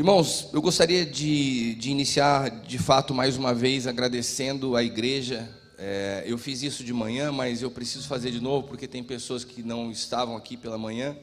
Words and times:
Irmãos, 0.00 0.48
eu 0.54 0.62
gostaria 0.62 1.04
de, 1.04 1.74
de 1.74 1.90
iniciar 1.90 2.48
de 2.48 2.78
fato 2.78 3.12
mais 3.12 3.36
uma 3.36 3.52
vez 3.52 3.86
agradecendo 3.86 4.74
a 4.74 4.82
igreja. 4.82 5.46
É, 5.76 6.24
eu 6.26 6.38
fiz 6.38 6.62
isso 6.62 6.82
de 6.82 6.90
manhã, 6.90 7.30
mas 7.30 7.60
eu 7.60 7.70
preciso 7.70 8.08
fazer 8.08 8.30
de 8.30 8.40
novo 8.40 8.66
porque 8.66 8.88
tem 8.88 9.04
pessoas 9.04 9.44
que 9.44 9.62
não 9.62 9.90
estavam 9.90 10.38
aqui 10.38 10.56
pela 10.56 10.78
manhã. 10.78 11.14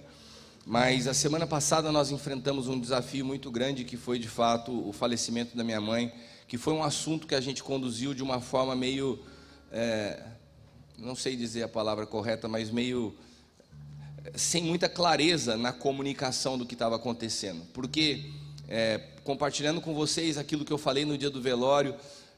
Mas 0.63 1.07
a 1.07 1.13
semana 1.15 1.47
passada 1.47 1.91
nós 1.91 2.11
enfrentamos 2.11 2.67
um 2.67 2.79
desafio 2.79 3.25
muito 3.25 3.49
grande 3.49 3.83
que 3.83 3.97
foi 3.97 4.19
de 4.19 4.28
fato 4.28 4.87
o 4.87 4.94
falecimento 4.94 5.57
da 5.57 5.63
minha 5.63 5.81
mãe, 5.81 6.13
que 6.47 6.55
foi 6.55 6.73
um 6.73 6.83
assunto 6.83 7.25
que 7.25 7.33
a 7.33 7.41
gente 7.41 7.63
conduziu 7.63 8.13
de 8.13 8.21
uma 8.21 8.39
forma 8.39 8.75
meio, 8.75 9.17
é, 9.71 10.21
não 10.99 11.15
sei 11.15 11.35
dizer 11.35 11.63
a 11.63 11.67
palavra 11.67 12.05
correta, 12.05 12.47
mas 12.47 12.69
meio 12.69 13.15
sem 14.35 14.62
muita 14.62 14.87
clareza 14.87 15.57
na 15.57 15.73
comunicação 15.73 16.59
do 16.59 16.66
que 16.66 16.75
estava 16.75 16.95
acontecendo, 16.95 17.63
porque 17.73 18.23
é, 18.68 18.99
compartilhando 19.23 19.81
com 19.81 19.94
vocês 19.94 20.38
aquilo 20.38 20.66
que 20.66 20.71
eu 20.71 20.77
falei 20.77 21.05
no 21.05 21.17
dia 21.17 21.30
do 21.30 21.41
velório. 21.41 21.95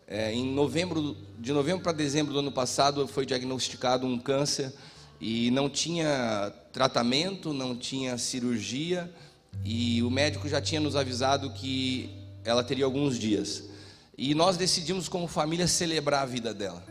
É, 0.07 0.33
em 0.33 0.45
novembro, 0.53 1.15
de 1.37 1.51
novembro 1.51 1.83
para 1.83 1.91
dezembro 1.91 2.33
do 2.33 2.39
ano 2.39 2.51
passado, 2.51 3.07
foi 3.07 3.25
diagnosticado 3.25 4.07
um 4.07 4.17
câncer 4.17 4.73
e 5.21 5.51
não 5.51 5.69
tinha 5.69 6.51
tratamento, 6.71 7.53
não 7.53 7.75
tinha 7.75 8.17
cirurgia 8.17 9.11
e 9.63 10.01
o 10.01 10.09
médico 10.09 10.47
já 10.47 10.61
tinha 10.61 10.79
nos 10.79 10.95
avisado 10.95 11.51
que 11.51 12.09
ela 12.43 12.63
teria 12.63 12.85
alguns 12.85 13.19
dias. 13.19 13.63
E 14.17 14.33
nós 14.33 14.57
decidimos 14.57 15.07
como 15.07 15.27
família 15.27 15.67
celebrar 15.67 16.23
a 16.23 16.25
vida 16.25 16.53
dela. 16.53 16.83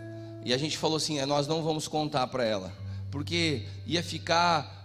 E 0.44 0.52
a 0.52 0.58
gente 0.58 0.78
falou 0.78 0.96
assim, 0.96 1.18
é, 1.18 1.26
nós 1.26 1.46
não 1.46 1.62
vamos 1.62 1.88
contar 1.88 2.26
para 2.28 2.44
ela, 2.44 2.72
porque 3.10 3.62
ia 3.86 4.02
ficar 4.02 4.76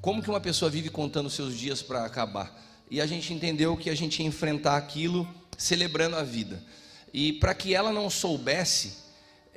como 0.00 0.22
que 0.22 0.30
uma 0.30 0.40
pessoa 0.40 0.70
vive 0.70 0.88
contando 0.88 1.28
seus 1.28 1.54
dias 1.54 1.82
para 1.82 2.06
acabar? 2.06 2.58
E 2.90 3.00
a 3.00 3.06
gente 3.06 3.32
entendeu 3.32 3.76
que 3.76 3.88
a 3.88 3.94
gente 3.94 4.20
ia 4.20 4.26
enfrentar 4.26 4.76
aquilo 4.76 5.28
celebrando 5.56 6.16
a 6.16 6.22
vida. 6.22 6.62
E 7.12 7.32
para 7.34 7.54
que 7.54 7.74
ela 7.74 7.92
não 7.92 8.10
soubesse, 8.10 8.98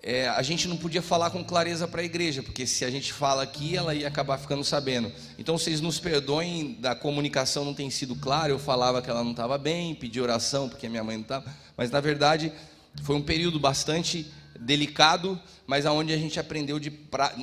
é, 0.01 0.27
a 0.27 0.41
gente 0.41 0.67
não 0.67 0.75
podia 0.75 1.01
falar 1.01 1.29
com 1.29 1.43
clareza 1.43 1.87
para 1.87 2.01
a 2.01 2.03
igreja, 2.03 2.43
porque 2.43 2.67
se 2.67 2.83
a 2.83 2.91
gente 2.91 3.13
fala 3.13 3.41
aqui, 3.41 3.75
ela 3.75 3.95
ia 3.95 4.07
acabar 4.07 4.37
ficando 4.37 4.63
sabendo. 4.63 5.11
Então 5.39 5.57
vocês 5.57 5.79
nos 5.79 5.99
perdoem, 5.99 6.77
da 6.79 6.93
comunicação 6.93 7.63
não 7.63 7.73
tem 7.73 7.89
sido 7.89 8.15
clara, 8.15 8.51
eu 8.51 8.59
falava 8.59 9.01
que 9.01 9.09
ela 9.09 9.23
não 9.23 9.31
estava 9.31 9.57
bem, 9.57 9.95
pedi 9.95 10.19
oração 10.19 10.67
porque 10.67 10.89
minha 10.89 11.03
mãe 11.03 11.15
não 11.15 11.23
estava, 11.23 11.45
mas 11.77 11.89
na 11.89 12.01
verdade 12.01 12.51
foi 13.01 13.15
um 13.15 13.21
período 13.21 13.59
bastante 13.59 14.31
delicado, 14.59 15.39
mas 15.65 15.85
aonde 15.85 16.13
a 16.13 16.17
gente 16.17 16.39
aprendeu 16.39 16.79
de, 16.79 16.91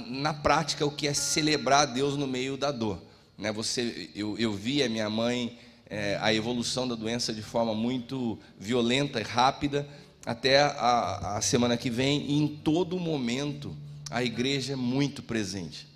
na 0.06 0.34
prática 0.34 0.84
o 0.84 0.90
que 0.90 1.08
é 1.08 1.14
celebrar 1.14 1.86
Deus 1.86 2.16
no 2.16 2.26
meio 2.26 2.56
da 2.56 2.70
dor. 2.70 3.02
Né? 3.38 3.50
Você, 3.52 4.10
eu, 4.14 4.38
eu 4.38 4.52
vi 4.52 4.82
a 4.82 4.88
minha 4.88 5.08
mãe 5.08 5.58
é, 5.90 6.16
a 6.22 6.32
evolução 6.32 6.86
da 6.86 6.94
doença 6.94 7.34
de 7.34 7.42
forma 7.42 7.74
muito 7.74 8.38
violenta 8.58 9.20
e 9.20 9.24
rápida 9.24 9.86
até 10.24 10.60
a, 10.60 11.36
a 11.36 11.40
semana 11.40 11.76
que 11.76 11.90
vem, 11.90 12.22
e 12.30 12.38
em 12.38 12.46
todo 12.46 12.98
momento 12.98 13.76
a 14.10 14.22
igreja 14.22 14.74
é 14.74 14.76
muito 14.76 15.22
presente. 15.22 15.88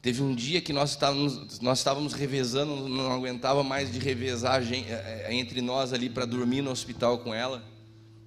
Teve 0.00 0.20
um 0.20 0.34
dia 0.34 0.60
que 0.60 0.72
nós 0.72 0.90
estávamos, 0.90 1.60
nós 1.60 1.78
estávamos 1.78 2.12
revezando, 2.12 2.88
não 2.88 3.12
aguentava 3.12 3.62
mais 3.62 3.92
de 3.92 4.00
revezar 4.00 4.60
gente, 4.62 4.90
é, 4.90 5.26
é, 5.28 5.34
entre 5.34 5.60
nós 5.60 5.92
ali 5.92 6.10
para 6.10 6.24
dormir 6.24 6.60
no 6.60 6.72
hospital 6.72 7.18
com 7.18 7.32
ela. 7.32 7.62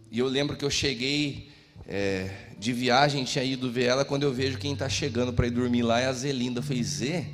E 0.10 0.20
eu 0.20 0.28
lembro 0.28 0.56
que 0.56 0.64
eu 0.64 0.70
cheguei 0.70 1.50
é, 1.86 2.30
de 2.58 2.72
viagem, 2.72 3.26
tinha 3.26 3.44
ido 3.44 3.70
ver 3.70 3.86
ela, 3.86 4.06
quando 4.06 4.24
eu 4.24 4.34
vejo 4.34 4.58
quem 4.58 4.72
está 4.72 4.88
chegando 4.88 5.34
para 5.34 5.48
ir 5.48 5.52
dormir 5.52 5.82
lá 5.82 6.00
é 6.00 6.06
a 6.06 6.14
Zelinda. 6.14 6.60
Eu 6.60 6.64
falei, 6.64 6.84
Zé, 6.84 7.28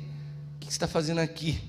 o 0.56 0.58
que 0.58 0.66
você 0.66 0.70
está 0.70 0.88
fazendo 0.88 1.20
aqui? 1.20 1.60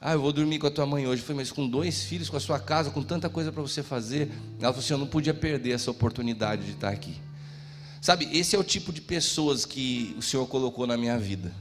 Ah, 0.00 0.12
eu 0.12 0.20
vou 0.20 0.32
dormir 0.32 0.60
com 0.60 0.66
a 0.66 0.70
tua 0.70 0.86
mãe 0.86 1.06
hoje. 1.06 1.22
Eu 1.22 1.26
falei, 1.26 1.42
mas 1.42 1.50
com 1.50 1.68
dois 1.68 2.04
filhos, 2.04 2.30
com 2.30 2.36
a 2.36 2.40
sua 2.40 2.60
casa, 2.60 2.90
com 2.90 3.02
tanta 3.02 3.28
coisa 3.28 3.50
para 3.50 3.62
você 3.62 3.82
fazer. 3.82 4.30
Ela 4.60 4.72
falou 4.72 4.78
assim: 4.78 4.92
eu 4.92 4.98
não 4.98 5.06
podia 5.06 5.34
perder 5.34 5.72
essa 5.72 5.90
oportunidade 5.90 6.64
de 6.64 6.72
estar 6.72 6.90
aqui. 6.90 7.16
Sabe, 8.00 8.28
esse 8.32 8.54
é 8.54 8.58
o 8.58 8.62
tipo 8.62 8.92
de 8.92 9.00
pessoas 9.00 9.64
que 9.64 10.14
o 10.16 10.22
Senhor 10.22 10.46
colocou 10.46 10.86
na 10.86 10.96
minha 10.96 11.18
vida. 11.18 11.52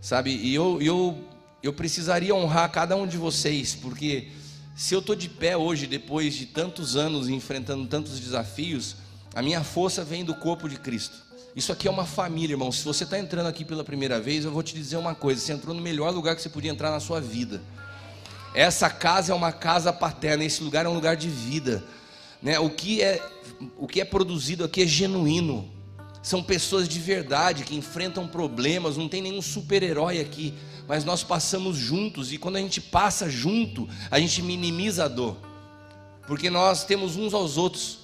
Sabe, 0.00 0.30
e 0.34 0.52
eu, 0.52 0.82
eu, 0.82 1.16
eu 1.62 1.72
precisaria 1.72 2.34
honrar 2.34 2.70
cada 2.72 2.96
um 2.96 3.06
de 3.06 3.16
vocês, 3.16 3.74
porque 3.74 4.28
se 4.74 4.94
eu 4.94 4.98
estou 4.98 5.14
de 5.14 5.28
pé 5.28 5.56
hoje, 5.56 5.86
depois 5.86 6.34
de 6.34 6.46
tantos 6.46 6.96
anos 6.96 7.28
enfrentando 7.28 7.86
tantos 7.86 8.18
desafios, 8.18 8.96
a 9.32 9.42
minha 9.42 9.62
força 9.62 10.02
vem 10.02 10.24
do 10.24 10.34
corpo 10.34 10.68
de 10.68 10.76
Cristo. 10.76 11.29
Isso 11.54 11.72
aqui 11.72 11.88
é 11.88 11.90
uma 11.90 12.06
família, 12.06 12.54
irmão. 12.54 12.70
Se 12.70 12.84
você 12.84 13.04
está 13.04 13.18
entrando 13.18 13.46
aqui 13.46 13.64
pela 13.64 13.82
primeira 13.82 14.20
vez, 14.20 14.44
eu 14.44 14.52
vou 14.52 14.62
te 14.62 14.74
dizer 14.74 14.96
uma 14.96 15.14
coisa: 15.14 15.40
você 15.40 15.52
entrou 15.52 15.74
no 15.74 15.82
melhor 15.82 16.12
lugar 16.12 16.36
que 16.36 16.42
você 16.42 16.48
podia 16.48 16.70
entrar 16.70 16.90
na 16.90 17.00
sua 17.00 17.20
vida. 17.20 17.60
Essa 18.54 18.88
casa 18.88 19.32
é 19.32 19.34
uma 19.34 19.52
casa 19.52 19.92
paterna, 19.92 20.44
esse 20.44 20.62
lugar 20.62 20.86
é 20.86 20.88
um 20.88 20.94
lugar 20.94 21.16
de 21.16 21.28
vida. 21.28 21.82
Né? 22.42 22.58
O, 22.58 22.70
que 22.70 23.02
é, 23.02 23.22
o 23.76 23.86
que 23.86 24.00
é 24.00 24.04
produzido 24.04 24.64
aqui 24.64 24.82
é 24.82 24.86
genuíno. 24.86 25.68
São 26.22 26.42
pessoas 26.42 26.88
de 26.88 26.98
verdade 26.98 27.64
que 27.64 27.74
enfrentam 27.74 28.28
problemas, 28.28 28.96
não 28.96 29.08
tem 29.08 29.22
nenhum 29.22 29.40
super-herói 29.40 30.20
aqui, 30.20 30.52
mas 30.86 31.04
nós 31.04 31.22
passamos 31.22 31.76
juntos 31.76 32.30
e 32.32 32.36
quando 32.36 32.56
a 32.56 32.60
gente 32.60 32.80
passa 32.80 33.28
junto, 33.30 33.88
a 34.10 34.20
gente 34.20 34.42
minimiza 34.42 35.04
a 35.06 35.08
dor, 35.08 35.38
porque 36.26 36.50
nós 36.50 36.84
temos 36.84 37.16
uns 37.16 37.32
aos 37.32 37.56
outros 37.56 38.00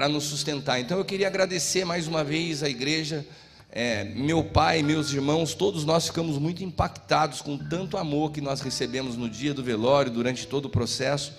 para 0.00 0.08
nos 0.08 0.24
sustentar. 0.24 0.80
Então 0.80 0.96
eu 0.96 1.04
queria 1.04 1.26
agradecer 1.26 1.84
mais 1.84 2.08
uma 2.08 2.24
vez 2.24 2.62
à 2.62 2.70
igreja, 2.70 3.26
é, 3.70 4.02
meu 4.02 4.42
pai, 4.42 4.82
meus 4.82 5.12
irmãos, 5.12 5.52
todos 5.52 5.84
nós 5.84 6.06
ficamos 6.06 6.38
muito 6.38 6.64
impactados 6.64 7.42
com 7.42 7.58
tanto 7.58 7.98
amor 7.98 8.32
que 8.32 8.40
nós 8.40 8.62
recebemos 8.62 9.14
no 9.14 9.28
dia 9.28 9.52
do 9.52 9.62
velório, 9.62 10.10
durante 10.10 10.46
todo 10.46 10.64
o 10.64 10.70
processo, 10.70 11.34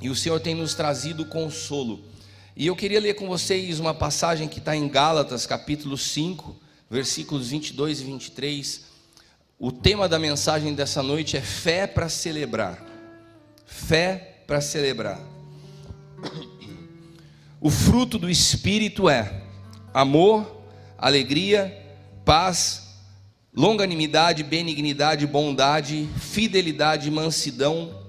e 0.00 0.08
o 0.08 0.16
Senhor 0.16 0.40
tem 0.40 0.54
nos 0.54 0.72
trazido 0.72 1.26
consolo. 1.26 2.02
E 2.56 2.66
eu 2.66 2.74
queria 2.74 2.98
ler 2.98 3.12
com 3.12 3.28
vocês 3.28 3.78
uma 3.78 3.92
passagem 3.92 4.48
que 4.48 4.58
está 4.58 4.74
em 4.74 4.88
Gálatas, 4.88 5.44
capítulo 5.44 5.98
5, 5.98 6.56
versículos 6.88 7.48
22 7.48 8.00
e 8.00 8.04
23. 8.04 8.84
O 9.58 9.70
tema 9.70 10.08
da 10.08 10.18
mensagem 10.18 10.72
dessa 10.72 11.02
noite 11.02 11.36
é 11.36 11.42
fé 11.42 11.86
para 11.86 12.08
celebrar. 12.08 12.82
Fé 13.66 14.38
para 14.46 14.62
celebrar. 14.62 15.20
O 17.62 17.68
fruto 17.68 18.18
do 18.18 18.30
Espírito 18.30 19.06
é 19.10 19.42
amor, 19.92 20.64
alegria, 20.96 21.76
paz, 22.24 22.94
longanimidade, 23.54 24.42
benignidade, 24.42 25.26
bondade, 25.26 26.08
fidelidade, 26.18 27.10
mansidão, 27.10 28.00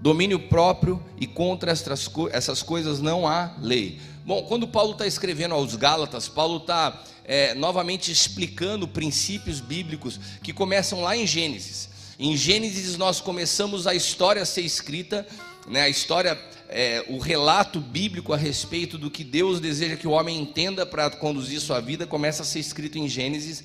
domínio 0.00 0.38
próprio 0.48 1.02
e 1.20 1.26
contra 1.26 1.70
essas 1.70 2.62
coisas 2.62 3.00
não 3.02 3.28
há 3.28 3.54
lei. 3.60 4.00
Bom, 4.24 4.42
quando 4.44 4.66
Paulo 4.66 4.92
está 4.92 5.06
escrevendo 5.06 5.54
aos 5.54 5.76
Gálatas, 5.76 6.26
Paulo 6.26 6.56
está 6.56 7.02
é, 7.26 7.52
novamente 7.52 8.10
explicando 8.10 8.88
princípios 8.88 9.60
bíblicos 9.60 10.18
que 10.42 10.50
começam 10.50 11.02
lá 11.02 11.14
em 11.14 11.26
Gênesis. 11.26 11.90
Em 12.18 12.34
Gênesis 12.34 12.96
nós 12.96 13.20
começamos 13.20 13.86
a 13.86 13.94
história 13.94 14.40
a 14.40 14.46
ser 14.46 14.62
escrita, 14.62 15.26
né, 15.68 15.82
a 15.82 15.88
história 15.90 16.38
é, 16.68 17.04
o 17.08 17.18
relato 17.18 17.80
bíblico 17.80 18.32
a 18.32 18.36
respeito 18.36 18.96
do 18.96 19.10
que 19.10 19.22
Deus 19.22 19.60
deseja 19.60 19.96
que 19.96 20.06
o 20.06 20.12
homem 20.12 20.40
entenda 20.40 20.86
para 20.86 21.10
conduzir 21.10 21.60
sua 21.60 21.80
vida 21.80 22.06
começa 22.06 22.42
a 22.42 22.46
ser 22.46 22.60
escrito 22.60 22.98
em 22.98 23.08
Gênesis. 23.08 23.62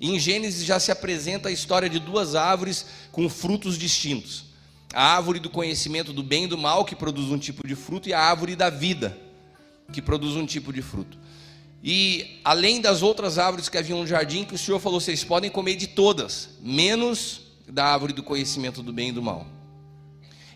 E 0.00 0.10
em 0.10 0.18
Gênesis 0.18 0.64
já 0.64 0.78
se 0.78 0.90
apresenta 0.90 1.48
a 1.48 1.52
história 1.52 1.88
de 1.88 1.98
duas 1.98 2.34
árvores 2.34 2.86
com 3.12 3.28
frutos 3.28 3.76
distintos: 3.76 4.44
a 4.92 5.16
árvore 5.16 5.38
do 5.38 5.50
conhecimento 5.50 6.12
do 6.12 6.22
bem 6.22 6.44
e 6.44 6.48
do 6.48 6.58
mal, 6.58 6.84
que 6.84 6.96
produz 6.96 7.30
um 7.30 7.38
tipo 7.38 7.66
de 7.66 7.74
fruto, 7.74 8.08
e 8.08 8.12
a 8.12 8.20
árvore 8.20 8.56
da 8.56 8.70
vida, 8.70 9.16
que 9.92 10.00
produz 10.00 10.36
um 10.36 10.46
tipo 10.46 10.72
de 10.72 10.82
fruto. 10.82 11.18
E 11.82 12.40
além 12.44 12.80
das 12.80 13.02
outras 13.02 13.38
árvores 13.38 13.68
que 13.68 13.78
haviam 13.78 14.00
no 14.00 14.06
jardim, 14.06 14.44
que 14.44 14.54
o 14.54 14.58
Senhor 14.58 14.80
falou: 14.80 15.00
vocês 15.00 15.22
podem 15.22 15.50
comer 15.50 15.76
de 15.76 15.86
todas, 15.86 16.50
menos 16.60 17.42
da 17.68 17.84
árvore 17.84 18.12
do 18.12 18.22
conhecimento 18.22 18.82
do 18.82 18.92
bem 18.92 19.10
e 19.10 19.12
do 19.12 19.22
mal. 19.22 19.46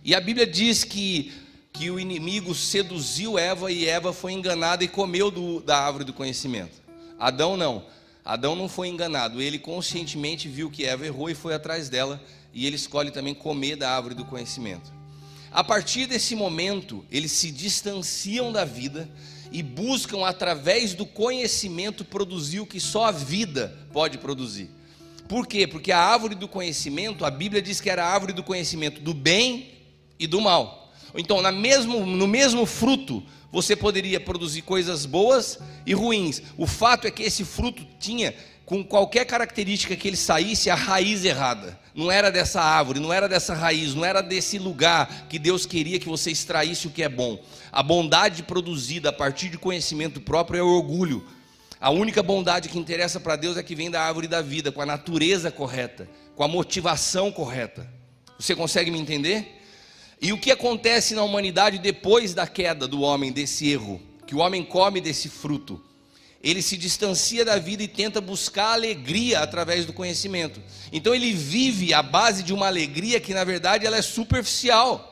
E 0.05 0.15
a 0.15 0.21
Bíblia 0.21 0.47
diz 0.47 0.83
que 0.83 1.33
que 1.73 1.91
o 1.91 1.99
inimigo 1.99 2.55
seduziu 2.55 3.39
Eva 3.39 3.73
e 3.73 3.89
Eva 3.89 4.13
foi 4.13 4.33
enganada 4.33 4.85
e 4.85 4.89
comeu 4.89 5.31
do, 5.31 5.61
da 5.61 5.79
árvore 5.79 6.05
do 6.05 6.13
conhecimento. 6.13 6.83
Adão 7.19 7.57
não. 7.57 7.87
Adão 8.25 8.55
não 8.55 8.69
foi 8.69 8.89
enganado. 8.89 9.41
Ele 9.41 9.59
conscientemente 9.59 10.49
viu 10.49 10.71
que 10.71 10.85
Eva 10.85 11.07
errou 11.07 11.31
e 11.31 11.35
foi 11.35 11.55
atrás 11.55 11.89
dela. 11.89 12.23
E 12.53 12.67
ele 12.67 12.77
escolhe 12.77 13.11
também 13.11 13.35
comer 13.35 13.77
da 13.77 13.91
árvore 13.91 14.15
do 14.15 14.25
conhecimento. 14.25 14.93
A 15.51 15.65
partir 15.65 16.07
desse 16.07 16.35
momento, 16.35 17.05
eles 17.11 17.33
se 17.33 17.51
distanciam 17.51 18.53
da 18.53 18.65
vida 18.65 19.09
e 19.51 19.63
buscam, 19.63 20.25
através 20.25 20.95
do 20.95 21.05
conhecimento, 21.05 22.05
produzir 22.05 22.61
o 22.61 22.67
que 22.67 22.81
só 22.81 23.07
a 23.07 23.11
vida 23.11 23.77
pode 23.93 24.19
produzir. 24.19 24.71
Por 25.29 25.47
quê? 25.47 25.67
Porque 25.67 25.93
a 25.93 25.99
árvore 25.99 26.35
do 26.35 26.49
conhecimento, 26.49 27.25
a 27.25 27.31
Bíblia 27.31 27.61
diz 27.61 27.81
que 27.81 27.91
era 27.91 28.05
a 28.05 28.09
árvore 28.09 28.33
do 28.33 28.43
conhecimento 28.43 29.01
do 29.01 29.15
bem 29.15 29.71
e 30.19 30.27
do 30.27 30.41
mal. 30.41 30.81
Então, 31.14 31.41
mesmo, 31.53 32.06
no 32.06 32.26
mesmo 32.26 32.64
fruto, 32.64 33.23
você 33.50 33.76
poderia 33.76 34.19
produzir 34.19 34.62
coisas 34.62 35.05
boas 35.05 35.59
e 35.85 35.93
ruins. 35.93 36.43
O 36.56 36.67
fato 36.67 37.06
é 37.06 37.11
que 37.11 37.23
esse 37.23 37.44
fruto 37.44 37.87
tinha 37.99 38.35
com 38.64 38.82
qualquer 38.82 39.26
característica 39.26 39.94
que 39.94 40.09
ele 40.09 40.17
saísse, 40.17 40.70
a 40.70 40.75
raiz 40.75 41.25
errada. 41.25 41.79
Não 41.94 42.11
era 42.11 42.31
dessa 42.31 42.62
árvore, 42.62 43.00
não 43.00 43.12
era 43.12 43.29
dessa 43.29 43.53
raiz, 43.53 43.94
não 43.94 44.05
era 44.05 44.23
desse 44.23 44.59
lugar 44.59 45.26
que 45.29 45.38
Deus 45.38 45.67
queria 45.67 45.99
que 45.99 46.09
você 46.09 46.31
extraísse 46.31 46.87
o 46.87 46.91
que 46.91 47.03
é 47.03 47.09
bom. 47.09 47.38
A 47.70 47.82
bondade 47.82 48.43
produzida 48.43 49.11
a 49.11 49.12
partir 49.12 49.50
de 49.50 49.59
conhecimento 49.59 50.20
próprio 50.20 50.59
é 50.59 50.62
orgulho. 50.62 51.23
A 51.79 51.91
única 51.91 52.23
bondade 52.23 52.69
que 52.70 52.79
interessa 52.79 53.20
para 53.20 53.37
Deus 53.37 53.56
é 53.59 53.62
que 53.62 53.75
vem 53.75 53.91
da 53.91 54.00
árvore 54.00 54.29
da 54.29 54.41
vida, 54.41 54.73
com 54.73 54.81
a 54.81 54.87
natureza 54.87 55.50
correta, 55.50 56.09
com 56.35 56.43
a 56.43 56.49
motivação 56.49 57.31
correta. 57.31 57.87
Você 58.38 58.55
consegue 58.55 58.91
me 58.91 58.99
entender? 58.99 59.62
E 60.23 60.33
o 60.33 60.39
que 60.39 60.51
acontece 60.51 61.15
na 61.15 61.25
humanidade 61.25 61.79
depois 61.79 62.33
da 62.33 62.47
queda 62.47 62.89
do 62.89 63.03
homem, 63.03 63.31
desse 63.31 63.69
erro? 63.69 64.01
Que 64.27 64.35
o 64.35 64.39
homem 64.39 64.65
come 64.65 65.01
desse 65.01 65.29
fruto 65.29 65.83
ele 66.43 66.61
se 66.61 66.77
distancia 66.77 67.45
da 67.45 67.57
vida 67.59 67.85
e 67.85 67.89
tenta 67.89 68.21
buscar 68.21 68.73
alegria 68.73 69.39
através 69.39 69.87
do 69.87 69.93
conhecimento. 69.93 70.61
Então 70.93 71.15
ele 71.15 71.33
vive 71.33 71.95
à 71.95 72.03
base 72.03 72.43
de 72.43 72.53
uma 72.53 72.67
alegria 72.67 73.21
que 73.21 73.33
na 73.33 73.45
verdade 73.45 73.87
ela 73.87 73.97
é 73.97 74.03
superficial. 74.03 75.09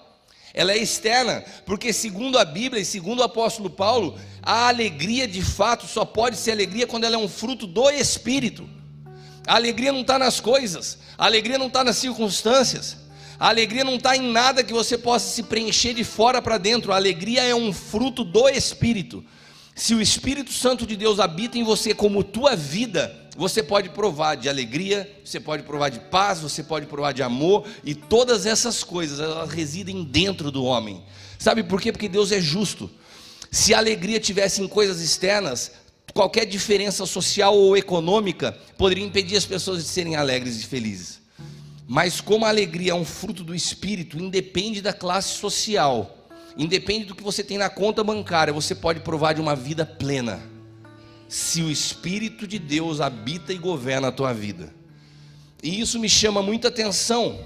Ela 0.52 0.72
é 0.72 0.78
externa, 0.78 1.44
porque 1.64 1.92
segundo 1.92 2.36
a 2.36 2.44
Bíblia 2.44 2.82
e 2.82 2.84
segundo 2.84 3.20
o 3.20 3.22
apóstolo 3.22 3.70
Paulo, 3.70 4.18
a 4.42 4.66
alegria 4.66 5.28
de 5.28 5.40
fato 5.40 5.86
só 5.86 6.04
pode 6.04 6.36
ser 6.36 6.50
alegria 6.50 6.88
quando 6.88 7.04
ela 7.04 7.14
é 7.14 7.18
um 7.18 7.28
fruto 7.28 7.68
do 7.68 7.88
Espírito. 7.88 8.68
A 9.46 9.54
alegria 9.54 9.92
não 9.92 10.00
está 10.00 10.18
nas 10.18 10.40
coisas, 10.40 10.98
a 11.16 11.26
alegria 11.26 11.56
não 11.56 11.68
está 11.68 11.84
nas 11.84 11.98
circunstâncias, 11.98 12.96
a 13.40 13.48
alegria 13.48 13.82
não 13.82 13.94
está 13.94 14.14
em 14.14 14.20
nada 14.20 14.62
que 14.62 14.70
você 14.70 14.98
possa 14.98 15.34
se 15.34 15.44
preencher 15.44 15.94
de 15.94 16.04
fora 16.04 16.42
para 16.42 16.58
dentro, 16.58 16.92
a 16.92 16.96
alegria 16.96 17.42
é 17.42 17.54
um 17.54 17.72
fruto 17.72 18.22
do 18.22 18.46
Espírito. 18.50 19.24
Se 19.74 19.94
o 19.94 20.02
Espírito 20.02 20.52
Santo 20.52 20.86
de 20.86 20.94
Deus 20.94 21.18
habita 21.18 21.56
em 21.56 21.64
você 21.64 21.94
como 21.94 22.22
tua 22.22 22.54
vida, 22.54 23.30
você 23.34 23.62
pode 23.62 23.88
provar 23.88 24.34
de 24.34 24.46
alegria, 24.46 25.10
você 25.24 25.40
pode 25.40 25.62
provar 25.62 25.88
de 25.88 26.00
paz, 26.00 26.40
você 26.40 26.62
pode 26.62 26.84
provar 26.84 27.12
de 27.12 27.22
amor, 27.22 27.66
e 27.82 27.94
todas 27.94 28.44
essas 28.44 28.84
coisas, 28.84 29.18
elas 29.18 29.50
residem 29.50 30.04
dentro 30.04 30.50
do 30.50 30.62
homem. 30.62 31.02
Sabe 31.38 31.62
por 31.62 31.80
quê? 31.80 31.90
Porque 31.90 32.10
Deus 32.10 32.32
é 32.32 32.42
justo. 32.42 32.90
Se 33.50 33.72
a 33.72 33.78
alegria 33.78 34.20
tivesse 34.20 34.60
em 34.60 34.68
coisas 34.68 35.00
externas, 35.00 35.72
qualquer 36.12 36.44
diferença 36.44 37.06
social 37.06 37.56
ou 37.56 37.74
econômica 37.74 38.54
poderia 38.76 39.06
impedir 39.06 39.38
as 39.38 39.46
pessoas 39.46 39.82
de 39.82 39.88
serem 39.88 40.14
alegres 40.14 40.60
e 40.60 40.66
felizes. 40.66 41.19
Mas 41.92 42.20
como 42.20 42.44
a 42.44 42.48
alegria 42.48 42.92
é 42.92 42.94
um 42.94 43.04
fruto 43.04 43.42
do 43.42 43.52
espírito, 43.52 44.16
independe 44.16 44.80
da 44.80 44.92
classe 44.92 45.30
social. 45.30 46.28
Independe 46.56 47.06
do 47.06 47.16
que 47.16 47.22
você 47.22 47.42
tem 47.42 47.58
na 47.58 47.68
conta 47.68 48.04
bancária, 48.04 48.52
você 48.52 48.76
pode 48.76 49.00
provar 49.00 49.32
de 49.32 49.40
uma 49.40 49.56
vida 49.56 49.84
plena. 49.84 50.40
Se 51.28 51.62
o 51.62 51.68
Espírito 51.68 52.46
de 52.46 52.60
Deus 52.60 53.00
habita 53.00 53.52
e 53.52 53.58
governa 53.58 54.06
a 54.06 54.12
tua 54.12 54.32
vida. 54.32 54.72
E 55.64 55.80
isso 55.80 55.98
me 55.98 56.08
chama 56.08 56.40
muita 56.40 56.68
atenção, 56.68 57.44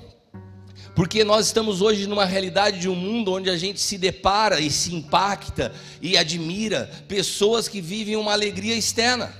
porque 0.94 1.24
nós 1.24 1.46
estamos 1.46 1.80
hoje 1.80 2.06
numa 2.06 2.26
realidade 2.26 2.80
de 2.80 2.88
um 2.88 2.94
mundo 2.94 3.32
onde 3.32 3.48
a 3.48 3.56
gente 3.56 3.80
se 3.80 3.96
depara 3.96 4.60
e 4.60 4.70
se 4.70 4.94
impacta 4.94 5.72
e 6.02 6.18
admira 6.18 6.90
pessoas 7.08 7.66
que 7.66 7.80
vivem 7.80 8.16
uma 8.16 8.32
alegria 8.32 8.76
externa. 8.76 9.34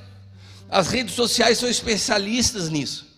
As 0.66 0.88
redes 0.88 1.14
sociais 1.14 1.58
são 1.58 1.68
especialistas 1.68 2.70
nisso. 2.70 3.13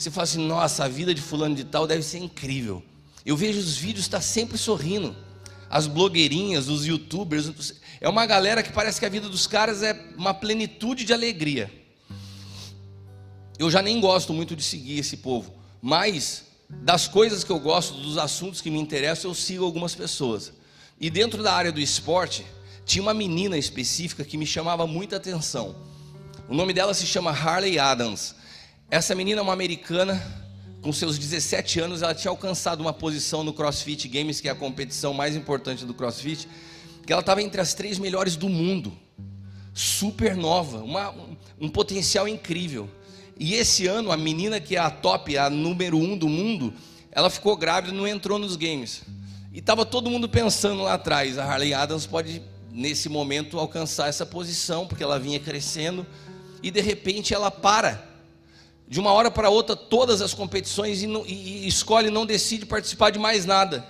Você 0.00 0.10
fala 0.10 0.24
assim: 0.24 0.46
nossa, 0.46 0.84
a 0.84 0.88
vida 0.88 1.14
de 1.14 1.20
fulano 1.20 1.54
de 1.54 1.62
tal 1.62 1.86
deve 1.86 2.02
ser 2.02 2.18
incrível. 2.18 2.82
Eu 3.24 3.36
vejo 3.36 3.58
os 3.58 3.76
vídeos, 3.76 4.06
está 4.06 4.18
sempre 4.18 4.56
sorrindo 4.56 5.14
as 5.68 5.86
blogueirinhas, 5.86 6.68
os 6.68 6.86
youtubers. 6.86 7.74
É 8.00 8.08
uma 8.08 8.24
galera 8.24 8.62
que 8.62 8.72
parece 8.72 8.98
que 8.98 9.04
a 9.04 9.10
vida 9.10 9.28
dos 9.28 9.46
caras 9.46 9.82
é 9.82 10.08
uma 10.16 10.32
plenitude 10.32 11.04
de 11.04 11.12
alegria. 11.12 11.70
Eu 13.58 13.70
já 13.70 13.82
nem 13.82 14.00
gosto 14.00 14.32
muito 14.32 14.56
de 14.56 14.62
seguir 14.62 14.98
esse 14.98 15.18
povo, 15.18 15.52
mas 15.82 16.46
das 16.66 17.06
coisas 17.06 17.44
que 17.44 17.52
eu 17.52 17.60
gosto, 17.60 17.92
dos 18.00 18.16
assuntos 18.16 18.62
que 18.62 18.70
me 18.70 18.78
interessam, 18.78 19.30
eu 19.30 19.34
sigo 19.34 19.66
algumas 19.66 19.94
pessoas. 19.94 20.50
E 20.98 21.10
dentro 21.10 21.42
da 21.42 21.52
área 21.52 21.70
do 21.70 21.80
esporte, 21.80 22.46
tinha 22.86 23.02
uma 23.02 23.12
menina 23.12 23.58
específica 23.58 24.24
que 24.24 24.38
me 24.38 24.46
chamava 24.46 24.86
muita 24.86 25.16
atenção. 25.16 25.76
O 26.48 26.54
nome 26.54 26.72
dela 26.72 26.94
se 26.94 27.06
chama 27.06 27.32
Harley 27.32 27.78
Adams. 27.78 28.39
Essa 28.90 29.14
menina 29.14 29.40
é 29.40 29.42
uma 29.42 29.52
americana 29.52 30.20
com 30.82 30.92
seus 30.92 31.16
17 31.16 31.78
anos, 31.78 32.02
ela 32.02 32.12
tinha 32.12 32.28
alcançado 32.28 32.80
uma 32.80 32.92
posição 32.92 33.44
no 33.44 33.52
CrossFit 33.52 34.08
Games, 34.08 34.40
que 34.40 34.48
é 34.48 34.50
a 34.50 34.54
competição 34.54 35.14
mais 35.14 35.36
importante 35.36 35.84
do 35.84 35.94
CrossFit, 35.94 36.48
que 37.06 37.12
ela 37.12 37.20
estava 37.20 37.40
entre 37.40 37.60
as 37.60 37.72
três 37.72 38.00
melhores 38.00 38.34
do 38.34 38.48
mundo. 38.48 38.92
Super 39.72 40.36
nova, 40.36 40.78
uma, 40.78 41.14
um 41.60 41.68
potencial 41.68 42.26
incrível. 42.26 42.90
E 43.38 43.54
esse 43.54 43.86
ano, 43.86 44.10
a 44.10 44.16
menina 44.16 44.58
que 44.58 44.74
é 44.74 44.80
a 44.80 44.90
top, 44.90 45.38
a 45.38 45.48
número 45.48 45.96
um 45.96 46.18
do 46.18 46.28
mundo, 46.28 46.74
ela 47.12 47.30
ficou 47.30 47.56
grávida 47.56 47.94
e 47.94 47.96
não 47.96 48.08
entrou 48.08 48.40
nos 48.40 48.56
games. 48.56 49.02
E 49.52 49.60
estava 49.60 49.86
todo 49.86 50.10
mundo 50.10 50.28
pensando 50.28 50.82
lá 50.82 50.94
atrás, 50.94 51.38
a 51.38 51.44
Harley 51.44 51.72
Adams 51.72 52.06
pode, 52.06 52.42
nesse 52.72 53.08
momento, 53.08 53.56
alcançar 53.56 54.08
essa 54.08 54.26
posição, 54.26 54.84
porque 54.84 55.04
ela 55.04 55.16
vinha 55.16 55.38
crescendo, 55.38 56.04
e 56.60 56.72
de 56.72 56.80
repente 56.80 57.32
ela 57.32 57.52
para 57.52 58.09
de 58.90 58.98
uma 58.98 59.12
hora 59.12 59.30
para 59.30 59.48
outra 59.48 59.76
todas 59.76 60.20
as 60.20 60.34
competições 60.34 61.00
e, 61.00 61.06
não, 61.06 61.24
e, 61.24 61.68
escolhe 61.68 62.10
não 62.10 62.26
decide 62.26 62.66
participar 62.66 63.10
de 63.10 63.20
mais 63.20 63.46
nada. 63.46 63.86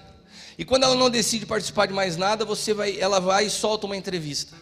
E 0.58 0.64
quando 0.64 0.82
ela 0.82 0.94
não 0.94 1.08
decide 1.08 1.47
participar 1.47 1.87
de 1.87 1.94
mais 1.94 2.19
nada, 2.19 2.44
você 2.44 2.75
vai, 2.75 3.00
ela 3.00 3.19
vai 3.19 3.47
e 3.47 3.50
solta 3.50 3.87
uma 3.87 3.97
entrevista. 3.97 4.55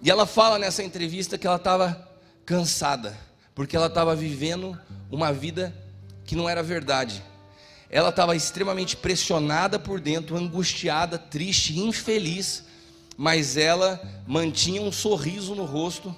E 0.00 0.10
ela 0.10 0.24
fala 0.24 0.58
nessa 0.58 0.82
entrevista 0.82 1.36
que 1.36 1.46
ela 1.46 1.56
estava 1.56 2.08
cansada, 2.46 3.14
porque 3.54 3.76
ela 3.76 3.88
estava 3.88 4.16
vivendo 4.16 4.78
uma 5.10 5.34
vida 5.34 5.74
que 6.24 6.34
não 6.34 6.48
era 6.48 6.62
verdade. 6.62 7.22
Ela 7.90 8.08
estava 8.08 8.34
extremamente 8.34 8.96
pressionada 8.96 9.78
por 9.78 10.00
dentro, 10.00 10.34
angustiada, 10.38 11.18
triste, 11.18 11.78
infeliz, 11.78 12.64
mas 13.18 13.58
ela 13.58 14.00
mantinha 14.26 14.80
um 14.80 14.90
sorriso 14.90 15.54
no 15.54 15.66
rosto, 15.66 16.16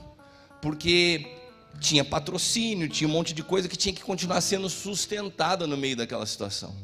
porque 0.63 1.40
tinha 1.79 2.05
patrocínio, 2.05 2.89
tinha 2.89 3.09
um 3.09 3.13
monte 3.13 3.33
de 3.33 3.43
coisa 3.43 3.69
que 3.69 3.77
tinha 3.77 3.95
que 3.95 4.03
continuar 4.03 4.41
sendo 4.41 4.69
sustentada 4.69 5.67
no 5.67 5.77
meio 5.77 5.97
daquela 5.97 6.27
situação. 6.27 6.75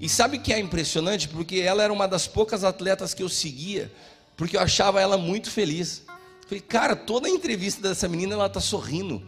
E 0.00 0.08
sabe 0.08 0.36
o 0.36 0.40
que 0.40 0.52
é 0.52 0.58
impressionante? 0.58 1.28
Porque 1.28 1.60
ela 1.60 1.82
era 1.82 1.92
uma 1.92 2.08
das 2.08 2.26
poucas 2.26 2.64
atletas 2.64 3.14
que 3.14 3.22
eu 3.22 3.28
seguia, 3.28 3.92
porque 4.36 4.56
eu 4.56 4.60
achava 4.60 5.00
ela 5.00 5.16
muito 5.16 5.50
feliz. 5.50 6.02
Falei, 6.46 6.60
cara, 6.60 6.96
toda 6.96 7.28
entrevista 7.28 7.80
dessa 7.80 8.08
menina 8.08 8.34
ela 8.34 8.48
tá 8.48 8.60
sorrindo. 8.60 9.22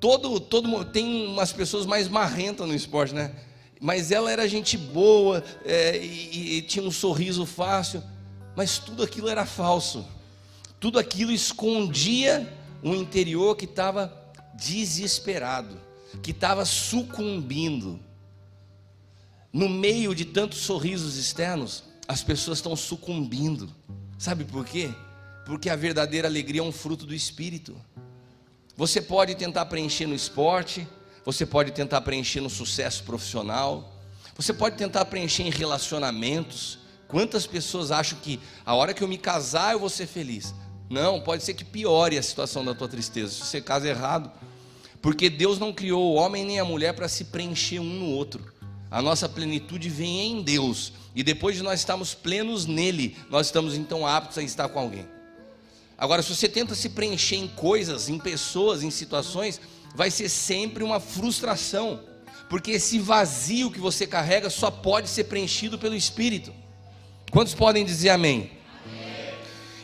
Todo, 0.00 0.40
todo 0.40 0.84
tem 0.86 1.26
umas 1.26 1.52
pessoas 1.52 1.84
mais 1.84 2.08
marrentas 2.08 2.66
no 2.66 2.74
esporte, 2.74 3.14
né? 3.14 3.34
Mas 3.78 4.10
ela 4.10 4.30
era 4.30 4.48
gente 4.48 4.78
boa 4.78 5.44
é, 5.64 5.98
e, 5.98 6.56
e 6.56 6.62
tinha 6.62 6.84
um 6.84 6.90
sorriso 6.90 7.44
fácil, 7.44 8.02
mas 8.56 8.78
tudo 8.78 9.02
aquilo 9.02 9.28
era 9.28 9.44
falso. 9.44 10.06
Tudo 10.78 10.98
aquilo 10.98 11.30
escondia 11.30 12.50
um 12.82 12.94
interior 12.94 13.54
que 13.54 13.66
estava 13.66 14.19
desesperado, 14.60 15.80
que 16.22 16.30
estava 16.30 16.64
sucumbindo. 16.64 17.98
No 19.52 19.68
meio 19.68 20.14
de 20.14 20.24
tantos 20.24 20.58
sorrisos 20.58 21.16
externos, 21.16 21.82
as 22.06 22.22
pessoas 22.22 22.58
estão 22.58 22.76
sucumbindo. 22.76 23.68
Sabe 24.18 24.44
por 24.44 24.64
quê? 24.64 24.94
Porque 25.46 25.70
a 25.70 25.76
verdadeira 25.76 26.28
alegria 26.28 26.60
é 26.60 26.64
um 26.64 26.70
fruto 26.70 27.06
do 27.06 27.14
espírito. 27.14 27.76
Você 28.76 29.00
pode 29.00 29.34
tentar 29.34 29.66
preencher 29.66 30.06
no 30.06 30.14
esporte, 30.14 30.86
você 31.24 31.44
pode 31.44 31.72
tentar 31.72 32.00
preencher 32.02 32.40
no 32.40 32.50
sucesso 32.50 33.02
profissional, 33.04 33.92
você 34.36 34.52
pode 34.52 34.76
tentar 34.76 35.04
preencher 35.06 35.42
em 35.42 35.50
relacionamentos. 35.50 36.78
Quantas 37.08 37.46
pessoas 37.46 37.90
acham 37.90 38.18
que 38.20 38.38
a 38.64 38.74
hora 38.74 38.94
que 38.94 39.02
eu 39.02 39.08
me 39.08 39.18
casar 39.18 39.72
eu 39.72 39.80
vou 39.80 39.90
ser 39.90 40.06
feliz? 40.06 40.54
Não, 40.88 41.20
pode 41.20 41.44
ser 41.44 41.54
que 41.54 41.64
piore 41.64 42.16
a 42.16 42.22
situação 42.22 42.64
da 42.64 42.74
tua 42.74 42.88
tristeza. 42.88 43.32
Se 43.32 43.46
você 43.46 43.60
casa 43.60 43.88
errado, 43.88 44.30
porque 45.02 45.30
Deus 45.30 45.58
não 45.58 45.72
criou 45.72 46.12
o 46.12 46.14
homem 46.14 46.44
nem 46.44 46.60
a 46.60 46.64
mulher 46.64 46.94
para 46.94 47.08
se 47.08 47.24
preencher 47.24 47.78
um 47.78 47.84
no 47.84 48.06
outro. 48.06 48.52
A 48.90 49.00
nossa 49.00 49.28
plenitude 49.28 49.88
vem 49.88 50.32
em 50.32 50.42
Deus. 50.42 50.92
E 51.14 51.22
depois 51.22 51.56
de 51.56 51.62
nós 51.62 51.80
estarmos 51.80 52.12
plenos 52.12 52.66
nele, 52.66 53.16
nós 53.30 53.46
estamos 53.46 53.76
então 53.76 54.06
aptos 54.06 54.36
a 54.36 54.42
estar 54.42 54.68
com 54.68 54.78
alguém. 54.78 55.06
Agora, 55.96 56.22
se 56.22 56.34
você 56.34 56.48
tenta 56.48 56.74
se 56.74 56.90
preencher 56.90 57.36
em 57.36 57.48
coisas, 57.48 58.08
em 58.08 58.18
pessoas, 58.18 58.82
em 58.82 58.90
situações, 58.90 59.60
vai 59.94 60.10
ser 60.10 60.28
sempre 60.28 60.84
uma 60.84 61.00
frustração. 61.00 62.00
Porque 62.48 62.72
esse 62.72 62.98
vazio 62.98 63.70
que 63.70 63.78
você 63.78 64.06
carrega 64.06 64.50
só 64.50 64.70
pode 64.70 65.08
ser 65.08 65.24
preenchido 65.24 65.78
pelo 65.78 65.94
Espírito. 65.94 66.52
Quantos 67.30 67.54
podem 67.54 67.84
dizer 67.84 68.10
amém? 68.10 68.50
amém. 68.84 69.34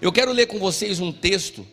Eu 0.00 0.12
quero 0.12 0.32
ler 0.32 0.46
com 0.46 0.58
vocês 0.58 1.00
um 1.00 1.12
texto 1.12 1.66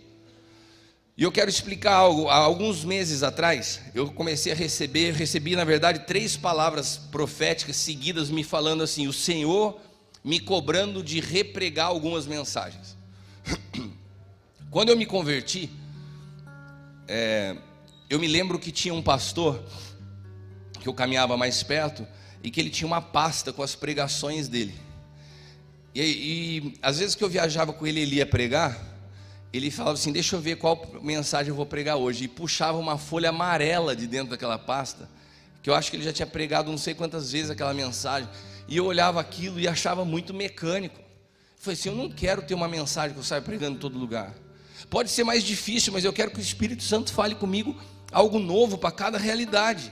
e 1.15 1.23
eu 1.23 1.31
quero 1.31 1.49
explicar 1.49 1.93
algo. 1.93 2.27
Há 2.27 2.37
alguns 2.37 2.83
meses 2.83 3.21
atrás, 3.21 3.79
eu 3.93 4.11
comecei 4.11 4.51
a 4.51 4.55
receber, 4.55 5.13
recebi 5.13 5.55
na 5.55 5.63
verdade 5.63 5.99
três 6.07 6.35
palavras 6.35 6.97
proféticas 6.97 7.75
seguidas 7.75 8.29
me 8.29 8.43
falando 8.43 8.81
assim: 8.81 9.07
o 9.07 9.13
Senhor 9.13 9.79
me 10.23 10.39
cobrando 10.39 11.03
de 11.03 11.19
repregar 11.19 11.87
algumas 11.87 12.25
mensagens. 12.25 12.97
Quando 14.71 14.89
eu 14.89 14.97
me 14.97 15.05
converti, 15.05 15.69
é, 17.07 17.55
eu 18.09 18.19
me 18.19 18.27
lembro 18.27 18.57
que 18.57 18.71
tinha 18.71 18.93
um 18.93 19.01
pastor 19.01 19.63
que 20.79 20.89
eu 20.89 20.93
caminhava 20.93 21.37
mais 21.37 21.61
perto 21.61 22.07
e 22.41 22.49
que 22.49 22.59
ele 22.59 22.69
tinha 22.69 22.87
uma 22.87 23.01
pasta 23.01 23.53
com 23.53 23.61
as 23.61 23.75
pregações 23.75 24.47
dele. 24.47 24.73
E, 25.93 26.01
e 26.01 26.73
às 26.81 26.97
vezes 26.97 27.13
que 27.13 27.23
eu 27.23 27.29
viajava 27.29 27.71
com 27.71 27.85
ele, 27.85 27.99
ele 27.99 28.15
ia 28.15 28.25
pregar, 28.25 28.92
ele 29.53 29.69
falava 29.69 29.93
assim: 29.93 30.11
Deixa 30.11 30.35
eu 30.35 30.41
ver 30.41 30.55
qual 30.57 30.99
mensagem 31.01 31.49
eu 31.49 31.55
vou 31.55 31.65
pregar 31.65 31.95
hoje. 31.95 32.25
E 32.25 32.27
puxava 32.27 32.77
uma 32.77 32.97
folha 32.97 33.29
amarela 33.29 33.95
de 33.95 34.07
dentro 34.07 34.31
daquela 34.31 34.57
pasta, 34.57 35.07
que 35.61 35.69
eu 35.69 35.75
acho 35.75 35.91
que 35.91 35.97
ele 35.97 36.03
já 36.03 36.11
tinha 36.11 36.25
pregado 36.25 36.71
não 36.71 36.77
sei 36.77 36.95
quantas 36.95 37.31
vezes 37.31 37.51
aquela 37.51 37.73
mensagem. 37.73 38.27
E 38.67 38.75
eu 38.75 38.85
olhava 38.85 39.21
aquilo 39.21 39.59
e 39.59 39.67
achava 39.67 40.03
muito 40.03 40.33
mecânico. 40.33 40.99
Eu 40.99 41.05
falei 41.59 41.79
assim: 41.79 41.89
Eu 41.89 41.95
não 41.95 42.09
quero 42.09 42.41
ter 42.41 42.55
uma 42.55 42.67
mensagem 42.67 43.13
que 43.13 43.19
eu 43.19 43.23
saia 43.23 43.41
pregando 43.41 43.77
em 43.77 43.79
todo 43.79 43.97
lugar. 43.97 44.33
Pode 44.89 45.11
ser 45.11 45.23
mais 45.23 45.43
difícil, 45.43 45.93
mas 45.93 46.03
eu 46.03 46.11
quero 46.11 46.31
que 46.31 46.39
o 46.39 46.41
Espírito 46.41 46.83
Santo 46.83 47.13
fale 47.13 47.35
comigo 47.35 47.79
algo 48.11 48.39
novo 48.39 48.77
para 48.77 48.91
cada 48.91 49.17
realidade. 49.17 49.91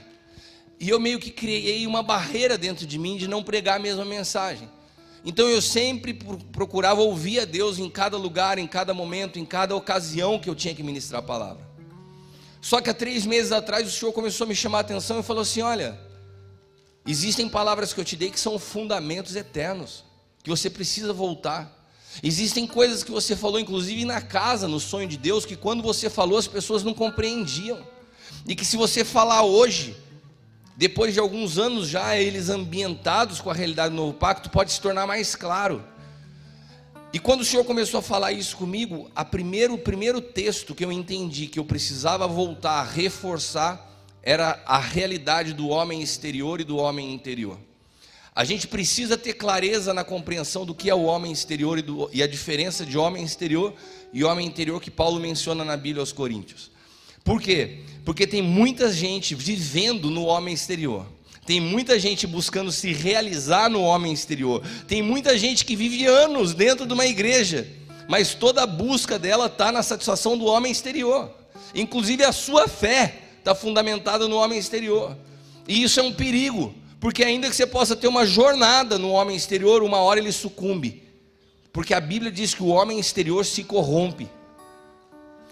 E 0.78 0.88
eu 0.88 0.98
meio 0.98 1.20
que 1.20 1.30
criei 1.30 1.86
uma 1.86 2.02
barreira 2.02 2.58
dentro 2.58 2.84
de 2.84 2.98
mim 2.98 3.16
de 3.16 3.28
não 3.28 3.42
pregar 3.42 3.76
a 3.76 3.78
mesma 3.78 4.04
mensagem. 4.04 4.68
Então 5.24 5.48
eu 5.48 5.62
sempre 5.62 6.14
procurava 6.52 7.00
ouvir 7.00 7.40
a 7.40 7.44
Deus 7.44 7.78
em 7.78 7.88
cada 7.88 8.16
lugar, 8.16 8.58
em 8.58 8.66
cada 8.66 8.92
momento, 8.92 9.38
em 9.38 9.44
cada 9.44 9.74
ocasião 9.76 10.38
que 10.38 10.50
eu 10.50 10.54
tinha 10.54 10.74
que 10.74 10.82
ministrar 10.82 11.20
a 11.20 11.26
palavra. 11.26 11.72
Só 12.60 12.80
que 12.80 12.90
há 12.90 12.94
três 12.94 13.24
meses 13.24 13.52
atrás 13.52 13.86
o 13.86 13.90
Senhor 13.90 14.12
começou 14.12 14.44
a 14.44 14.48
me 14.48 14.54
chamar 14.54 14.78
a 14.78 14.80
atenção 14.82 15.20
e 15.20 15.22
falou 15.22 15.42
assim: 15.42 15.62
Olha, 15.62 15.98
existem 17.06 17.48
palavras 17.48 17.92
que 17.92 18.00
eu 18.00 18.04
te 18.04 18.16
dei 18.16 18.30
que 18.30 18.40
são 18.40 18.58
fundamentos 18.58 19.36
eternos, 19.36 20.04
que 20.42 20.50
você 20.50 20.68
precisa 20.68 21.12
voltar. 21.12 21.80
Existem 22.22 22.66
coisas 22.66 23.02
que 23.02 23.10
você 23.10 23.34
falou, 23.34 23.58
inclusive 23.58 24.04
na 24.04 24.20
casa, 24.20 24.68
no 24.68 24.78
sonho 24.78 25.08
de 25.08 25.16
Deus, 25.16 25.46
que 25.46 25.56
quando 25.56 25.82
você 25.82 26.10
falou 26.10 26.36
as 26.36 26.46
pessoas 26.46 26.82
não 26.82 26.92
compreendiam. 26.92 27.80
E 28.46 28.56
que 28.56 28.64
se 28.64 28.76
você 28.76 29.04
falar 29.04 29.42
hoje, 29.42 29.96
depois 30.82 31.14
de 31.14 31.20
alguns 31.20 31.58
anos 31.58 31.88
já 31.88 32.16
eles 32.16 32.48
ambientados 32.48 33.40
com 33.40 33.48
a 33.48 33.54
realidade 33.54 33.90
do 33.90 33.96
novo 33.96 34.14
pacto, 34.14 34.50
pode 34.50 34.72
se 34.72 34.80
tornar 34.80 35.06
mais 35.06 35.36
claro. 35.36 35.80
E 37.12 37.20
quando 37.20 37.42
o 37.42 37.44
Senhor 37.44 37.64
começou 37.64 38.00
a 38.00 38.02
falar 38.02 38.32
isso 38.32 38.56
comigo, 38.56 39.08
a 39.14 39.24
primeiro, 39.24 39.74
o 39.74 39.78
primeiro 39.78 40.20
texto 40.20 40.74
que 40.74 40.84
eu 40.84 40.90
entendi 40.90 41.46
que 41.46 41.60
eu 41.60 41.64
precisava 41.64 42.26
voltar 42.26 42.80
a 42.80 42.82
reforçar 42.82 43.88
era 44.24 44.60
a 44.66 44.80
realidade 44.80 45.52
do 45.52 45.68
homem 45.68 46.02
exterior 46.02 46.60
e 46.60 46.64
do 46.64 46.78
homem 46.78 47.14
interior. 47.14 47.56
A 48.34 48.42
gente 48.42 48.66
precisa 48.66 49.16
ter 49.16 49.34
clareza 49.34 49.94
na 49.94 50.02
compreensão 50.02 50.66
do 50.66 50.74
que 50.74 50.90
é 50.90 50.94
o 50.96 51.04
homem 51.04 51.30
exterior 51.30 51.78
e, 51.78 51.82
do, 51.82 52.10
e 52.12 52.24
a 52.24 52.26
diferença 52.26 52.84
de 52.84 52.98
homem 52.98 53.22
exterior 53.22 53.72
e 54.12 54.24
homem 54.24 54.44
interior 54.44 54.82
que 54.82 54.90
Paulo 54.90 55.20
menciona 55.20 55.64
na 55.64 55.76
Bíblia 55.76 56.02
aos 56.02 56.10
Coríntios. 56.10 56.72
Por 57.22 57.40
quê? 57.40 57.84
Porque 58.04 58.26
tem 58.26 58.42
muita 58.42 58.92
gente 58.92 59.34
vivendo 59.34 60.10
no 60.10 60.24
homem 60.24 60.54
exterior. 60.54 61.06
Tem 61.44 61.60
muita 61.60 61.98
gente 61.98 62.26
buscando 62.26 62.70
se 62.70 62.92
realizar 62.92 63.68
no 63.68 63.82
homem 63.82 64.12
exterior. 64.12 64.62
Tem 64.86 65.02
muita 65.02 65.36
gente 65.36 65.64
que 65.64 65.74
vive 65.74 66.06
anos 66.06 66.54
dentro 66.54 66.86
de 66.86 66.92
uma 66.92 67.06
igreja, 67.06 67.66
mas 68.08 68.34
toda 68.34 68.62
a 68.62 68.66
busca 68.66 69.18
dela 69.18 69.46
está 69.46 69.72
na 69.72 69.82
satisfação 69.82 70.38
do 70.38 70.46
homem 70.46 70.70
exterior. 70.70 71.30
Inclusive 71.74 72.24
a 72.24 72.32
sua 72.32 72.68
fé 72.68 73.22
está 73.38 73.54
fundamentada 73.54 74.28
no 74.28 74.36
homem 74.36 74.58
exterior. 74.58 75.16
E 75.66 75.82
isso 75.82 75.98
é 75.98 76.02
um 76.02 76.12
perigo, 76.12 76.74
porque 77.00 77.24
ainda 77.24 77.48
que 77.48 77.56
você 77.56 77.66
possa 77.66 77.96
ter 77.96 78.06
uma 78.06 78.24
jornada 78.24 78.98
no 78.98 79.10
homem 79.10 79.36
exterior, 79.36 79.82
uma 79.82 79.98
hora 79.98 80.20
ele 80.20 80.32
sucumbe. 80.32 81.02
Porque 81.72 81.94
a 81.94 82.00
Bíblia 82.00 82.30
diz 82.30 82.54
que 82.54 82.62
o 82.62 82.68
homem 82.68 83.00
exterior 83.00 83.44
se 83.44 83.64
corrompe. 83.64 84.28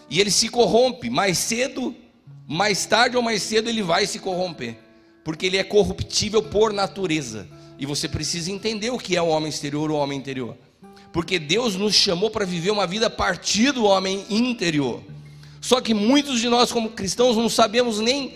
E 0.09 0.21
ele 0.21 0.30
se 0.30 0.49
corrompe 0.49 1.09
mais 1.09 1.38
cedo, 1.38 1.95
mais 2.52 2.85
tarde 2.85 3.16
ou 3.16 3.23
mais 3.23 3.45
cedo 3.45 3.69
ele 3.69 3.80
vai 3.80 4.09
se 4.09 4.19
corromper, 4.19 4.76
porque 5.23 5.47
ele 5.47 5.57
é 5.57 5.62
corruptível 5.62 6.42
por 6.42 6.73
natureza. 6.73 7.47
E 7.78 7.87
você 7.87 8.09
precisa 8.09 8.50
entender 8.50 8.90
o 8.90 8.99
que 8.99 9.14
é 9.16 9.23
o 9.23 9.28
homem 9.28 9.49
exterior 9.49 9.88
ou 9.88 9.99
o 9.99 10.00
homem 10.00 10.19
interior. 10.19 10.57
Porque 11.12 11.38
Deus 11.38 11.76
nos 11.76 11.95
chamou 11.95 12.28
para 12.28 12.45
viver 12.45 12.73
uma 12.73 12.88
vida 12.88 13.07
a 13.07 13.11
partir 13.11 13.71
do 13.71 13.85
homem 13.85 14.26
interior. 14.28 15.00
Só 15.61 15.80
que 15.80 15.95
muitos 15.95 16.40
de 16.40 16.49
nós, 16.49 16.73
como 16.73 16.90
cristãos, 16.90 17.37
não 17.37 17.49
sabemos 17.49 18.00
nem, 18.00 18.35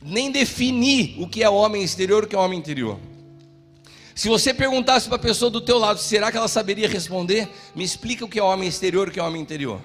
nem 0.00 0.30
definir 0.30 1.14
o 1.20 1.28
que 1.28 1.42
é 1.42 1.48
o 1.48 1.54
homem 1.54 1.82
exterior 1.82 2.22
e 2.22 2.26
o 2.26 2.28
que 2.30 2.34
é 2.34 2.38
homem 2.38 2.58
interior. 2.58 2.98
Se 4.14 4.30
você 4.30 4.54
perguntasse 4.54 5.08
para 5.08 5.16
a 5.16 5.18
pessoa 5.18 5.50
do 5.50 5.60
teu 5.60 5.76
lado, 5.78 6.00
será 6.00 6.32
que 6.32 6.38
ela 6.38 6.48
saberia 6.48 6.88
responder? 6.88 7.50
Me 7.74 7.84
explica 7.84 8.24
o 8.24 8.28
que 8.28 8.38
é 8.38 8.42
o 8.42 8.46
homem 8.46 8.66
exterior 8.66 9.08
e 9.08 9.10
o 9.10 9.12
que 9.12 9.20
é 9.20 9.22
o 9.22 9.26
homem 9.26 9.42
interior. 9.42 9.82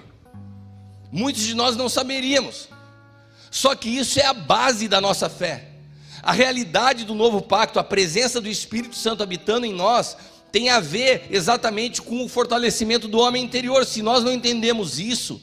Muitos 1.12 1.42
de 1.42 1.54
nós 1.54 1.76
não 1.76 1.88
saberíamos. 1.90 2.79
Só 3.50 3.74
que 3.74 3.88
isso 3.88 4.20
é 4.20 4.26
a 4.26 4.32
base 4.32 4.86
da 4.86 5.00
nossa 5.00 5.28
fé. 5.28 5.66
A 6.22 6.32
realidade 6.32 7.04
do 7.04 7.14
novo 7.14 7.42
pacto, 7.42 7.78
a 7.78 7.84
presença 7.84 8.40
do 8.40 8.48
Espírito 8.48 8.94
Santo 8.94 9.22
habitando 9.22 9.66
em 9.66 9.72
nós, 9.72 10.16
tem 10.52 10.68
a 10.68 10.80
ver 10.80 11.26
exatamente 11.30 12.02
com 12.02 12.24
o 12.24 12.28
fortalecimento 12.28 13.08
do 13.08 13.18
homem 13.18 13.44
interior. 13.44 13.84
Se 13.84 14.02
nós 14.02 14.22
não 14.22 14.32
entendemos 14.32 14.98
isso, 14.98 15.40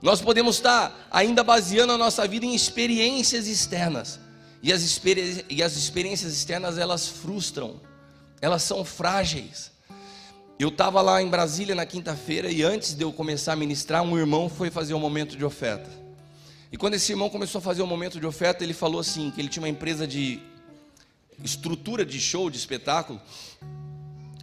nós 0.00 0.20
podemos 0.20 0.56
estar 0.56 1.08
ainda 1.10 1.42
baseando 1.42 1.92
a 1.92 1.98
nossa 1.98 2.26
vida 2.26 2.46
em 2.46 2.54
experiências 2.54 3.46
externas. 3.46 4.20
E 4.62 4.72
as, 4.72 4.82
experi 4.82 5.44
e 5.48 5.62
as 5.62 5.76
experiências 5.76 6.32
externas 6.32 6.78
elas 6.78 7.08
frustram, 7.08 7.80
elas 8.40 8.62
são 8.62 8.84
frágeis. 8.84 9.70
Eu 10.58 10.68
estava 10.68 11.02
lá 11.02 11.20
em 11.20 11.28
Brasília 11.28 11.74
na 11.74 11.84
quinta-feira 11.84 12.50
e 12.50 12.62
antes 12.62 12.94
de 12.94 13.02
eu 13.02 13.12
começar 13.12 13.52
a 13.52 13.56
ministrar, 13.56 14.02
um 14.02 14.16
irmão 14.16 14.48
foi 14.48 14.70
fazer 14.70 14.94
um 14.94 14.98
momento 14.98 15.36
de 15.36 15.44
oferta. 15.44 16.05
E 16.76 16.78
quando 16.78 16.92
esse 16.92 17.10
irmão 17.10 17.30
começou 17.30 17.58
a 17.58 17.62
fazer 17.62 17.80
o 17.80 17.86
momento 17.86 18.20
de 18.20 18.26
oferta, 18.26 18.62
ele 18.62 18.74
falou 18.74 19.00
assim: 19.00 19.30
que 19.30 19.40
ele 19.40 19.48
tinha 19.48 19.62
uma 19.62 19.68
empresa 19.68 20.06
de 20.06 20.42
estrutura 21.42 22.04
de 22.04 22.20
show, 22.20 22.50
de 22.50 22.58
espetáculo, 22.58 23.18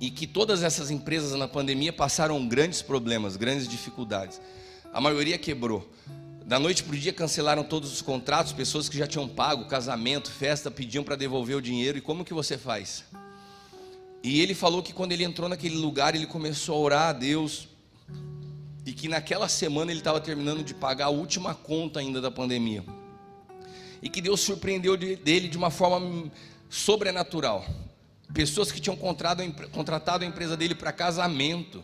e 0.02 0.10
que 0.10 0.26
todas 0.26 0.64
essas 0.64 0.90
empresas 0.90 1.38
na 1.38 1.48
pandemia 1.48 1.94
passaram 1.94 2.44
grandes 2.48 2.82
problemas, 2.82 3.38
grandes 3.38 3.68
dificuldades. 3.68 4.42
A 4.92 5.00
maioria 5.00 5.38
quebrou. 5.38 5.88
Da 6.44 6.58
noite 6.58 6.82
para 6.82 6.96
o 6.96 6.98
dia 6.98 7.14
cancelaram 7.14 7.64
todos 7.64 7.94
os 7.94 8.02
contratos, 8.02 8.52
pessoas 8.52 8.90
que 8.90 8.98
já 8.98 9.06
tinham 9.06 9.28
pago, 9.28 9.66
casamento, 9.66 10.32
festa, 10.32 10.72
pediam 10.72 11.04
para 11.04 11.16
devolver 11.16 11.56
o 11.56 11.62
dinheiro. 11.62 12.00
E 12.00 12.02
como 12.02 12.26
que 12.26 12.34
você 12.34 12.58
faz? 12.58 13.04
E 14.24 14.42
ele 14.42 14.56
falou 14.56 14.82
que 14.82 14.92
quando 14.92 15.12
ele 15.12 15.24
entrou 15.24 15.48
naquele 15.48 15.76
lugar, 15.76 16.16
ele 16.16 16.26
começou 16.26 16.78
a 16.78 16.80
orar 16.80 17.10
a 17.10 17.14
Deus. 17.14 17.68
E 18.86 18.92
que 18.92 19.08
naquela 19.08 19.48
semana 19.48 19.92
ele 19.92 20.00
estava 20.00 20.20
terminando 20.20 20.64
de 20.64 20.74
pagar 20.74 21.06
a 21.06 21.10
última 21.10 21.56
conta 21.56 22.00
ainda 22.00 22.20
da 22.20 22.30
pandemia. 22.30 22.84
E 24.02 24.10
que 24.10 24.22
Deus 24.22 24.42
surpreendeu 24.42 24.98
dele 24.98 25.48
de 25.48 25.58
uma 25.58 25.70
forma 25.70 26.30
sobrenatural. 26.70 27.66
Pessoas 28.34 28.72
que 28.72 28.82
tinham 28.82 28.96
contratado 28.96 30.24
a 30.24 30.28
empresa 30.28 30.58
dele 30.58 30.76
para 30.76 30.92
casamento 30.92 31.84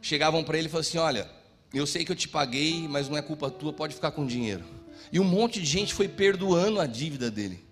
chegavam 0.00 0.42
para 0.42 0.58
ele 0.58 0.66
e 0.66 0.70
falavam 0.70 0.88
assim: 0.88 0.98
Olha, 0.98 1.30
eu 1.72 1.86
sei 1.86 2.04
que 2.04 2.10
eu 2.10 2.16
te 2.16 2.28
paguei, 2.28 2.86
mas 2.88 3.08
não 3.08 3.16
é 3.16 3.22
culpa 3.22 3.50
tua, 3.50 3.72
pode 3.72 3.94
ficar 3.94 4.10
com 4.10 4.26
dinheiro. 4.26 4.64
E 5.12 5.20
um 5.20 5.24
monte 5.24 5.60
de 5.60 5.66
gente 5.66 5.94
foi 5.94 6.08
perdoando 6.08 6.80
a 6.80 6.86
dívida 6.86 7.30
dele. 7.30 7.64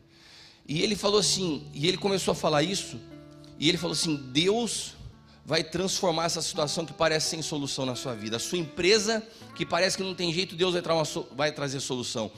E 0.68 0.82
ele 0.82 0.94
falou 0.94 1.18
assim, 1.18 1.66
e 1.74 1.88
ele 1.88 1.96
começou 1.96 2.32
a 2.32 2.34
falar 2.34 2.62
isso 2.62 3.00
e 3.58 3.68
ele 3.68 3.76
falou 3.76 3.92
assim: 3.92 4.16
Deus 4.32 4.94
vai 5.50 5.64
transformar 5.64 6.26
essa 6.26 6.40
situação 6.40 6.86
que 6.86 6.92
parece 6.92 7.30
sem 7.30 7.42
solução 7.42 7.84
na 7.84 7.96
sua 7.96 8.14
vida. 8.14 8.36
A 8.36 8.38
sua 8.38 8.56
empresa, 8.56 9.20
que 9.56 9.66
parece 9.66 9.96
que 9.96 10.02
não 10.04 10.14
tem 10.14 10.32
jeito, 10.32 10.54
Deus 10.54 10.74
vai, 10.74 10.82
vai 11.34 11.50
trazer 11.50 11.80
solução. 11.80 12.30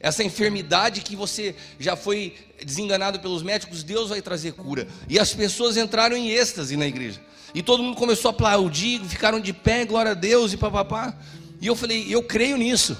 Essa 0.00 0.24
enfermidade 0.24 1.00
que 1.02 1.14
você 1.14 1.54
já 1.78 1.94
foi 1.94 2.34
desenganado 2.64 3.20
pelos 3.20 3.40
médicos, 3.44 3.84
Deus 3.84 4.08
vai 4.08 4.20
trazer 4.20 4.54
cura. 4.54 4.88
E 5.08 5.16
as 5.16 5.32
pessoas 5.32 5.76
entraram 5.76 6.16
em 6.16 6.30
êxtase 6.30 6.76
na 6.76 6.88
igreja. 6.88 7.20
E 7.54 7.62
todo 7.62 7.84
mundo 7.84 7.96
começou 7.96 8.30
a 8.30 8.32
aplaudir, 8.32 9.00
ficaram 9.04 9.38
de 9.38 9.52
pé, 9.52 9.84
glória 9.84 10.10
a 10.10 10.14
Deus 10.14 10.52
e 10.52 10.56
papapá. 10.56 11.16
E 11.60 11.68
eu 11.68 11.76
falei, 11.76 12.12
eu 12.12 12.20
creio 12.20 12.56
nisso. 12.56 12.98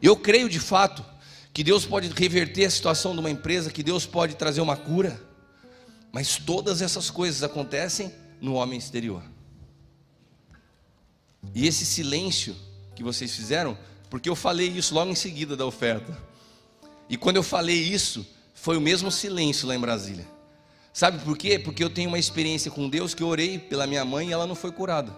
Eu 0.00 0.16
creio 0.16 0.48
de 0.48 0.58
fato 0.58 1.04
que 1.52 1.62
Deus 1.62 1.84
pode 1.84 2.08
reverter 2.16 2.64
a 2.64 2.70
situação 2.70 3.12
de 3.12 3.20
uma 3.20 3.30
empresa, 3.30 3.70
que 3.70 3.82
Deus 3.82 4.06
pode 4.06 4.36
trazer 4.36 4.62
uma 4.62 4.74
cura. 4.74 5.20
Mas 6.10 6.38
todas 6.38 6.80
essas 6.80 7.10
coisas 7.10 7.42
acontecem 7.42 8.10
no 8.40 8.54
homem 8.54 8.78
exterior. 8.78 9.22
E 11.54 11.66
esse 11.66 11.86
silêncio 11.86 12.56
que 12.94 13.02
vocês 13.02 13.34
fizeram, 13.34 13.76
porque 14.10 14.28
eu 14.28 14.36
falei 14.36 14.68
isso 14.68 14.94
logo 14.94 15.10
em 15.10 15.14
seguida 15.14 15.56
da 15.56 15.64
oferta. 15.64 16.16
E 17.08 17.16
quando 17.16 17.36
eu 17.36 17.42
falei 17.42 17.76
isso, 17.76 18.26
foi 18.54 18.76
o 18.76 18.80
mesmo 18.80 19.10
silêncio 19.10 19.68
lá 19.68 19.74
em 19.74 19.80
Brasília. 19.80 20.26
Sabe 20.92 21.22
por 21.22 21.36
quê? 21.36 21.58
Porque 21.58 21.84
eu 21.84 21.90
tenho 21.90 22.08
uma 22.08 22.18
experiência 22.18 22.70
com 22.70 22.88
Deus 22.88 23.14
que 23.14 23.22
eu 23.22 23.28
orei 23.28 23.58
pela 23.58 23.86
minha 23.86 24.04
mãe 24.04 24.28
e 24.28 24.32
ela 24.32 24.46
não 24.46 24.54
foi 24.54 24.72
curada. 24.72 25.14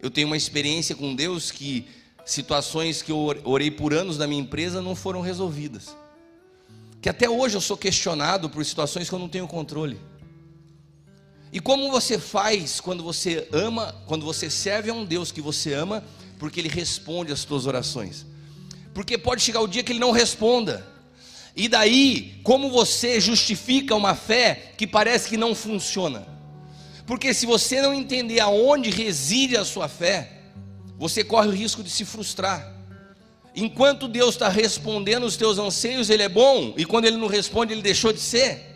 Eu 0.00 0.10
tenho 0.10 0.26
uma 0.26 0.36
experiência 0.36 0.96
com 0.96 1.14
Deus 1.14 1.50
que 1.50 1.86
situações 2.24 3.02
que 3.02 3.12
eu 3.12 3.42
orei 3.44 3.70
por 3.70 3.92
anos 3.92 4.16
na 4.16 4.26
minha 4.26 4.40
empresa 4.40 4.80
não 4.80 4.94
foram 4.94 5.20
resolvidas 5.20 5.94
que 7.00 7.08
até 7.08 7.28
hoje 7.28 7.56
eu 7.56 7.60
sou 7.60 7.76
questionado 7.76 8.50
por 8.50 8.64
situações 8.64 9.08
que 9.08 9.14
eu 9.14 9.18
não 9.18 9.28
tenho 9.28 9.46
controle. 9.46 10.00
E 11.52 11.60
como 11.60 11.90
você 11.90 12.18
faz 12.18 12.80
quando 12.80 13.02
você 13.02 13.48
ama, 13.52 13.94
quando 14.06 14.24
você 14.24 14.50
serve 14.50 14.90
a 14.90 14.94
um 14.94 15.04
Deus 15.04 15.32
que 15.32 15.40
você 15.40 15.72
ama, 15.74 16.04
porque 16.38 16.60
Ele 16.60 16.68
responde 16.68 17.32
às 17.32 17.40
suas 17.40 17.66
orações? 17.66 18.26
porque 18.98 19.16
pode 19.16 19.40
chegar 19.40 19.60
o 19.60 19.68
dia 19.68 19.84
que 19.84 19.92
ele 19.92 20.00
não 20.00 20.10
responda. 20.10 20.84
E 21.54 21.68
daí, 21.68 22.40
como 22.42 22.68
você 22.68 23.20
justifica 23.20 23.94
uma 23.94 24.16
fé 24.16 24.72
que 24.76 24.88
parece 24.88 25.28
que 25.28 25.36
não 25.36 25.54
funciona? 25.54 26.26
Porque 27.06 27.32
se 27.32 27.46
você 27.46 27.80
não 27.80 27.94
entender 27.94 28.40
aonde 28.40 28.90
reside 28.90 29.56
a 29.56 29.64
sua 29.64 29.86
fé, 29.86 30.40
você 30.98 31.22
corre 31.22 31.46
o 31.46 31.52
risco 31.52 31.80
de 31.80 31.90
se 31.90 32.04
frustrar. 32.04 32.74
Enquanto 33.54 34.08
Deus 34.08 34.34
está 34.34 34.48
respondendo 34.48 35.22
os 35.22 35.36
teus 35.36 35.58
anseios, 35.58 36.10
Ele 36.10 36.24
é 36.24 36.28
bom, 36.28 36.74
e 36.76 36.84
quando 36.84 37.04
Ele 37.04 37.18
não 37.18 37.28
responde, 37.28 37.72
Ele 37.72 37.82
deixou 37.82 38.12
de 38.12 38.18
ser. 38.18 38.67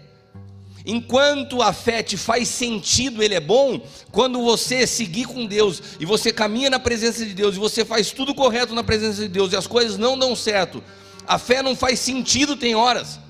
Enquanto 0.84 1.62
a 1.62 1.72
fé 1.72 2.02
te 2.02 2.16
faz 2.16 2.48
sentido, 2.48 3.22
Ele 3.22 3.34
é 3.34 3.40
bom, 3.40 3.80
quando 4.10 4.42
você 4.42 4.86
seguir 4.86 5.26
com 5.26 5.46
Deus 5.46 5.80
e 6.00 6.04
você 6.04 6.32
caminha 6.32 6.68
na 6.68 6.80
presença 6.80 7.24
de 7.24 7.32
Deus 7.32 7.54
e 7.54 7.58
você 7.58 7.84
faz 7.84 8.10
tudo 8.10 8.34
correto 8.34 8.74
na 8.74 8.82
presença 8.82 9.22
de 9.22 9.28
Deus 9.28 9.52
e 9.52 9.56
as 9.56 9.66
coisas 9.66 9.96
não 9.96 10.18
dão 10.18 10.34
certo, 10.34 10.82
a 11.26 11.38
fé 11.38 11.62
não 11.62 11.76
faz 11.76 12.00
sentido, 12.00 12.56
tem 12.56 12.74
horas. 12.74 13.20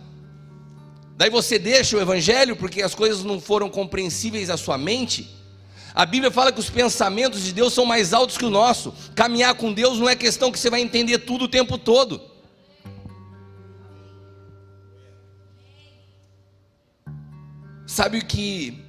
Daí 1.17 1.29
você 1.29 1.59
deixa 1.59 1.97
o 1.97 2.01
Evangelho 2.01 2.57
porque 2.57 2.83
as 2.83 2.95
coisas 2.95 3.23
não 3.23 3.39
foram 3.39 3.69
compreensíveis 3.69 4.49
à 4.49 4.57
sua 4.57 4.79
mente. 4.79 5.29
A 5.95 6.07
Bíblia 6.07 6.31
fala 6.31 6.51
que 6.51 6.59
os 6.59 6.71
pensamentos 6.71 7.43
de 7.43 7.53
Deus 7.53 7.75
são 7.75 7.85
mais 7.85 8.15
altos 8.15 8.39
que 8.39 8.47
o 8.47 8.51
nosso. 8.51 8.95
Caminhar 9.15 9.55
com 9.55 9.73
Deus 9.73 9.99
não 9.99 10.09
é 10.09 10.17
questão 10.17 10.51
que 10.51 10.59
você 10.59 10.71
vai 10.71 10.81
entender 10.81 11.19
tudo 11.19 11.45
o 11.45 11.49
tempo 11.49 11.77
todo. 11.77 12.32
Sabe 17.93 18.21
o 18.21 18.25
que 18.25 18.83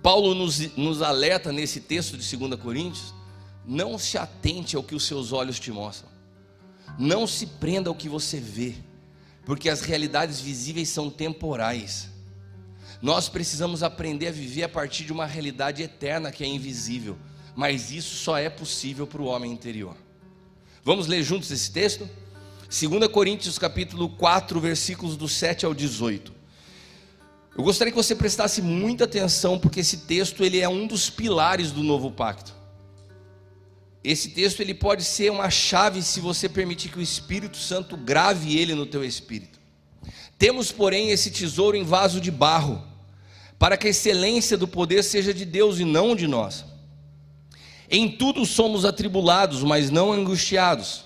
Paulo 0.00 0.32
nos, 0.32 0.60
nos 0.76 1.02
alerta 1.02 1.50
nesse 1.50 1.80
texto 1.80 2.16
de 2.16 2.36
2 2.36 2.54
Coríntios? 2.60 3.12
Não 3.66 3.98
se 3.98 4.16
atente 4.16 4.76
ao 4.76 4.82
que 4.84 4.94
os 4.94 5.04
seus 5.04 5.32
olhos 5.32 5.58
te 5.58 5.72
mostram. 5.72 6.08
Não 7.00 7.26
se 7.26 7.48
prenda 7.48 7.90
ao 7.90 7.96
que 7.96 8.08
você 8.08 8.38
vê, 8.38 8.76
porque 9.44 9.68
as 9.68 9.80
realidades 9.80 10.38
visíveis 10.38 10.88
são 10.88 11.10
temporais. 11.10 12.08
Nós 13.02 13.28
precisamos 13.28 13.82
aprender 13.82 14.28
a 14.28 14.30
viver 14.30 14.62
a 14.62 14.68
partir 14.68 15.02
de 15.02 15.12
uma 15.12 15.26
realidade 15.26 15.82
eterna 15.82 16.30
que 16.30 16.44
é 16.44 16.46
invisível, 16.46 17.18
mas 17.56 17.90
isso 17.90 18.14
só 18.14 18.38
é 18.38 18.48
possível 18.48 19.04
para 19.04 19.20
o 19.20 19.26
homem 19.26 19.50
interior. 19.50 19.96
Vamos 20.84 21.08
ler 21.08 21.24
juntos 21.24 21.50
esse 21.50 21.72
texto? 21.72 22.08
2 22.68 23.08
Coríntios 23.08 23.58
capítulo 23.58 24.08
4, 24.10 24.60
versículos 24.60 25.16
do 25.16 25.26
7 25.26 25.66
ao 25.66 25.74
18. 25.74 26.35
Eu 27.56 27.64
gostaria 27.64 27.90
que 27.90 27.96
você 27.96 28.14
prestasse 28.14 28.60
muita 28.60 29.04
atenção 29.04 29.58
porque 29.58 29.80
esse 29.80 29.98
texto 29.98 30.44
ele 30.44 30.60
é 30.60 30.68
um 30.68 30.86
dos 30.86 31.08
pilares 31.08 31.72
do 31.72 31.82
novo 31.82 32.10
pacto. 32.10 32.54
Esse 34.04 34.28
texto 34.28 34.60
ele 34.60 34.74
pode 34.74 35.02
ser 35.02 35.32
uma 35.32 35.48
chave 35.48 36.02
se 36.02 36.20
você 36.20 36.50
permitir 36.50 36.90
que 36.90 36.98
o 36.98 37.02
Espírito 37.02 37.56
Santo 37.56 37.96
grave 37.96 38.58
ele 38.58 38.74
no 38.74 38.84
teu 38.84 39.02
espírito. 39.02 39.58
Temos, 40.38 40.70
porém, 40.70 41.10
esse 41.10 41.30
tesouro 41.30 41.76
em 41.76 41.82
vaso 41.82 42.20
de 42.20 42.30
barro, 42.30 42.86
para 43.58 43.76
que 43.78 43.86
a 43.86 43.90
excelência 43.90 44.58
do 44.58 44.68
poder 44.68 45.02
seja 45.02 45.32
de 45.32 45.46
Deus 45.46 45.80
e 45.80 45.84
não 45.84 46.14
de 46.14 46.26
nós. 46.26 46.64
Em 47.90 48.08
tudo 48.08 48.44
somos 48.44 48.84
atribulados, 48.84 49.62
mas 49.62 49.90
não 49.90 50.12
angustiados, 50.12 51.04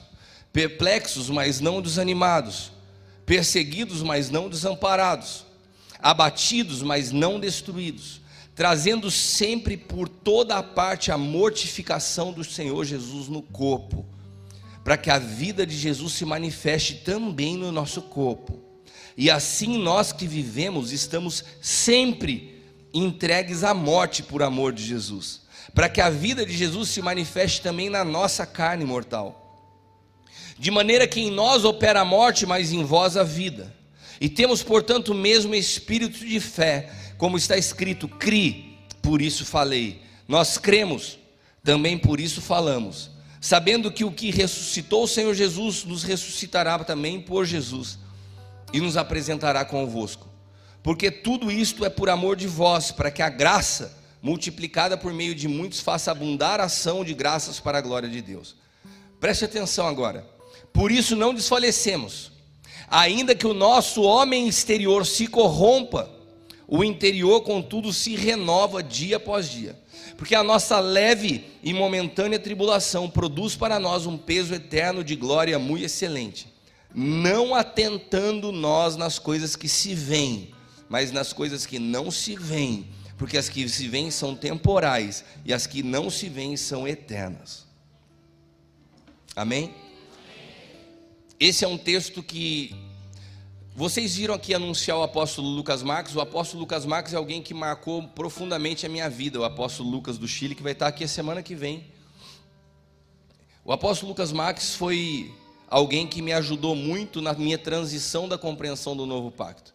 perplexos, 0.53 1.31
mas 1.31 1.61
não 1.61 1.81
desanimados, 1.81 2.73
perseguidos, 3.25 4.03
mas 4.03 4.31
não 4.31 4.49
desamparados, 4.49 5.47
abatidos, 6.03 6.83
mas 6.83 7.13
não 7.13 7.39
destruídos, 7.39 8.21
trazendo 8.55 9.11
sempre 9.11 9.77
por 9.77 10.09
toda 10.09 10.57
a 10.57 10.63
parte 10.63 11.11
a 11.11 11.19
mortificação 11.19 12.33
do 12.33 12.45
Senhor 12.45 12.85
Jesus 12.85 13.29
no 13.29 13.43
corpo, 13.43 14.07
para 14.83 14.97
que 14.97 15.11
a 15.11 15.19
vida 15.19 15.67
de 15.67 15.77
Jesus 15.77 16.15
se 16.15 16.25
manifeste 16.25 16.97
também 16.97 17.57
no 17.57 17.71
nosso 17.71 18.03
corpo. 18.03 18.59
E 19.17 19.31
assim 19.31 19.79
nós 19.79 20.13
que 20.13 20.27
vivemos 20.27 20.93
estamos 20.93 21.45
sempre 21.61 22.63
entregues 22.93 23.63
à 23.63 23.75
morte 23.75 24.23
por 24.23 24.43
amor 24.43 24.73
de 24.73 24.85
Jesus, 24.85 25.43
para 25.75 25.89
que 25.89 26.01
a 26.01 26.11
vida 26.11 26.45
de 26.45 26.57
Jesus 26.57 26.89
se 26.89 27.03
manifeste 27.03 27.61
também 27.61 27.91
na 27.91 28.05
nossa 28.05 28.47
carne 28.47 28.85
mortal. 28.85 29.37
De 30.59 30.71
maneira 30.71 31.07
que 31.07 31.21
em 31.21 31.31
nós 31.31 31.65
opera 31.65 32.01
a 32.01 32.05
morte, 32.05 32.45
mas 32.45 32.73
em 32.73 32.85
vós 32.85 33.17
a 33.17 33.23
vida. 33.23 33.75
E 34.21 34.29
temos, 34.29 34.63
portanto, 34.63 35.13
o 35.13 35.15
mesmo 35.15 35.55
espírito 35.55 36.19
de 36.19 36.39
fé, 36.39 36.93
como 37.17 37.39
está 37.39 37.57
escrito: 37.57 38.07
cri, 38.07 38.79
por 39.01 39.23
isso 39.23 39.45
falei. 39.47 40.03
Nós 40.29 40.59
cremos, 40.59 41.19
também 41.65 41.97
por 41.97 42.21
isso 42.21 42.41
falamos, 42.43 43.11
sabendo 43.41 43.91
que 43.91 44.05
o 44.05 44.13
que 44.13 44.31
ressuscitou 44.31 45.05
o 45.05 45.09
Senhor 45.09 45.35
Jesus 45.35 45.85
nos 45.85 46.03
ressuscitará 46.03 46.79
também 46.85 47.21
por 47.21 47.47
Jesus 47.47 47.99
e 48.73 48.81
nos 48.81 48.97
apresentará 48.97 49.65
convosco. 49.65 50.29
Porque 50.83 51.11
tudo 51.11 51.51
isto 51.51 51.85
é 51.85 51.91
por 51.91 52.09
amor 52.09 52.37
de 52.37 52.47
vós, 52.47 52.91
para 52.91 53.11
que 53.11 53.23
a 53.23 53.29
graça, 53.29 53.99
multiplicada 54.23 54.97
por 54.97 55.13
meio 55.13 55.35
de 55.35 55.49
muitos, 55.49 55.81
faça 55.81 56.11
abundar 56.11 56.61
a 56.61 56.65
ação 56.65 57.05
de 57.05 57.15
graças 57.15 57.59
para 57.59 57.79
a 57.79 57.83
glória 57.83 58.09
de 58.09 58.23
Deus. 58.23 58.55
Preste 59.19 59.45
atenção 59.45 59.87
agora. 59.87 60.27
Por 60.73 60.91
isso 60.91 61.17
não 61.17 61.35
desfalecemos, 61.35 62.31
ainda 62.91 63.35
que 63.35 63.47
o 63.47 63.55
nosso 63.55 64.03
homem 64.03 64.49
exterior 64.49 65.07
se 65.07 65.27
corrompa, 65.27 66.11
o 66.67 66.85
interior, 66.85 67.41
contudo, 67.43 67.93
se 67.93 68.15
renova 68.15 68.83
dia 68.83 69.17
após 69.17 69.51
dia. 69.51 69.79
Porque 70.17 70.35
a 70.35 70.43
nossa 70.43 70.79
leve 70.79 71.45
e 71.63 71.73
momentânea 71.73 72.39
tribulação 72.39 73.09
produz 73.09 73.57
para 73.57 73.79
nós 73.79 74.07
um 74.07 74.19
peso 74.19 74.53
eterno 74.55 75.03
de 75.03 75.17
glória 75.17 75.59
muito 75.59 75.85
excelente 75.85 76.51
não 76.95 77.55
atentando 77.55 78.51
nós 78.51 78.97
nas 78.97 79.19
coisas 79.19 79.55
que 79.55 79.69
se 79.69 79.95
veem, 79.95 80.53
mas 80.89 81.13
nas 81.13 81.33
coisas 81.33 81.65
que 81.65 81.79
não 81.79 82.11
se 82.11 82.37
veem, 82.37 82.87
porque 83.17 83.39
as 83.39 83.49
que 83.49 83.69
se 83.69 83.89
veem 83.89 84.11
são 84.11 84.35
temporais 84.35 85.25
e 85.45 85.53
as 85.53 85.67
que 85.67 85.83
não 85.83 86.11
se 86.11 86.29
veem 86.29 86.57
são 86.57 86.87
eternas. 86.87 87.67
Amém? 89.37 89.75
Esse 91.41 91.65
é 91.65 91.69
um 91.69 91.79
texto 91.79 92.23
que 92.23 92.75
vocês 93.75 94.15
viram 94.15 94.35
aqui 94.35 94.53
anunciar 94.53 94.99
o 94.99 95.03
apóstolo 95.03 95.49
Lucas 95.49 95.83
Marques. 95.83 96.15
O 96.15 96.21
apóstolo 96.21 96.61
Lucas 96.61 96.85
Marques 96.85 97.15
é 97.15 97.17
alguém 97.17 97.41
que 97.41 97.55
marcou 97.55 98.07
profundamente 98.09 98.85
a 98.85 98.91
minha 98.91 99.09
vida. 99.09 99.41
O 99.41 99.45
apóstolo 99.45 99.89
Lucas 99.89 100.19
do 100.19 100.29
Chile, 100.29 100.55
que 100.55 100.63
vai 100.63 100.73
estar 100.73 100.87
aqui 100.87 101.03
a 101.03 101.09
semana 101.09 101.43
que 101.43 101.55
vem. 101.55 101.87
O 103.65 103.73
apóstolo 103.73 104.11
Lucas 104.11 104.33
Marques 104.33 104.75
foi 104.75 105.33
alguém 105.67 106.07
que 106.07 106.21
me 106.21 106.31
ajudou 106.35 106.77
muito 106.77 107.23
na 107.23 107.33
minha 107.33 107.57
transição 107.57 108.29
da 108.29 108.37
compreensão 108.37 108.95
do 108.95 109.07
novo 109.07 109.31
pacto. 109.31 109.73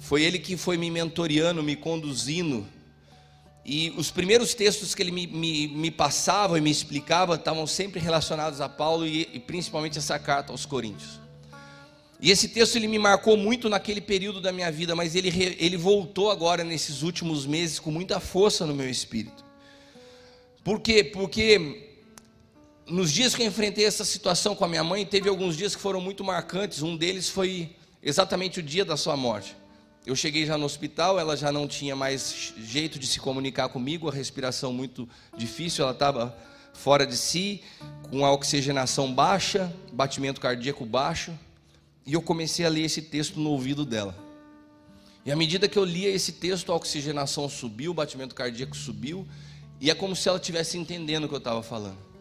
Foi 0.00 0.24
ele 0.24 0.40
que 0.40 0.56
foi 0.56 0.76
me 0.76 0.90
mentoreando, 0.90 1.62
me 1.62 1.76
conduzindo. 1.76 2.66
E 3.64 3.94
os 3.96 4.10
primeiros 4.10 4.54
textos 4.54 4.94
que 4.94 5.02
ele 5.02 5.12
me, 5.12 5.26
me, 5.26 5.68
me 5.68 5.90
passava 5.90 6.58
e 6.58 6.60
me 6.60 6.70
explicava 6.70 7.36
estavam 7.36 7.66
sempre 7.66 8.00
relacionados 8.00 8.60
a 8.60 8.68
Paulo 8.68 9.06
e, 9.06 9.28
e 9.32 9.38
principalmente 9.38 9.98
essa 9.98 10.18
carta 10.18 10.52
aos 10.52 10.66
Coríntios. 10.66 11.20
E 12.20 12.30
esse 12.30 12.48
texto 12.48 12.76
ele 12.76 12.86
me 12.86 12.98
marcou 12.98 13.36
muito 13.36 13.68
naquele 13.68 14.00
período 14.00 14.40
da 14.40 14.52
minha 14.52 14.70
vida, 14.70 14.94
mas 14.94 15.14
ele, 15.14 15.56
ele 15.58 15.76
voltou 15.76 16.30
agora 16.30 16.62
nesses 16.62 17.02
últimos 17.02 17.46
meses 17.46 17.78
com 17.78 17.90
muita 17.90 18.20
força 18.20 18.64
no 18.64 18.74
meu 18.74 18.88
espírito. 18.88 19.44
Por 20.62 20.80
quê? 20.80 21.02
Porque 21.02 21.88
nos 22.86 23.12
dias 23.12 23.34
que 23.34 23.42
eu 23.42 23.46
enfrentei 23.46 23.84
essa 23.84 24.04
situação 24.04 24.54
com 24.54 24.64
a 24.64 24.68
minha 24.68 24.84
mãe, 24.84 25.04
teve 25.04 25.28
alguns 25.28 25.56
dias 25.56 25.74
que 25.74 25.82
foram 25.82 26.00
muito 26.00 26.22
marcantes. 26.22 26.82
Um 26.82 26.96
deles 26.96 27.28
foi 27.28 27.74
exatamente 28.00 28.60
o 28.60 28.62
dia 28.62 28.84
da 28.84 28.96
sua 28.96 29.16
morte. 29.16 29.56
Eu 30.04 30.16
cheguei 30.16 30.44
já 30.44 30.58
no 30.58 30.64
hospital, 30.64 31.18
ela 31.20 31.36
já 31.36 31.52
não 31.52 31.68
tinha 31.68 31.94
mais 31.94 32.52
jeito 32.58 32.98
de 32.98 33.06
se 33.06 33.20
comunicar 33.20 33.68
comigo, 33.68 34.08
a 34.08 34.12
respiração 34.12 34.72
muito 34.72 35.08
difícil, 35.36 35.84
ela 35.84 35.92
estava 35.92 36.36
fora 36.72 37.06
de 37.06 37.16
si, 37.16 37.62
com 38.10 38.26
a 38.26 38.32
oxigenação 38.32 39.14
baixa, 39.14 39.72
batimento 39.92 40.40
cardíaco 40.40 40.84
baixo. 40.84 41.32
E 42.04 42.14
eu 42.14 42.22
comecei 42.22 42.66
a 42.66 42.68
ler 42.68 42.84
esse 42.84 43.00
texto 43.00 43.38
no 43.38 43.50
ouvido 43.50 43.84
dela. 43.84 44.16
E 45.24 45.30
à 45.30 45.36
medida 45.36 45.68
que 45.68 45.78
eu 45.78 45.84
lia 45.84 46.08
esse 46.08 46.32
texto, 46.32 46.72
a 46.72 46.74
oxigenação 46.74 47.48
subiu, 47.48 47.92
o 47.92 47.94
batimento 47.94 48.34
cardíaco 48.34 48.76
subiu, 48.76 49.24
e 49.80 49.88
é 49.88 49.94
como 49.94 50.16
se 50.16 50.28
ela 50.28 50.38
estivesse 50.38 50.76
entendendo 50.76 51.24
o 51.24 51.28
que 51.28 51.34
eu 51.34 51.38
estava 51.38 51.62
falando. 51.62 52.11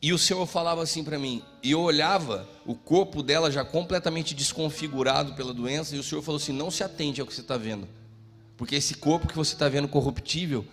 E 0.00 0.12
o 0.12 0.18
Senhor 0.18 0.46
falava 0.46 0.82
assim 0.82 1.02
para 1.02 1.18
mim, 1.18 1.42
e 1.62 1.70
eu 1.70 1.80
olhava 1.80 2.46
o 2.66 2.74
corpo 2.74 3.22
dela 3.22 3.50
já 3.50 3.64
completamente 3.64 4.34
desconfigurado 4.34 5.34
pela 5.34 5.54
doença, 5.54 5.96
e 5.96 5.98
o 5.98 6.02
Senhor 6.02 6.22
falou 6.22 6.40
assim: 6.40 6.52
não 6.52 6.70
se 6.70 6.84
atente 6.84 7.20
ao 7.20 7.26
que 7.26 7.34
você 7.34 7.40
está 7.40 7.56
vendo, 7.56 7.88
porque 8.56 8.74
esse 8.74 8.94
corpo 8.94 9.26
que 9.26 9.36
você 9.36 9.54
está 9.54 9.68
vendo 9.68 9.88
corruptível 9.88 10.64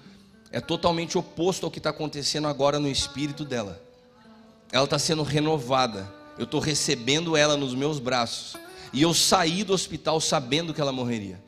é 0.51 0.59
totalmente 0.59 1.17
oposto 1.17 1.65
ao 1.65 1.71
que 1.71 1.79
está 1.79 1.89
acontecendo 1.89 2.47
agora 2.47 2.79
no 2.79 2.87
espírito 2.87 3.43
dela. 3.45 3.81
Ela 4.71 4.85
está 4.85 4.99
sendo 4.99 5.23
renovada, 5.23 6.11
eu 6.37 6.43
estou 6.43 6.59
recebendo 6.59 7.37
ela 7.37 7.55
nos 7.55 7.73
meus 7.73 7.99
braços, 7.99 8.55
e 8.91 9.01
eu 9.01 9.13
saí 9.13 9.63
do 9.63 9.73
hospital 9.73 10.19
sabendo 10.19 10.73
que 10.73 10.81
ela 10.81 10.91
morreria. 10.91 11.41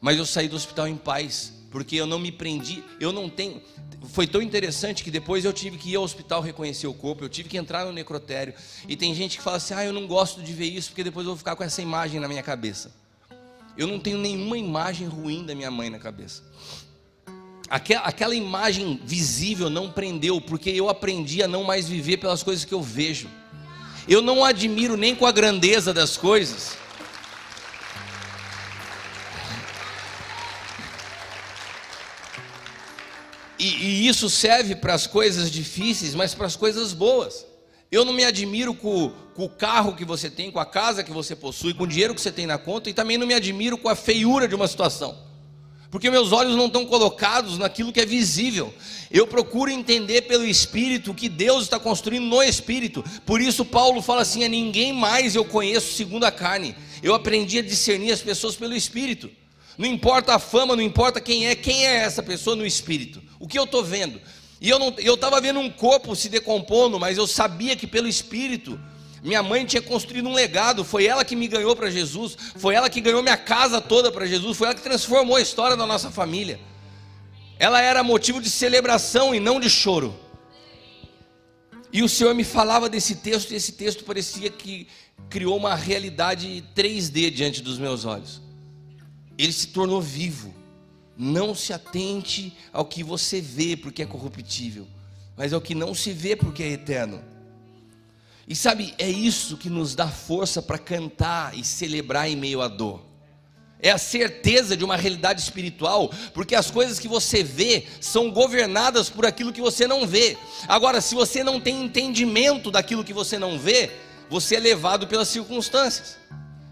Mas 0.00 0.18
eu 0.18 0.26
saí 0.26 0.48
do 0.48 0.56
hospital 0.56 0.88
em 0.88 0.96
paz, 0.96 1.52
porque 1.70 1.96
eu 1.96 2.06
não 2.06 2.18
me 2.18 2.32
prendi, 2.32 2.82
eu 2.98 3.12
não 3.12 3.28
tenho. 3.28 3.62
Foi 4.08 4.26
tão 4.26 4.42
interessante 4.42 5.04
que 5.04 5.10
depois 5.10 5.44
eu 5.44 5.52
tive 5.52 5.78
que 5.78 5.90
ir 5.90 5.96
ao 5.96 6.02
hospital 6.02 6.40
reconhecer 6.40 6.86
o 6.86 6.94
corpo, 6.94 7.24
eu 7.24 7.28
tive 7.28 7.48
que 7.48 7.56
entrar 7.56 7.84
no 7.84 7.92
necrotério. 7.92 8.54
E 8.88 8.96
tem 8.96 9.14
gente 9.14 9.38
que 9.38 9.42
fala 9.42 9.58
assim: 9.58 9.74
ah, 9.74 9.84
eu 9.84 9.92
não 9.92 10.06
gosto 10.06 10.42
de 10.42 10.52
ver 10.52 10.66
isso, 10.66 10.90
porque 10.90 11.04
depois 11.04 11.24
eu 11.24 11.30
vou 11.30 11.38
ficar 11.38 11.54
com 11.54 11.62
essa 11.62 11.80
imagem 11.80 12.18
na 12.18 12.26
minha 12.26 12.42
cabeça. 12.42 12.92
Eu 13.76 13.86
não 13.86 14.00
tenho 14.00 14.18
nenhuma 14.18 14.58
imagem 14.58 15.06
ruim 15.06 15.46
da 15.46 15.54
minha 15.54 15.70
mãe 15.70 15.88
na 15.88 15.98
cabeça. 15.98 16.42
Aquela, 17.68 18.02
aquela 18.02 18.34
imagem 18.34 19.00
visível 19.04 19.70
não 19.70 19.90
prendeu, 19.92 20.40
porque 20.40 20.70
eu 20.70 20.88
aprendi 20.88 21.40
a 21.40 21.46
não 21.46 21.62
mais 21.62 21.88
viver 21.88 22.16
pelas 22.16 22.42
coisas 22.42 22.64
que 22.64 22.74
eu 22.74 22.82
vejo. 22.82 23.28
Eu 24.08 24.20
não 24.20 24.44
admiro 24.44 24.96
nem 24.96 25.14
com 25.14 25.24
a 25.24 25.30
grandeza 25.30 25.94
das 25.94 26.16
coisas. 26.16 26.79
E, 34.00 34.08
isso 34.08 34.30
serve 34.30 34.74
para 34.74 34.94
as 34.94 35.06
coisas 35.06 35.50
difíceis, 35.50 36.14
mas 36.14 36.34
para 36.34 36.46
as 36.46 36.56
coisas 36.56 36.92
boas. 36.92 37.46
Eu 37.92 38.04
não 38.04 38.12
me 38.12 38.24
admiro 38.24 38.72
com, 38.72 39.12
com, 39.34 39.44
o 39.44 39.48
carro 39.48 39.94
que 39.94 40.04
você 40.04 40.30
tem, 40.30 40.50
com 40.50 40.60
a 40.60 40.66
casa 40.66 41.02
que 41.02 41.10
você 41.10 41.36
possui, 41.36 41.74
com 41.74 41.84
o 41.84 41.86
dinheiro 41.86 42.14
que 42.14 42.20
você 42.20 42.32
tem 42.32 42.46
na 42.46 42.56
conta, 42.56 42.88
e 42.88 42.94
também 42.94 43.18
não 43.18 43.26
me 43.26 43.34
admiro 43.34 43.76
com 43.76 43.88
a 43.88 43.94
feiura 43.94 44.48
de 44.48 44.54
uma 44.54 44.68
situação 44.68 45.30
porque 45.90 46.08
meus 46.08 46.30
olhos 46.30 46.54
não 46.54 46.66
estão 46.66 46.86
colocados 46.86 47.58
naquilo 47.58 47.92
que 47.92 48.00
é 48.00 48.06
visível. 48.06 48.72
Eu 49.10 49.26
procuro 49.26 49.70
entender 49.70 50.22
pelo 50.22 50.46
Espírito 50.46 51.10
o 51.10 51.14
que 51.14 51.28
Deus 51.28 51.64
está 51.64 51.80
construindo 51.80 52.26
no 52.26 52.42
Espírito. 52.42 53.04
Por 53.26 53.40
isso, 53.40 53.64
Paulo 53.64 54.00
fala 54.00 54.22
assim: 54.22 54.44
a 54.44 54.48
ninguém 54.48 54.92
mais 54.92 55.34
eu 55.34 55.44
conheço 55.44 55.94
segundo 55.94 56.24
a 56.24 56.30
carne. 56.30 56.76
Eu 57.02 57.12
aprendi 57.12 57.58
a 57.58 57.62
discernir 57.62 58.12
as 58.12 58.22
pessoas 58.22 58.54
pelo 58.54 58.74
Espírito. 58.74 59.28
Não 59.76 59.86
importa 59.86 60.34
a 60.34 60.38
fama, 60.38 60.76
não 60.76 60.82
importa 60.82 61.20
quem 61.20 61.48
é, 61.48 61.56
quem 61.56 61.84
é 61.84 61.96
essa 61.96 62.22
pessoa 62.22 62.54
no 62.54 62.64
Espírito. 62.64 63.20
O 63.40 63.48
que 63.48 63.58
eu 63.58 63.64
estou 63.64 63.82
vendo? 63.82 64.20
E 64.60 64.68
eu 64.68 65.14
estava 65.14 65.40
vendo 65.40 65.58
um 65.58 65.70
corpo 65.70 66.14
se 66.14 66.28
decompondo, 66.28 67.00
mas 67.00 67.18
eu 67.18 67.26
sabia 67.26 67.74
que 67.74 67.86
pelo 67.86 68.06
Espírito 68.06 68.78
minha 69.22 69.42
mãe 69.42 69.66
tinha 69.66 69.82
construído 69.82 70.28
um 70.28 70.34
legado, 70.34 70.82
foi 70.82 71.06
ela 71.06 71.24
que 71.24 71.36
me 71.36 71.46
ganhou 71.46 71.76
para 71.76 71.90
Jesus, 71.90 72.36
foi 72.56 72.74
ela 72.74 72.88
que 72.88 73.00
ganhou 73.00 73.22
minha 73.22 73.36
casa 73.36 73.80
toda 73.80 74.10
para 74.10 74.26
Jesus, 74.26 74.56
foi 74.56 74.68
ela 74.68 74.74
que 74.74 74.82
transformou 74.82 75.36
a 75.36 75.42
história 75.42 75.76
da 75.76 75.86
nossa 75.86 76.10
família. 76.10 76.58
Ela 77.58 77.82
era 77.82 78.02
motivo 78.02 78.40
de 78.40 78.48
celebração 78.48 79.34
e 79.34 79.40
não 79.40 79.60
de 79.60 79.68
choro. 79.68 80.18
E 81.92 82.02
o 82.02 82.08
Senhor 82.08 82.34
me 82.34 82.44
falava 82.44 82.88
desse 82.88 83.16
texto, 83.16 83.50
e 83.50 83.56
esse 83.56 83.72
texto 83.72 84.04
parecia 84.04 84.48
que 84.48 84.88
criou 85.28 85.56
uma 85.56 85.74
realidade 85.74 86.64
3D 86.74 87.30
diante 87.30 87.60
dos 87.60 87.78
meus 87.78 88.06
olhos. 88.06 88.40
Ele 89.36 89.52
se 89.52 89.66
tornou 89.66 90.00
vivo. 90.00 90.54
Não 91.22 91.54
se 91.54 91.70
atente 91.70 92.56
ao 92.72 92.86
que 92.86 93.04
você 93.04 93.42
vê, 93.42 93.76
porque 93.76 94.00
é 94.00 94.06
corruptível, 94.06 94.88
mas 95.36 95.52
ao 95.52 95.60
que 95.60 95.74
não 95.74 95.94
se 95.94 96.14
vê, 96.14 96.34
porque 96.34 96.62
é 96.62 96.70
eterno. 96.70 97.22
E 98.48 98.56
sabe, 98.56 98.94
é 98.96 99.06
isso 99.06 99.58
que 99.58 99.68
nos 99.68 99.94
dá 99.94 100.08
força 100.08 100.62
para 100.62 100.78
cantar 100.78 101.54
e 101.54 101.62
celebrar 101.62 102.26
em 102.26 102.36
meio 102.36 102.62
à 102.62 102.68
dor. 102.68 103.04
É 103.82 103.90
a 103.90 103.98
certeza 103.98 104.74
de 104.74 104.82
uma 104.82 104.96
realidade 104.96 105.42
espiritual, 105.42 106.10
porque 106.32 106.54
as 106.54 106.70
coisas 106.70 106.98
que 106.98 107.06
você 107.06 107.42
vê 107.42 107.84
são 108.00 108.30
governadas 108.30 109.10
por 109.10 109.26
aquilo 109.26 109.52
que 109.52 109.60
você 109.60 109.86
não 109.86 110.06
vê. 110.06 110.38
Agora, 110.66 111.02
se 111.02 111.14
você 111.14 111.44
não 111.44 111.60
tem 111.60 111.84
entendimento 111.84 112.70
daquilo 112.70 113.04
que 113.04 113.12
você 113.12 113.38
não 113.38 113.58
vê, 113.58 113.90
você 114.30 114.56
é 114.56 114.60
levado 114.60 115.06
pelas 115.06 115.28
circunstâncias, 115.28 116.16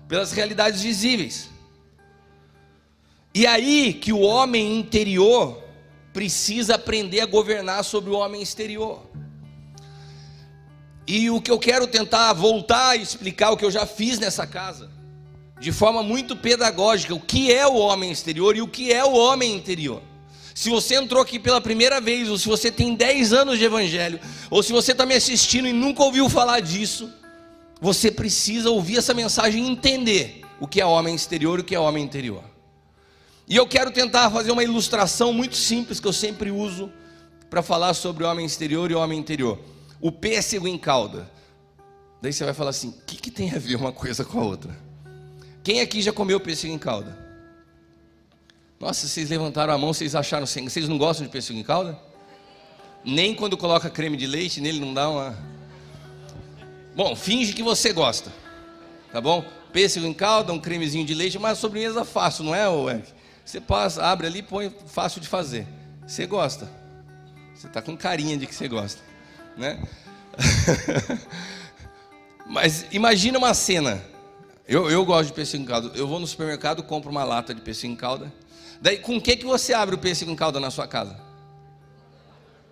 pelas 0.08 0.32
realidades 0.32 0.80
visíveis. 0.80 1.50
E 3.38 3.46
aí 3.46 3.92
que 3.92 4.12
o 4.12 4.18
homem 4.18 4.76
interior 4.80 5.62
precisa 6.12 6.74
aprender 6.74 7.20
a 7.20 7.26
governar 7.26 7.84
sobre 7.84 8.10
o 8.10 8.14
homem 8.14 8.42
exterior. 8.42 9.00
E 11.06 11.30
o 11.30 11.40
que 11.40 11.48
eu 11.48 11.56
quero 11.56 11.86
tentar 11.86 12.32
voltar 12.32 12.88
a 12.88 12.96
explicar, 12.96 13.52
o 13.52 13.56
que 13.56 13.64
eu 13.64 13.70
já 13.70 13.86
fiz 13.86 14.18
nessa 14.18 14.44
casa, 14.44 14.90
de 15.60 15.70
forma 15.70 16.02
muito 16.02 16.34
pedagógica, 16.34 17.14
o 17.14 17.20
que 17.20 17.52
é 17.52 17.64
o 17.64 17.76
homem 17.76 18.10
exterior 18.10 18.56
e 18.56 18.60
o 18.60 18.66
que 18.66 18.92
é 18.92 19.04
o 19.04 19.12
homem 19.12 19.54
interior. 19.54 20.02
Se 20.52 20.68
você 20.68 20.96
entrou 20.96 21.22
aqui 21.22 21.38
pela 21.38 21.60
primeira 21.60 22.00
vez, 22.00 22.28
ou 22.28 22.36
se 22.36 22.48
você 22.48 22.72
tem 22.72 22.96
10 22.96 23.32
anos 23.32 23.56
de 23.56 23.64
evangelho, 23.64 24.18
ou 24.50 24.64
se 24.64 24.72
você 24.72 24.90
está 24.90 25.06
me 25.06 25.14
assistindo 25.14 25.68
e 25.68 25.72
nunca 25.72 26.02
ouviu 26.02 26.28
falar 26.28 26.58
disso, 26.58 27.08
você 27.80 28.10
precisa 28.10 28.68
ouvir 28.68 28.98
essa 28.98 29.14
mensagem 29.14 29.64
e 29.64 29.70
entender 29.70 30.40
o 30.58 30.66
que 30.66 30.80
é 30.80 30.84
homem 30.84 31.14
exterior 31.14 31.60
e 31.60 31.62
o 31.62 31.64
que 31.64 31.76
é 31.76 31.78
homem 31.78 32.02
interior. 32.02 32.47
E 33.48 33.56
eu 33.56 33.66
quero 33.66 33.90
tentar 33.90 34.30
fazer 34.30 34.50
uma 34.50 34.62
ilustração 34.62 35.32
muito 35.32 35.56
simples 35.56 35.98
que 35.98 36.06
eu 36.06 36.12
sempre 36.12 36.50
uso 36.50 36.92
para 37.48 37.62
falar 37.62 37.94
sobre 37.94 38.24
o 38.24 38.30
homem 38.30 38.44
exterior 38.44 38.90
e 38.90 38.94
o 38.94 38.98
homem 38.98 39.18
interior 39.18 39.58
o 40.00 40.12
pêssego 40.12 40.68
em 40.68 40.78
calda. 40.78 41.30
Daí 42.20 42.32
você 42.32 42.44
vai 42.44 42.54
falar 42.54 42.70
assim: 42.70 42.88
o 42.88 43.04
que, 43.04 43.16
que 43.16 43.30
tem 43.30 43.50
a 43.52 43.58
ver 43.58 43.76
uma 43.76 43.92
coisa 43.92 44.24
com 44.24 44.40
a 44.40 44.44
outra? 44.44 44.76
Quem 45.62 45.80
aqui 45.80 46.00
já 46.00 46.12
comeu 46.12 46.40
pêssego 46.40 46.72
em 46.72 46.78
calda? 46.78 47.26
Nossa, 48.80 49.08
vocês 49.08 49.28
levantaram 49.28 49.72
a 49.72 49.78
mão, 49.78 49.92
vocês 49.92 50.14
acharam 50.14 50.46
sem. 50.46 50.68
Vocês 50.68 50.88
não 50.88 50.98
gostam 50.98 51.26
de 51.26 51.32
pêssego 51.32 51.58
em 51.58 51.62
calda? 51.62 51.98
Nem 53.04 53.34
quando 53.34 53.56
coloca 53.56 53.90
creme 53.90 54.16
de 54.16 54.26
leite 54.26 54.60
nele 54.60 54.80
não 54.80 54.94
dá 54.94 55.08
uma. 55.08 55.38
Bom, 56.94 57.14
finge 57.14 57.52
que 57.52 57.62
você 57.62 57.92
gosta. 57.92 58.32
Tá 59.12 59.20
bom? 59.20 59.44
Pêssego 59.72 60.06
em 60.06 60.14
calda, 60.14 60.52
um 60.52 60.58
cremezinho 60.58 61.04
de 61.04 61.14
leite, 61.14 61.38
mas 61.38 61.58
sobremesa 61.58 62.04
fácil, 62.04 62.44
não 62.44 62.54
é, 62.54 62.64
Eric? 62.90 63.12
Você 63.48 63.62
passa, 63.62 64.04
abre 64.04 64.26
ali, 64.26 64.42
põe 64.42 64.70
fácil 64.88 65.22
de 65.22 65.26
fazer. 65.26 65.66
Você 66.06 66.26
gosta. 66.26 66.68
Você 67.54 67.66
está 67.66 67.80
com 67.80 67.96
carinha 67.96 68.36
de 68.36 68.46
que 68.46 68.54
você 68.54 68.68
gosta 68.68 69.00
né? 69.56 69.82
Mas 72.44 72.84
imagina 72.92 73.38
uma 73.38 73.54
cena. 73.54 74.04
Eu, 74.66 74.90
eu 74.90 75.02
gosto 75.02 75.28
de 75.28 75.32
pêssego 75.32 75.62
em 75.62 75.66
calda. 75.66 75.90
Eu 75.96 76.06
vou 76.06 76.20
no 76.20 76.26
supermercado, 76.26 76.82
compro 76.82 77.10
uma 77.10 77.24
lata 77.24 77.54
de 77.54 77.62
pêssego 77.62 77.90
em 77.90 77.96
calda. 77.96 78.30
Daí, 78.82 78.98
com 78.98 79.16
o 79.16 79.20
que, 79.20 79.34
que 79.34 79.46
você 79.46 79.72
abre 79.72 79.94
o 79.94 79.98
pêssego 79.98 80.30
em 80.30 80.36
calda 80.36 80.60
na 80.60 80.70
sua 80.70 80.86
casa? 80.86 81.18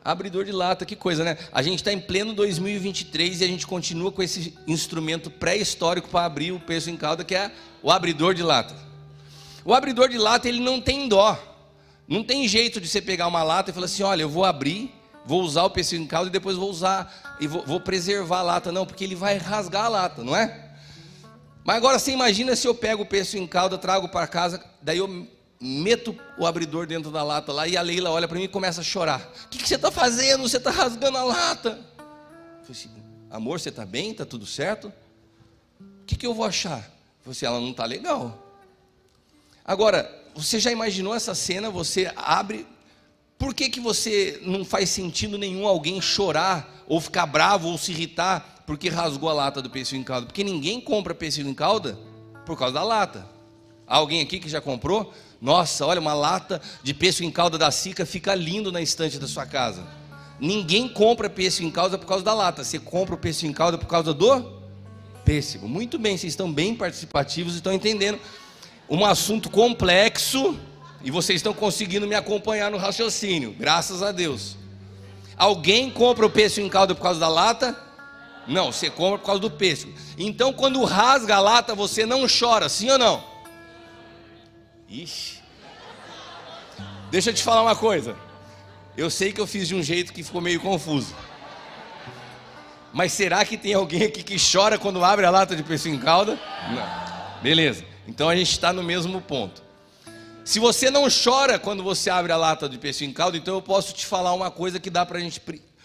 Abridor 0.05 0.45
de 0.45 0.53
lata, 0.53 0.85
que 0.85 0.95
coisa, 0.95 1.25
né? 1.25 1.39
A 1.53 1.63
gente 1.63 1.77
está 1.77 1.91
em 1.91 1.99
pleno 1.99 2.35
2023 2.35 3.41
e 3.41 3.45
a 3.45 3.49
gente 3.49 3.67
continua 3.67 4.13
com 4.13 4.23
esse 4.23 4.55
instrumento 4.67 5.31
pré-histórico 5.31 6.11
para 6.11 6.27
abrir 6.27 6.53
o 6.53 6.61
pêssego 6.61 6.95
em 6.95 6.99
calda, 6.99 7.25
que 7.25 7.35
é 7.35 7.51
o 7.83 7.91
abridor 7.91 8.35
de 8.35 8.43
lata. 8.43 8.86
O 9.67 9.75
abridor 9.75 10.09
de 10.09 10.17
lata, 10.17 10.49
ele 10.49 10.61
não 10.61 10.81
tem 10.81 11.09
dó. 11.09 11.39
Não 12.09 12.25
tem 12.25 12.49
jeito 12.49 12.81
de 12.81 12.89
você 12.89 13.03
pegar 13.03 13.27
uma 13.27 13.43
lata 13.43 13.71
e 13.71 13.75
falar 13.75 13.85
assim: 13.85 14.03
olha, 14.03 14.23
eu 14.23 14.31
vou 14.31 14.47
abrir 14.47 14.97
vou 15.27 15.43
usar 15.43 15.65
o 15.65 15.71
pêssego 15.71 16.03
em 16.03 16.07
calda 16.07 16.29
e 16.29 16.33
depois 16.33 16.57
vou 16.57 16.71
usar 16.71 17.37
e 17.41 17.49
vou, 17.49 17.67
vou, 17.67 17.81
preservar 17.81 18.39
a 18.39 18.43
lata. 18.43 18.71
Não, 18.71 18.87
porque 18.87 19.03
ele 19.03 19.17
vai 19.17 19.37
rasgar 19.37 19.87
a 19.87 19.89
lata, 19.89 20.23
não 20.23 20.37
é? 20.37 20.71
Mas 21.65 21.77
agora 21.77 21.99
você 21.99 22.13
imagina 22.13 22.55
se 22.55 22.67
eu 22.67 22.75
pego 22.75 23.03
o 23.03 23.07
pêssego 23.07 23.43
em 23.43 23.47
calda, 23.47 23.77
trago 23.77 24.09
para 24.09 24.27
casa, 24.29 24.65
daí 24.81 24.99
eu 24.99 25.27
meto 25.61 26.17
o 26.39 26.47
abridor 26.47 26.87
dentro 26.87 27.11
da 27.11 27.25
lata 27.25 27.53
lá 27.53 27.67
e 27.67 27.77
a 27.77 27.83
Leila 27.83 28.11
olha 28.11 28.29
para 28.29 28.39
mim 28.39 28.45
e 28.45 28.49
começa 28.49 28.83
a 28.83 28.85
chorar. 28.85 29.21
O 29.47 29.49
que, 29.49 29.59
que 29.59 29.67
você 29.67 29.75
está 29.75 29.91
fazendo? 29.91 30.49
Você 30.49 30.59
está 30.59 30.71
rasgando 30.71 31.19
a 31.19 31.25
lata. 31.25 31.71
Eu 31.99 32.67
falei 32.67 32.71
assim, 32.71 32.91
amor, 33.29 33.59
você 33.59 33.71
está 33.71 33.85
bem? 33.85 34.13
Está 34.13 34.25
tudo 34.25 34.47
certo? 34.47 34.93
O 35.81 36.05
que, 36.07 36.15
que 36.15 36.27
eu 36.27 36.35
vou 36.35 36.45
achar? 36.45 36.79
Eu 36.79 37.25
falei 37.25 37.33
assim, 37.33 37.47
ela 37.47 37.59
não 37.59 37.71
está 37.71 37.85
legal. 37.85 38.46
Agora, 39.67 40.09
você 40.33 40.61
já 40.61 40.71
imaginou 40.71 41.13
essa 41.13 41.35
cena? 41.35 41.69
Você 41.71 42.13
abre 42.15 42.65
por 43.37 43.53
que, 43.53 43.69
que 43.69 43.81
você 43.81 44.41
não 44.43 44.65
faz 44.65 44.91
sentido 44.91 45.37
nenhum 45.37 45.67
alguém 45.67 46.01
chorar, 46.01 46.85
ou 46.87 47.01
ficar 47.01 47.27
bravo, 47.27 47.69
ou 47.69 47.77
se 47.77 47.91
irritar, 47.91 48.63
porque 48.65 48.89
rasgou 48.89 49.29
a 49.29 49.33
lata 49.33 49.61
do 49.61 49.69
pêssego 49.69 50.01
em 50.01 50.05
calda? 50.05 50.27
Porque 50.27 50.45
ninguém 50.45 50.81
compra 50.81 51.15
pêssego 51.15 51.49
em 51.49 51.55
calda 51.55 51.99
por 52.47 52.57
causa 52.57 52.75
da 52.75 52.85
lata. 52.85 53.27
Há 53.87 53.97
alguém 53.97 54.23
aqui 54.23 54.39
que 54.39 54.49
já 54.49 54.61
comprou? 54.61 55.13
Nossa, 55.41 55.85
olha, 55.85 56.01
uma 56.01 56.15
lata 56.15 56.63
de 56.83 56.95
pêssego 56.95 57.29
em 57.29 57.33
calda 57.33 57.59
da 57.59 57.71
Sica 57.73 58.07
fica 58.07 58.35
lindo 58.35 58.71
na 58.71 58.81
estante 58.81 59.19
da 59.19 59.27
sua 59.27 59.45
casa. 59.45 59.85
Ninguém 60.39 60.89
compra 60.89 61.29
pêssego 61.29 61.67
em 61.67 61.71
calda 61.73 61.99
por 61.99 62.07
causa 62.07 62.25
da 62.25 62.33
lata. 62.33 62.63
Você 62.63 62.79
compra 62.79 63.17
o 63.17 63.19
pêssego 63.19 63.51
em 63.51 63.53
calda 63.53 63.77
por 63.77 63.87
causa 63.87 64.15
do 64.15 64.61
pêssego. 65.25 65.69
Muito 65.69 65.99
bem, 65.99 66.17
vocês 66.17 66.33
estão 66.33 66.53
bem 66.53 66.75
participativos 66.75 67.55
e 67.55 67.57
estão 67.57 67.73
entendendo 67.73 68.19
um 68.89 69.05
assunto 69.05 69.51
complexo 69.51 70.59
e 71.03 71.11
vocês 71.11 71.37
estão 71.37 71.53
conseguindo 71.53 72.07
me 72.07 72.15
acompanhar 72.15 72.71
no 72.71 72.77
raciocínio, 72.77 73.55
graças 73.59 74.03
a 74.03 74.13
Deus. 74.13 74.57
Alguém 75.37 75.91
compra 75.91 76.25
o 76.25 76.31
pêssego 76.31 76.67
em 76.67 76.71
calda 76.71 76.95
por 76.95 77.03
causa 77.03 77.21
da 77.21 77.29
lata? 77.29 77.77
Não, 78.47 78.73
você 78.73 78.89
compra 78.89 79.19
por 79.19 79.27
causa 79.27 79.41
do 79.41 79.51
pêssego. 79.51 79.93
Então, 80.17 80.53
quando 80.53 80.83
rasga 80.85 81.37
a 81.37 81.41
lata, 81.41 81.75
você 81.75 82.07
não 82.07 82.27
chora, 82.27 82.69
sim 82.69 82.91
ou 82.91 82.99
não? 82.99 83.23
Ixi. 84.89 85.43
Deixa 87.11 87.31
eu 87.31 87.35
te 87.35 87.43
falar 87.43 87.63
uma 87.63 87.77
coisa. 87.77 88.17
Eu 88.97 89.11
sei 89.11 89.33
que 89.33 89.41
eu 89.41 89.47
fiz 89.47 89.69
de 89.69 89.75
um 89.75 89.83
jeito 89.83 90.13
que 90.13 90.23
ficou 90.23 90.41
meio 90.41 90.61
confuso. 90.61 91.15
Mas 92.93 93.13
será 93.13 93.45
que 93.45 93.59
tem 93.59 93.75
alguém 93.75 94.05
aqui 94.05 94.23
que 94.23 94.37
chora 94.39 94.79
quando 94.79 95.05
abre 95.05 95.27
a 95.27 95.31
lata 95.31 95.55
de 95.55 95.63
pêssego 95.63 95.95
em 95.95 95.99
calda? 95.99 96.39
Não. 96.71 97.43
Beleza. 97.43 97.85
Então 98.07 98.29
a 98.29 98.37
gente 98.37 98.51
está 98.51 98.73
no 98.73 98.83
mesmo 98.83 99.21
ponto. 99.21 99.63
Se 100.45 100.61
você 100.61 100.91
não 100.91 101.09
chora 101.11 101.59
quando 101.59 101.83
você 101.83 102.09
abre 102.09 102.33
a 102.33 102.37
lata 102.37 102.69
de 102.69 102.79
peixe 102.79 103.05
em 103.05 103.13
caldo, 103.13 103.37
então 103.37 103.55
eu 103.55 103.63
posso 103.63 103.93
te 103.93 104.07
falar 104.07 104.33
uma 104.33 104.51
coisa 104.51 104.79
que 104.79 104.89
dá 104.89 105.05
para 105.05 105.19
a 105.19 105.21
gente 105.21 105.43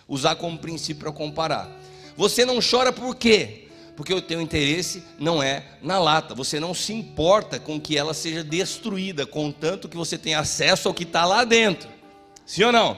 usar 0.08 0.36
como 0.36 0.60
princípio 0.60 1.04
para 1.04 1.12
comparar. 1.12 1.68
Você 2.16 2.46
não 2.46 2.60
chora 2.62 2.94
por 2.94 3.16
quê? 3.16 3.68
Porque 3.96 4.14
o 4.14 4.22
teu 4.22 4.40
interesse 4.40 5.04
não 5.18 5.42
é 5.42 5.64
na 5.82 5.98
lata. 5.98 6.36
Você 6.36 6.60
não 6.60 6.74
se 6.74 6.94
importa 6.94 7.60
com 7.60 7.82
que 7.82 7.98
ela 7.98 8.14
seja 8.14 8.44
destruída, 8.44 9.26
contanto 9.26 9.90
que 9.90 9.98
você 9.98 10.18
tenha 10.18 10.40
acesso 10.40 10.88
ao 10.88 10.94
que 10.94 11.04
está 11.04 11.26
lá 11.26 11.44
dentro. 11.44 11.90
Sim 12.46 12.66
ou 12.66 12.72
não? 12.72 12.98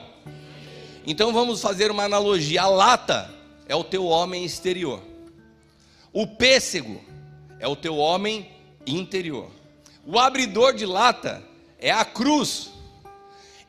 Então 1.06 1.32
vamos 1.32 1.62
fazer 1.62 1.90
uma 1.90 2.04
analogia. 2.04 2.62
A 2.62 2.68
lata 2.68 3.30
é 3.66 3.74
o 3.74 3.84
teu 3.84 4.04
homem 4.04 4.44
exterior. 4.44 5.02
O 6.12 6.26
pêssego 6.26 7.00
é 7.58 7.66
o 7.66 7.74
teu 7.74 7.96
homem 7.96 8.53
interior. 8.86 9.50
O 10.06 10.18
abridor 10.18 10.74
de 10.74 10.84
lata 10.84 11.42
é 11.78 11.90
a 11.90 12.04
cruz. 12.04 12.70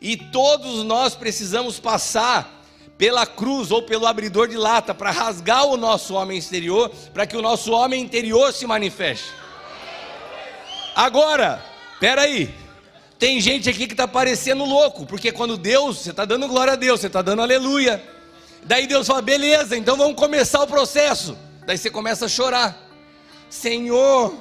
E 0.01 0.17
todos 0.17 0.83
nós 0.83 1.15
precisamos 1.15 1.79
passar 1.79 2.63
pela 2.97 3.25
cruz 3.25 3.71
ou 3.71 3.83
pelo 3.83 4.05
abridor 4.05 4.47
de 4.47 4.57
lata 4.57 4.93
para 4.93 5.11
rasgar 5.11 5.65
o 5.65 5.77
nosso 5.77 6.13
homem 6.13 6.37
exterior, 6.37 6.89
para 7.13 7.25
que 7.25 7.35
o 7.35 7.41
nosso 7.41 7.71
homem 7.71 8.01
interior 8.01 8.53
se 8.53 8.65
manifeste. 8.65 9.31
Agora, 10.95 11.63
aí, 12.01 12.53
tem 13.19 13.41
gente 13.41 13.69
aqui 13.69 13.87
que 13.87 13.93
está 13.93 14.07
parecendo 14.07 14.63
louco, 14.63 15.05
porque 15.05 15.31
quando 15.31 15.57
Deus, 15.57 15.99
você 15.99 16.11
está 16.11 16.23
dando 16.23 16.47
glória 16.47 16.73
a 16.73 16.77
Deus, 16.77 17.01
você 17.01 17.07
está 17.07 17.21
dando 17.21 17.41
aleluia. 17.41 18.01
Daí 18.63 18.87
Deus 18.87 19.07
fala, 19.07 19.21
beleza, 19.21 19.77
então 19.77 19.97
vamos 19.97 20.15
começar 20.15 20.61
o 20.61 20.67
processo. 20.67 21.37
Daí 21.65 21.77
você 21.77 21.89
começa 21.89 22.25
a 22.25 22.29
chorar. 22.29 22.77
Senhor, 23.49 24.33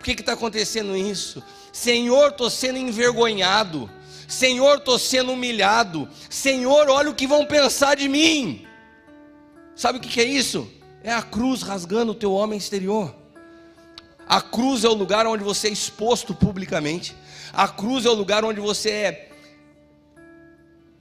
por 0.00 0.04
que 0.06 0.12
está 0.12 0.32
acontecendo 0.32 0.96
isso? 0.96 1.42
Senhor, 1.70 2.30
estou 2.30 2.48
sendo 2.48 2.78
envergonhado. 2.78 3.90
Senhor, 4.26 4.78
estou 4.78 4.98
sendo 4.98 5.32
humilhado. 5.32 6.08
Senhor, 6.30 6.88
olha 6.88 7.10
o 7.10 7.14
que 7.14 7.26
vão 7.26 7.44
pensar 7.44 7.96
de 7.96 8.08
mim. 8.08 8.66
Sabe 9.76 9.98
o 9.98 10.00
que 10.00 10.18
é 10.18 10.24
isso? 10.24 10.66
É 11.04 11.12
a 11.12 11.20
cruz 11.20 11.60
rasgando 11.60 12.12
o 12.12 12.14
teu 12.14 12.32
homem 12.32 12.56
exterior. 12.56 13.14
A 14.26 14.40
cruz 14.40 14.84
é 14.84 14.88
o 14.88 14.94
lugar 14.94 15.26
onde 15.26 15.44
você 15.44 15.68
é 15.68 15.72
exposto 15.72 16.34
publicamente. 16.34 17.14
A 17.52 17.68
cruz 17.68 18.06
é 18.06 18.08
o 18.08 18.14
lugar 18.14 18.42
onde 18.42 18.58
você 18.58 18.90
é 18.90 19.28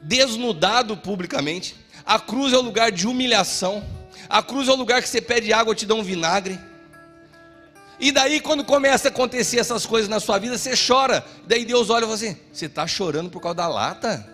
desnudado 0.01 0.97
publicamente. 0.97 1.73
A 2.05 2.19
cruz 2.19 2.51
é 2.51 2.57
o 2.57 2.61
lugar 2.61 2.91
de 2.91 3.07
humilhação. 3.07 3.81
A 4.27 4.43
cruz 4.43 4.67
é 4.67 4.73
o 4.73 4.75
lugar 4.75 5.01
que 5.01 5.07
você 5.07 5.21
pede 5.21 5.53
água, 5.53 5.73
te 5.73 5.85
dão 5.85 5.99
um 5.99 6.03
vinagre. 6.03 6.59
E 7.99 8.11
daí, 8.11 8.39
quando 8.39 8.63
começa 8.63 9.09
a 9.09 9.11
acontecer 9.11 9.59
essas 9.59 9.85
coisas 9.85 10.07
na 10.07 10.19
sua 10.19 10.39
vida, 10.39 10.57
você 10.57 10.73
chora. 10.75 11.25
Daí 11.45 11.65
Deus 11.65 11.89
olha 11.89 12.03
e 12.03 12.05
fala 12.05 12.15
assim: 12.15 12.37
Você 12.53 12.67
está 12.67 12.87
chorando 12.87 13.29
por 13.29 13.41
causa 13.41 13.55
da 13.55 13.67
lata? 13.67 14.27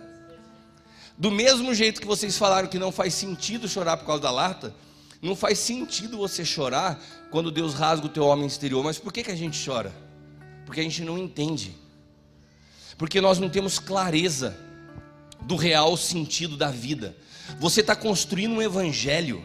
Do 1.18 1.32
mesmo 1.32 1.74
jeito 1.74 2.00
que 2.00 2.08
vocês 2.08 2.38
falaram 2.38 2.68
que 2.68 2.78
não 2.78 2.92
faz 2.92 3.14
sentido 3.14 3.68
chorar 3.68 3.98
por 3.98 4.06
causa 4.06 4.22
da 4.22 4.32
lata, 4.32 4.76
não 5.22 5.36
faz 5.36 5.58
sentido 5.58 6.18
você 6.18 6.46
chorar 6.46 7.02
quando 7.32 7.50
Deus 7.50 7.74
rasga 7.74 8.06
o 8.06 8.10
teu 8.10 8.26
homem 8.26 8.46
exterior. 8.46 8.84
Mas 8.84 9.00
por 9.00 9.12
que, 9.12 9.24
que 9.24 9.32
a 9.32 9.36
gente 9.36 9.64
chora? 9.66 9.92
Porque 10.66 10.82
a 10.82 10.84
gente 10.84 11.02
não 11.02 11.18
entende. 11.18 11.76
Porque 12.98 13.20
nós 13.20 13.40
não 13.40 13.50
temos 13.50 13.80
clareza 13.80 14.56
do 15.42 15.56
real 15.56 15.98
sentido 15.98 16.56
da 16.56 16.70
vida. 16.70 17.16
Você 17.60 17.82
está 17.82 17.96
construindo 17.96 18.54
um 18.54 18.62
evangelho 18.62 19.44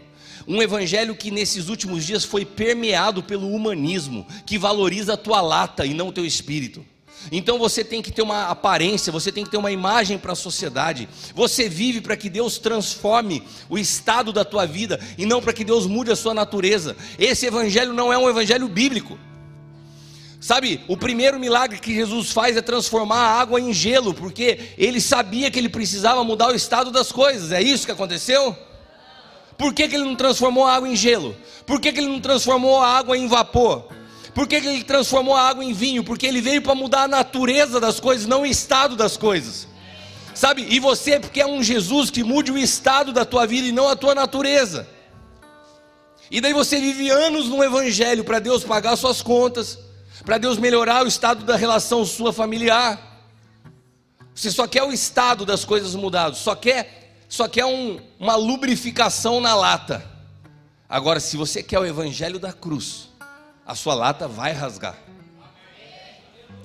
um 0.50 0.60
evangelho 0.60 1.14
que 1.14 1.30
nesses 1.30 1.68
últimos 1.68 2.04
dias 2.04 2.24
foi 2.24 2.44
permeado 2.44 3.22
pelo 3.22 3.54
humanismo, 3.54 4.26
que 4.44 4.58
valoriza 4.58 5.14
a 5.14 5.16
tua 5.16 5.40
lata 5.40 5.86
e 5.86 5.94
não 5.94 6.08
o 6.08 6.12
teu 6.12 6.26
espírito. 6.26 6.84
Então 7.30 7.56
você 7.56 7.84
tem 7.84 8.02
que 8.02 8.10
ter 8.10 8.22
uma 8.22 8.48
aparência, 8.48 9.12
você 9.12 9.30
tem 9.30 9.44
que 9.44 9.50
ter 9.50 9.58
uma 9.58 9.70
imagem 9.70 10.18
para 10.18 10.32
a 10.32 10.34
sociedade. 10.36 11.08
Você 11.36 11.68
vive 11.68 12.00
para 12.00 12.16
que 12.16 12.28
Deus 12.28 12.58
transforme 12.58 13.44
o 13.68 13.78
estado 13.78 14.32
da 14.32 14.44
tua 14.44 14.66
vida 14.66 14.98
e 15.16 15.24
não 15.24 15.40
para 15.40 15.52
que 15.52 15.62
Deus 15.62 15.86
mude 15.86 16.10
a 16.10 16.16
sua 16.16 16.34
natureza. 16.34 16.96
Esse 17.16 17.46
evangelho 17.46 17.92
não 17.92 18.12
é 18.12 18.18
um 18.18 18.28
evangelho 18.28 18.66
bíblico. 18.66 19.16
Sabe, 20.40 20.80
o 20.88 20.96
primeiro 20.96 21.38
milagre 21.38 21.78
que 21.78 21.94
Jesus 21.94 22.32
faz 22.32 22.56
é 22.56 22.62
transformar 22.62 23.18
a 23.18 23.40
água 23.40 23.60
em 23.60 23.72
gelo, 23.72 24.14
porque 24.14 24.58
ele 24.76 25.00
sabia 25.00 25.48
que 25.48 25.60
ele 25.60 25.68
precisava 25.68 26.24
mudar 26.24 26.48
o 26.48 26.56
estado 26.56 26.90
das 26.90 27.12
coisas. 27.12 27.52
É 27.52 27.62
isso 27.62 27.86
que 27.86 27.92
aconteceu? 27.92 28.56
Por 29.61 29.75
que, 29.75 29.87
que 29.87 29.94
ele 29.94 30.07
não 30.07 30.16
transformou 30.16 30.64
a 30.64 30.75
água 30.75 30.88
em 30.88 30.96
gelo? 30.96 31.37
Por 31.66 31.79
que, 31.79 31.92
que 31.92 32.01
ele 32.01 32.09
não 32.09 32.18
transformou 32.18 32.81
a 32.81 32.96
água 32.96 33.14
em 33.14 33.29
vapor? 33.29 33.88
Por 34.35 34.49
que, 34.49 34.59
que 34.59 34.66
ele 34.66 34.83
transformou 34.83 35.37
a 35.37 35.42
água 35.42 35.62
em 35.62 35.75
vinho? 35.75 36.03
Porque 36.03 36.27
ele 36.27 36.40
veio 36.40 36.62
para 36.62 36.75
mudar 36.75 37.03
a 37.03 37.09
natureza 37.09 37.79
das 37.79 38.01
coisas, 38.01 38.27
não 38.27 38.40
o 38.40 38.46
estado 38.46 38.96
das 38.96 39.18
coisas. 39.18 39.68
Sabe? 40.35 40.66
E 40.70 40.81
você, 40.81 41.20
porque 41.20 41.42
é 41.42 41.46
um 41.46 41.62
Jesus 41.62 42.11
que 42.11 42.25
mude 42.25 42.51
o 42.51 42.57
estado 42.57 43.12
da 43.12 43.27
tua 43.27 43.46
vida 43.46 43.68
e 43.68 43.73
não 43.73 43.87
a 43.87 43.94
tua 43.94 44.14
natureza. 44.14 44.88
E 46.31 46.40
daí 46.40 46.55
você 46.55 46.81
vive 46.81 47.11
anos 47.11 47.46
no 47.49 47.62
Evangelho 47.62 48.25
para 48.25 48.38
Deus 48.38 48.64
pagar 48.64 48.96
suas 48.96 49.20
contas, 49.20 49.79
para 50.25 50.38
Deus 50.38 50.57
melhorar 50.57 51.05
o 51.05 51.07
estado 51.07 51.44
da 51.44 51.57
relação 51.57 52.07
sua 52.07 52.33
familiar. 52.33 53.29
Você 54.35 54.51
só 54.51 54.66
quer 54.66 54.85
o 54.85 54.90
estado 54.90 55.44
das 55.44 55.66
coisas 55.66 55.94
mudadas, 55.94 56.38
só 56.38 56.55
quer 56.55 56.99
só 57.30 57.46
que 57.46 57.60
é 57.60 57.64
um, 57.64 58.00
uma 58.18 58.34
lubrificação 58.34 59.40
na 59.40 59.54
lata. 59.54 60.04
Agora, 60.88 61.20
se 61.20 61.36
você 61.36 61.62
quer 61.62 61.78
o 61.78 61.86
evangelho 61.86 62.40
da 62.40 62.52
cruz, 62.52 63.08
a 63.64 63.76
sua 63.76 63.94
lata 63.94 64.26
vai 64.26 64.52
rasgar. 64.52 64.98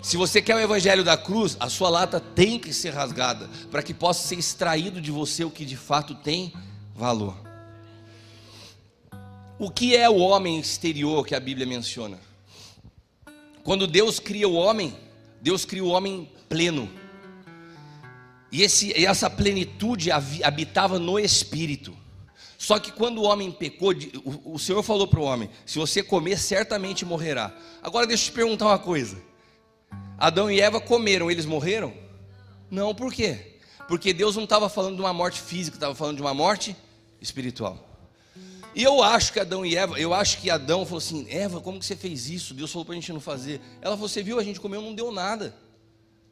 Se 0.01 0.17
você 0.17 0.41
quer 0.41 0.55
o 0.55 0.59
evangelho 0.59 1.03
da 1.03 1.15
cruz, 1.15 1.55
a 1.59 1.69
sua 1.69 1.87
lata 1.87 2.19
tem 2.19 2.57
que 2.57 2.73
ser 2.73 2.89
rasgada, 2.89 3.47
para 3.69 3.83
que 3.83 3.93
possa 3.93 4.27
ser 4.27 4.39
extraído 4.39 4.99
de 4.99 5.11
você 5.11 5.43
o 5.43 5.51
que 5.51 5.63
de 5.63 5.77
fato 5.77 6.15
tem 6.15 6.51
valor. 6.95 7.37
O 9.59 9.69
que 9.69 9.95
é 9.95 10.09
o 10.09 10.17
homem 10.17 10.59
exterior 10.59 11.27
que 11.27 11.35
a 11.35 11.39
Bíblia 11.39 11.67
menciona? 11.67 12.19
Quando 13.63 13.85
Deus 13.85 14.19
cria 14.19 14.49
o 14.49 14.55
homem, 14.55 14.97
Deus 15.41 15.63
cria 15.63 15.83
o 15.83 15.89
homem 15.89 16.27
pleno. 16.49 16.89
E, 18.55 18.63
esse, 18.63 19.05
essa 19.05 19.29
plenitude 19.29 20.09
habitava 20.11 20.97
no 20.97 21.19
espírito. 21.19 21.93
Só 22.57 22.79
que 22.79 22.89
quando 22.89 23.17
o 23.17 23.23
homem 23.23 23.51
pecou, 23.51 23.93
o, 24.45 24.57
Senhor 24.57 24.81
falou 24.81 25.09
para 25.09 25.19
o 25.19 25.23
homem: 25.23 25.49
se 25.65 25.77
você 25.77 26.01
comer, 26.01 26.39
certamente 26.39 27.03
morrerá. 27.03 27.53
Agora 27.83 28.07
deixa 28.07 28.23
eu 28.23 28.27
te 28.27 28.31
perguntar 28.31 28.67
uma 28.67 28.79
coisa: 28.79 29.21
Adão 30.17 30.49
e 30.49 30.61
Eva 30.61 30.79
comeram, 30.79 31.29
eles 31.29 31.45
morreram? 31.45 31.93
Não, 32.71 32.95
por 32.95 33.13
quê? 33.13 33.57
Porque 33.89 34.13
Deus 34.13 34.37
não 34.37 34.45
estava 34.45 34.69
falando 34.69 34.95
de 34.95 35.01
uma 35.01 35.13
morte 35.13 35.41
física, 35.41 35.75
estava 35.75 35.93
falando 35.93 36.15
de 36.15 36.21
uma 36.21 36.33
morte 36.33 36.73
espiritual. 37.19 37.77
E 38.73 38.83
eu 38.83 39.03
acho 39.03 39.33
que 39.33 39.39
Adão 39.41 39.65
e 39.65 39.75
Eva, 39.75 39.99
eu 39.99 40.13
acho 40.13 40.37
que 40.37 40.49
Adão 40.49 40.85
falou 40.85 40.99
assim: 40.99 41.27
Eva, 41.29 41.59
como 41.59 41.77
que 41.77 41.85
você 41.85 41.97
fez 41.97 42.29
isso? 42.29 42.53
Deus 42.53 42.71
falou 42.71 42.85
para 42.85 42.93
a 42.93 42.95
gente 42.95 43.11
não 43.11 43.19
fazer. 43.19 43.59
Ela 43.81 43.95
falou: 43.97 44.07
Você 44.07 44.23
viu, 44.23 44.39
a 44.39 44.43
gente 44.45 44.61
comeu, 44.61 44.81
não 44.81 44.95
deu 44.95 45.11
nada. 45.11 45.53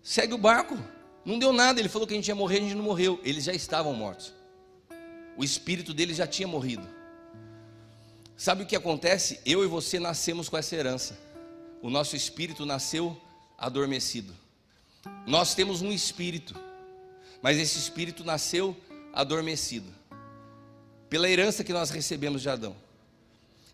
Segue 0.01 0.33
o 0.33 0.38
barco. 0.38 0.79
Não 1.25 1.39
deu 1.39 1.53
nada, 1.53 1.79
ele 1.79 1.89
falou 1.89 2.07
que 2.07 2.13
a 2.13 2.17
gente 2.17 2.27
ia 2.27 2.36
morrer, 2.36 2.57
a 2.57 2.62
gente 2.62 2.75
não 2.75 2.83
morreu. 2.83 3.19
Eles 3.23 3.45
já 3.45 3.53
estavam 3.53 3.93
mortos. 3.93 4.33
O 5.38 5.43
espírito 5.43 5.93
deles 5.93 6.17
já 6.17 6.27
tinha 6.27 6.47
morrido. 6.47 6.88
Sabe 8.36 8.63
o 8.63 8.65
que 8.65 8.75
acontece? 8.75 9.39
Eu 9.45 9.63
e 9.63 9.67
você 9.67 9.99
nascemos 9.99 10.49
com 10.49 10.57
essa 10.57 10.75
herança. 10.75 11.17
O 11.81 11.89
nosso 11.89 12.15
espírito 12.15 12.65
nasceu 12.65 13.19
adormecido. 13.57 14.33
Nós 15.25 15.53
temos 15.53 15.81
um 15.81 15.91
espírito, 15.91 16.55
mas 17.41 17.57
esse 17.57 17.77
espírito 17.77 18.23
nasceu 18.23 18.75
adormecido. 19.13 19.88
Pela 21.09 21.29
herança 21.29 21.63
que 21.63 21.73
nós 21.73 21.89
recebemos 21.89 22.41
de 22.41 22.49
Adão. 22.49 22.75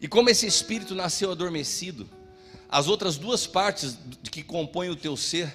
E 0.02 0.08
como 0.08 0.30
esse 0.30 0.46
espírito 0.46 0.96
nasceu 0.96 1.32
adormecido, 1.32 2.10
as 2.70 2.88
outras 2.88 3.18
duas 3.18 3.48
partes 3.48 3.98
que 4.32 4.44
compõem 4.44 4.90
o 4.90 4.96
teu 4.96 5.18
ser, 5.18 5.54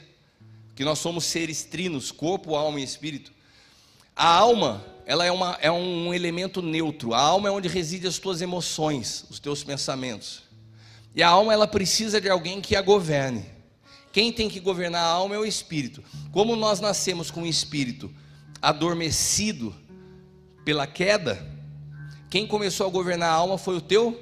que 0.75 0.85
nós 0.85 0.99
somos 0.99 1.25
seres 1.25 1.65
trinos, 1.65 2.11
corpo, 2.11 2.55
alma 2.55 2.81
e 2.81 2.85
espírito. 2.85 3.33
A 4.17 4.27
alma, 4.27 4.85
ela 5.07 5.25
é, 5.25 5.31
uma, 5.31 5.59
é 5.61 5.71
um 5.71 6.13
elemento 6.13 6.61
neutro. 6.61 7.15
A 7.15 7.21
alma 7.21 7.49
é 7.49 7.53
onde 7.53 7.69
residem 7.69 8.09
as 8.09 8.19
tuas 8.19 8.41
emoções, 8.41 9.25
os 9.31 9.39
teus 9.39 9.63
pensamentos. 9.63 10.43
E 11.15 11.23
a 11.23 11.29
alma, 11.29 11.53
ela 11.53 11.67
precisa 11.67 12.21
de 12.21 12.29
alguém 12.29 12.61
que 12.61 12.75
a 12.75 12.83
governe. 12.83 13.45
Quem 14.13 14.33
tem 14.33 14.49
que 14.49 14.61
governar 14.61 15.03
a 15.03 15.09
alma 15.09 15.35
é 15.35 15.39
o 15.39 15.45
espírito. 15.45 16.03
Como 16.33 16.55
nós 16.57 16.81
nascemos 16.81 17.31
com 17.31 17.43
o 17.43 17.47
espírito 17.47 18.11
adormecido 18.63 19.75
pela 20.65 20.87
queda, 20.87 21.47
quem 22.31 22.47
começou 22.47 22.87
a 22.87 22.91
governar 22.91 23.31
a 23.31 23.35
alma 23.35 23.59
foi 23.59 23.77
o 23.77 23.81
teu 23.81 24.21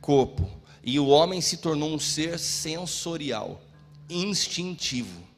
corpo. 0.00 0.48
E 0.82 0.98
o 0.98 1.06
homem 1.06 1.40
se 1.40 1.58
tornou 1.58 1.92
um 1.92 1.98
ser 1.98 2.38
sensorial, 2.38 3.62
instintivo. 4.08 5.31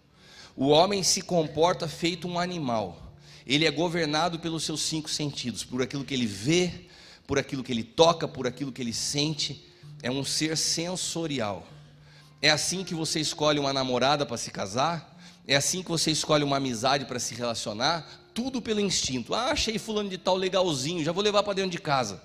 O 0.57 0.69
homem 0.69 1.03
se 1.03 1.23
comporta 1.23 1.89
feito 1.89 2.29
um 2.29 2.39
animal. 2.39 3.13
Ele 3.47 3.67
é 3.67 3.71
governado 3.71 4.39
pelos 4.39 4.65
seus 4.65 4.83
cinco 4.83 5.11
sentidos, 5.11 5.65
por 5.65 5.83
aquilo 5.83 6.05
que 6.05 6.15
ele 6.15 6.27
vê, 6.27 6.87
por 7.27 7.39
aquilo 7.39 7.63
que 7.63 7.73
ele 7.73 7.83
toca, 7.83 8.29
por 8.29 8.47
aquilo 8.47 8.73
que 8.73 8.81
ele 8.81 8.93
sente. 8.93 9.65
É 10.03 10.11
um 10.11 10.25
ser 10.25 10.57
sensorial. 10.57 11.67
É 12.41 12.51
assim 12.51 12.85
que 12.85 12.95
você 12.95 13.21
escolhe 13.21 13.59
uma 13.59 13.73
namorada 13.73 14.25
para 14.25 14.37
se 14.37 14.51
casar? 14.51 15.19
É 15.47 15.57
assim 15.57 15.83
que 15.83 15.91
você 15.91 16.11
escolhe 16.11 16.45
uma 16.45 16.57
amizade 16.57 17.05
para 17.05 17.19
se 17.19 17.35
relacionar, 17.35 18.07
tudo 18.33 18.63
pelo 18.63 18.81
instinto. 18.81 19.35
Ah, 19.35 19.51
achei 19.51 19.79
fulano 19.79 20.09
de 20.09 20.19
tal 20.19 20.37
legalzinho, 20.37 21.05
já 21.05 21.13
vou 21.13 21.23
levar 21.23 21.43
para 21.43 21.55
dentro 21.55 21.71
de 21.71 21.79
casa. 21.79 22.23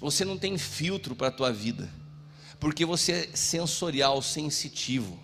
Você 0.00 0.24
não 0.24 0.36
tem 0.36 0.58
filtro 0.58 1.14
para 1.14 1.28
a 1.28 1.30
tua 1.30 1.52
vida, 1.52 1.88
porque 2.58 2.84
você 2.84 3.12
é 3.12 3.36
sensorial, 3.36 4.20
sensitivo. 4.20 5.18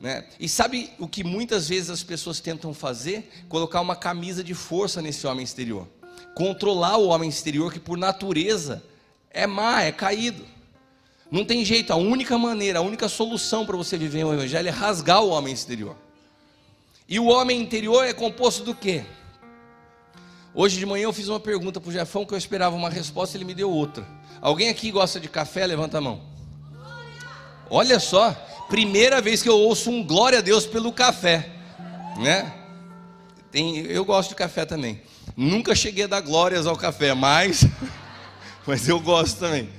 Né? 0.00 0.24
E 0.38 0.48
sabe 0.48 0.92
o 0.98 1.08
que 1.08 1.24
muitas 1.24 1.68
vezes 1.68 1.90
as 1.90 2.02
pessoas 2.02 2.40
tentam 2.40 2.72
fazer? 2.72 3.30
Colocar 3.48 3.80
uma 3.80 3.96
camisa 3.96 4.44
de 4.44 4.54
força 4.54 5.02
nesse 5.02 5.26
homem 5.26 5.42
exterior. 5.42 5.88
Controlar 6.34 6.98
o 6.98 7.08
homem 7.08 7.28
exterior 7.28 7.72
que 7.72 7.80
por 7.80 7.98
natureza 7.98 8.82
é 9.30 9.46
má, 9.46 9.82
é 9.82 9.90
caído. 9.90 10.44
Não 11.30 11.44
tem 11.44 11.64
jeito, 11.64 11.92
a 11.92 11.96
única 11.96 12.38
maneira, 12.38 12.78
a 12.78 12.82
única 12.82 13.08
solução 13.08 13.66
para 13.66 13.76
você 13.76 13.98
viver 13.98 14.24
o 14.24 14.32
evangelho 14.32 14.68
é 14.68 14.70
rasgar 14.70 15.22
o 15.22 15.28
homem 15.28 15.52
exterior. 15.52 15.96
E 17.08 17.18
o 17.18 17.26
homem 17.26 17.60
interior 17.60 18.04
é 18.04 18.12
composto 18.12 18.62
do 18.64 18.74
quê? 18.74 19.04
Hoje 20.54 20.78
de 20.78 20.86
manhã 20.86 21.04
eu 21.04 21.12
fiz 21.12 21.28
uma 21.28 21.40
pergunta 21.40 21.80
para 21.80 21.90
o 21.90 21.92
Jefão 21.92 22.24
que 22.24 22.32
eu 22.32 22.38
esperava 22.38 22.74
uma 22.74 22.88
resposta, 22.88 23.36
ele 23.36 23.44
me 23.44 23.54
deu 23.54 23.70
outra. 23.70 24.06
Alguém 24.40 24.68
aqui 24.68 24.90
gosta 24.90 25.20
de 25.20 25.28
café? 25.28 25.66
Levanta 25.66 25.98
a 25.98 26.00
mão. 26.00 26.22
Olha 27.70 28.00
só, 28.00 28.34
primeira 28.68 29.20
vez 29.20 29.42
que 29.42 29.48
eu 29.48 29.56
ouço 29.56 29.90
um 29.90 30.04
glória 30.04 30.38
a 30.38 30.42
Deus 30.42 30.66
pelo 30.66 30.92
café, 30.92 31.50
né? 32.18 32.52
Tem, 33.50 33.78
eu 33.86 34.04
gosto 34.04 34.30
de 34.30 34.34
café 34.34 34.66
também. 34.66 35.00
Nunca 35.36 35.74
cheguei 35.74 36.04
a 36.04 36.08
dar 36.08 36.20
glórias 36.20 36.66
ao 36.66 36.76
café, 36.76 37.14
mas, 37.14 37.64
mas 38.66 38.88
eu 38.88 39.00
gosto 39.00 39.38
também. 39.38 39.70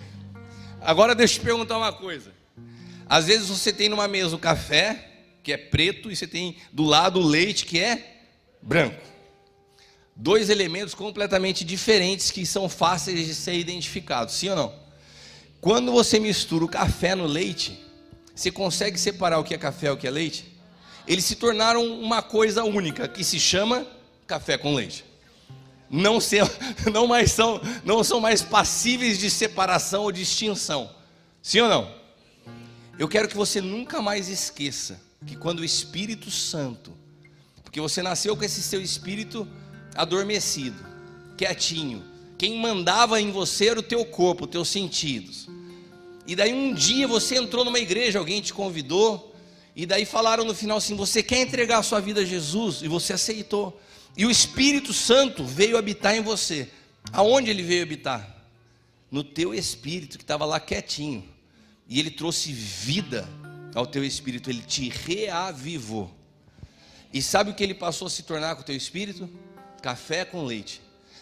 Agora 0.81 1.13
deixa 1.13 1.35
eu 1.35 1.39
te 1.39 1.45
perguntar 1.45 1.77
uma 1.77 1.93
coisa. 1.93 2.31
Às 3.07 3.27
vezes 3.27 3.47
você 3.47 3.71
tem 3.71 3.89
numa 3.89 4.07
mesa 4.07 4.35
o 4.35 4.39
café, 4.39 5.07
que 5.43 5.53
é 5.53 5.57
preto, 5.57 6.11
e 6.11 6.15
você 6.15 6.25
tem 6.25 6.57
do 6.71 6.83
lado 6.83 7.19
o 7.19 7.23
leite, 7.23 7.65
que 7.65 7.79
é 7.79 8.21
branco. 8.61 9.01
Dois 10.15 10.49
elementos 10.49 10.93
completamente 10.93 11.63
diferentes 11.63 12.31
que 12.31 12.45
são 12.45 12.67
fáceis 12.67 13.25
de 13.25 13.35
ser 13.35 13.53
identificados, 13.53 14.33
sim 14.33 14.49
ou 14.49 14.55
não? 14.55 14.73
Quando 15.61 15.91
você 15.91 16.19
mistura 16.19 16.65
o 16.65 16.69
café 16.69 17.15
no 17.15 17.25
leite, 17.25 17.79
você 18.39 18.51
consegue 18.51 18.99
separar 18.99 19.39
o 19.39 19.43
que 19.43 19.53
é 19.53 19.57
café 19.57 19.87
e 19.87 19.91
o 19.91 19.97
que 19.97 20.07
é 20.07 20.11
leite? 20.11 20.57
Eles 21.07 21.25
se 21.25 21.35
tornaram 21.35 21.83
uma 21.99 22.21
coisa 22.21 22.63
única, 22.63 23.07
que 23.07 23.23
se 23.23 23.39
chama 23.39 23.85
café 24.27 24.57
com 24.57 24.75
leite 24.75 25.09
não, 25.89 26.19
se, 26.19 26.37
não, 26.93 27.07
mais 27.07 27.31
são, 27.31 27.59
não 27.83 28.03
são 28.03 28.19
mais 28.19 28.41
passíveis 28.41 29.17
de 29.17 29.29
separação 29.29 30.03
ou 30.03 30.11
de 30.11 30.21
extinção. 30.21 30.89
Sim 31.41 31.61
ou 31.61 31.69
não? 31.69 31.99
Eu 32.97 33.07
quero 33.07 33.27
que 33.27 33.35
você 33.35 33.61
nunca 33.61 34.01
mais 34.01 34.29
esqueça 34.29 35.01
que 35.25 35.35
quando 35.35 35.59
o 35.59 35.65
Espírito 35.65 36.29
Santo, 36.29 36.93
porque 37.63 37.81
você 37.81 38.01
nasceu 38.01 38.35
com 38.37 38.43
esse 38.43 38.61
seu 38.61 38.81
espírito 38.81 39.47
adormecido, 39.95 40.85
quietinho, 41.37 42.03
quem 42.37 42.59
mandava 42.59 43.19
em 43.19 43.31
você 43.31 43.69
era 43.69 43.79
o 43.79 43.83
teu 43.83 44.05
corpo, 44.05 44.45
os 44.45 44.51
teus 44.51 44.69
sentidos. 44.69 45.47
E 46.29 46.35
daí 46.35 46.53
um 46.53 46.75
dia 46.75 47.07
você 47.07 47.37
entrou 47.37 47.65
numa 47.65 47.79
igreja, 47.79 48.19
alguém 48.19 48.39
te 48.39 48.53
convidou, 48.53 49.35
e 49.75 49.83
daí 49.83 50.05
falaram 50.05 50.45
no 50.45 50.53
final 50.53 50.77
assim: 50.77 50.95
você 50.95 51.23
quer 51.23 51.41
entregar 51.41 51.79
a 51.79 51.83
sua 51.83 51.99
vida 51.99 52.21
a 52.21 52.23
Jesus? 52.23 52.83
E 52.83 52.87
você 52.87 53.13
aceitou. 53.13 53.81
E 54.15 54.27
o 54.27 54.29
Espírito 54.29 54.93
Santo 54.93 55.43
veio 55.43 55.75
habitar 55.75 56.15
em 56.15 56.21
você. 56.21 56.69
Aonde 57.11 57.49
ele 57.49 57.63
veio 57.63 57.81
habitar? 57.81 58.45
No 59.09 59.23
teu 59.23 59.55
espírito 59.55 60.19
que 60.19 60.23
estava 60.23 60.45
lá 60.45 60.59
quietinho. 60.59 61.27
E 61.87 61.99
ele 61.99 62.11
trouxe 62.11 62.53
vida 62.53 63.27
ao 63.73 63.87
teu 63.87 64.03
espírito, 64.03 64.51
ele 64.51 64.61
te 64.61 64.87
reavivou. 64.87 66.13
E 67.11 67.23
sabe 67.23 67.49
o 67.49 67.55
que 67.55 67.63
ele 67.63 67.73
passou 67.73 68.05
a 68.05 68.09
se 68.11 68.21
tornar 68.21 68.55
com 68.55 68.61
o 68.61 68.65
teu 68.65 68.75
espírito? 68.75 69.27
Café 69.81 70.25
com 70.25 70.45
leite. 70.45 70.79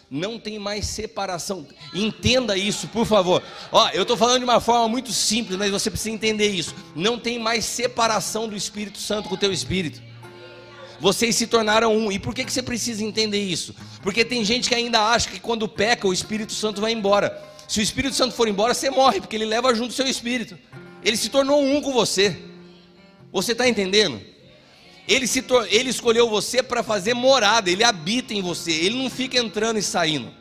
Não 0.10 0.40
tem 0.40 0.58
mais 0.58 0.86
separação. 0.86 1.68
Entenda 1.94 2.58
isso, 2.58 2.88
por 2.88 3.06
favor. 3.06 3.44
Ó, 3.72 3.90
eu 3.90 4.04
estou 4.04 4.16
falando 4.16 4.40
de 4.40 4.46
uma 4.46 4.62
forma 4.62 4.88
muito 4.88 5.12
simples, 5.12 5.58
mas 5.58 5.70
você 5.70 5.90
precisa 5.90 6.12
entender 6.12 6.50
isso. 6.50 6.74
Não 6.96 7.20
tem 7.20 7.38
mais 7.38 7.66
separação 7.66 8.48
do 8.48 8.56
Espírito 8.56 9.00
Santo 9.00 9.28
com 9.28 9.36
o 9.36 9.38
teu 9.38 9.52
espírito 9.52 10.02
vocês 11.00 11.36
se 11.36 11.48
tornaram 11.48 11.96
um. 11.96 12.12
E 12.12 12.20
por 12.20 12.34
que, 12.34 12.44
que 12.44 12.52
você 12.52 12.62
precisa 12.62 13.04
entender 13.04 13.40
isso? 13.40 13.76
Porque 14.02 14.26
tem 14.26 14.44
gente 14.44 14.70
que 14.70 14.76
ainda 14.76 15.00
acha 15.00 15.30
que 15.30 15.40
quando 15.40 15.68
peca, 15.68 16.08
o 16.08 16.14
Espírito 16.14 16.54
Santo 16.54 16.82
vai 16.82 16.92
embora. 16.92 17.42
Se 17.68 17.80
o 17.80 17.84
Espírito 17.84 18.16
Santo 18.16 18.34
for 18.34 18.48
embora, 18.48 18.74
você 18.74 18.90
morre, 18.90 19.20
porque 19.20 19.36
ele 19.36 19.46
leva 19.46 19.74
junto 19.76 19.92
o 19.92 19.94
seu 19.94 20.08
espírito. 20.08 20.58
Ele 21.04 21.18
se 21.18 21.30
tornou 21.30 21.62
um 21.64 21.82
com 21.82 21.92
você. 21.92 22.38
Você 23.32 23.52
está 23.52 23.68
entendendo? 23.68 24.22
Ele, 25.08 25.26
se 25.26 25.44
ele 25.70 25.90
escolheu 25.90 26.30
você 26.30 26.62
para 26.62 26.84
fazer 26.84 27.14
morada, 27.14 27.70
ele 27.70 27.84
habita 27.84 28.34
em 28.34 28.42
você, 28.42 28.72
ele 28.72 29.02
não 29.02 29.10
fica 29.10 29.38
entrando 29.38 29.80
e 29.80 29.82
saindo. 29.82 30.32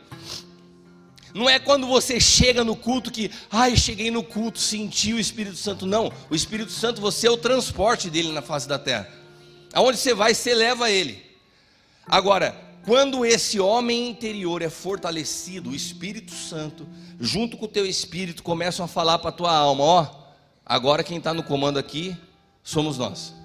Não 1.33 1.49
é 1.49 1.59
quando 1.59 1.85
você 1.85 2.19
chega 2.19 2.63
no 2.63 2.75
culto 2.75 3.11
que, 3.11 3.29
ai, 3.51 3.77
cheguei 3.77 4.09
no 4.09 4.23
culto, 4.23 4.59
senti 4.59 5.13
o 5.13 5.19
Espírito 5.19 5.55
Santo. 5.55 5.85
Não, 5.85 6.11
o 6.29 6.35
Espírito 6.35 6.71
Santo, 6.71 6.99
você 6.99 7.27
é 7.27 7.31
o 7.31 7.37
transporte 7.37 8.09
dele 8.09 8.31
na 8.31 8.41
face 8.41 8.67
da 8.67 8.79
terra. 8.79 9.07
Aonde 9.71 9.97
você 9.97 10.13
vai, 10.13 10.33
você 10.33 10.53
leva 10.53 10.89
ele. 10.89 11.23
Agora, 12.07 12.55
quando 12.83 13.25
esse 13.25 13.59
homem 13.59 14.09
interior 14.09 14.61
é 14.61 14.69
fortalecido, 14.69 15.69
o 15.69 15.75
Espírito 15.75 16.33
Santo, 16.33 16.87
junto 17.19 17.55
com 17.55 17.65
o 17.65 17.69
teu 17.69 17.85
espírito, 17.85 18.41
começam 18.41 18.83
a 18.83 18.87
falar 18.87 19.19
para 19.19 19.29
a 19.29 19.33
tua 19.33 19.55
alma: 19.55 19.83
ó, 19.83 20.07
agora 20.65 21.03
quem 21.03 21.19
está 21.19 21.33
no 21.33 21.43
comando 21.43 21.77
aqui 21.77 22.17
somos 22.63 22.97
nós. 22.97 23.36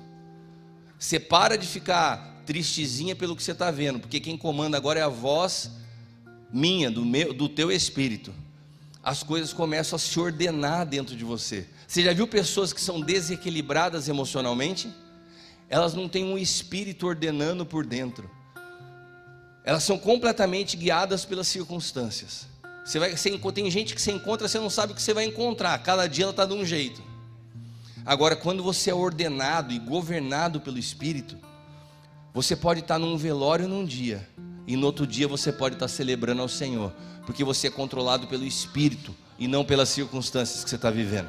Você 1.03 1.19
para 1.19 1.59
de 1.59 1.67
ficar 1.67 2.43
tristezinha 2.47 3.17
pelo 3.17 3.35
que 3.35 3.43
você 3.43 3.51
está 3.51 3.71
vendo, 3.71 3.99
porque 3.99 4.21
quem 4.21 4.37
comanda 4.37 4.77
agora 4.77 5.01
é 5.01 5.03
a 5.03 5.09
voz 5.09 5.71
minha, 6.53 6.91
do, 6.91 7.05
meu, 7.05 7.35
do 7.35 7.49
teu 7.49 7.73
espírito. 7.73 8.33
As 9.03 9.25
coisas 9.25 9.53
começam 9.53 9.97
a 9.97 9.99
se 9.99 10.21
ordenar 10.21 10.87
dentro 10.87 11.17
de 11.17 11.25
você. 11.25 11.67
Você 11.89 12.05
já 12.05 12.13
viu 12.13 12.29
pessoas 12.29 12.73
que 12.73 12.81
são 12.81 13.01
desequilibradas 13.01 14.09
emocionalmente? 14.09 14.89
elas 15.73 15.95
não 15.95 16.07
têm 16.07 16.23
um 16.23 16.37
espírito 16.37 17.07
ordenando 17.07 17.65
por 17.65 17.87
dentro. 17.87 18.31
Elas 19.65 19.83
são 19.83 19.99
completamente 19.99 20.77
guiadas 20.77 21.25
pelas 21.25 21.49
circunstâncias. 21.49 22.47
Você 22.85 22.99
vai, 22.99 23.17
você, 23.17 23.39
tem 23.55 23.71
gente 23.71 23.95
que 23.95 24.03
você 24.03 24.13
encontra, 24.13 24.47
você 24.47 24.59
não 24.59 24.69
sabe 24.69 24.93
o 24.93 24.95
que 24.95 25.01
você 25.01 25.15
vai 25.15 25.25
encontrar. 25.25 25.83
Cada 25.83 26.07
dia 26.07 26.27
ela 26.27 26.31
está 26.31 26.45
de 26.45 26.53
um 26.53 26.63
jeito. 26.63 27.03
Agora, 28.05 28.35
quando 28.35 28.63
você 28.63 28.91
é 28.91 28.95
ordenado 28.95 29.73
e 29.73 29.79
governado 29.79 30.61
pelo 30.61 30.79
Espírito, 30.79 31.37
você 32.35 32.57
pode 32.57 32.81
estar 32.81 32.99
num 32.99 33.17
velório 33.17 33.69
num 33.69 33.85
dia, 33.85 34.29
e 34.67 34.77
no 34.77 34.87
outro 34.87 35.07
dia 35.07 35.29
você 35.29 35.53
pode 35.53 35.77
estar 35.77 35.89
celebrando 35.89 36.43
ao 36.43 36.49
Senhor, 36.49 36.93
porque 37.25 37.45
você 37.45 37.69
é 37.69 37.71
controlado 37.71 38.27
pelo 38.27 38.45
Espírito 38.45 39.15
e 39.39 39.47
não 39.47 39.65
pelas 39.65 39.89
circunstâncias 39.89 40.65
que 40.65 40.71
você 40.71 40.77
está 40.77 40.91
vivendo. 40.91 41.29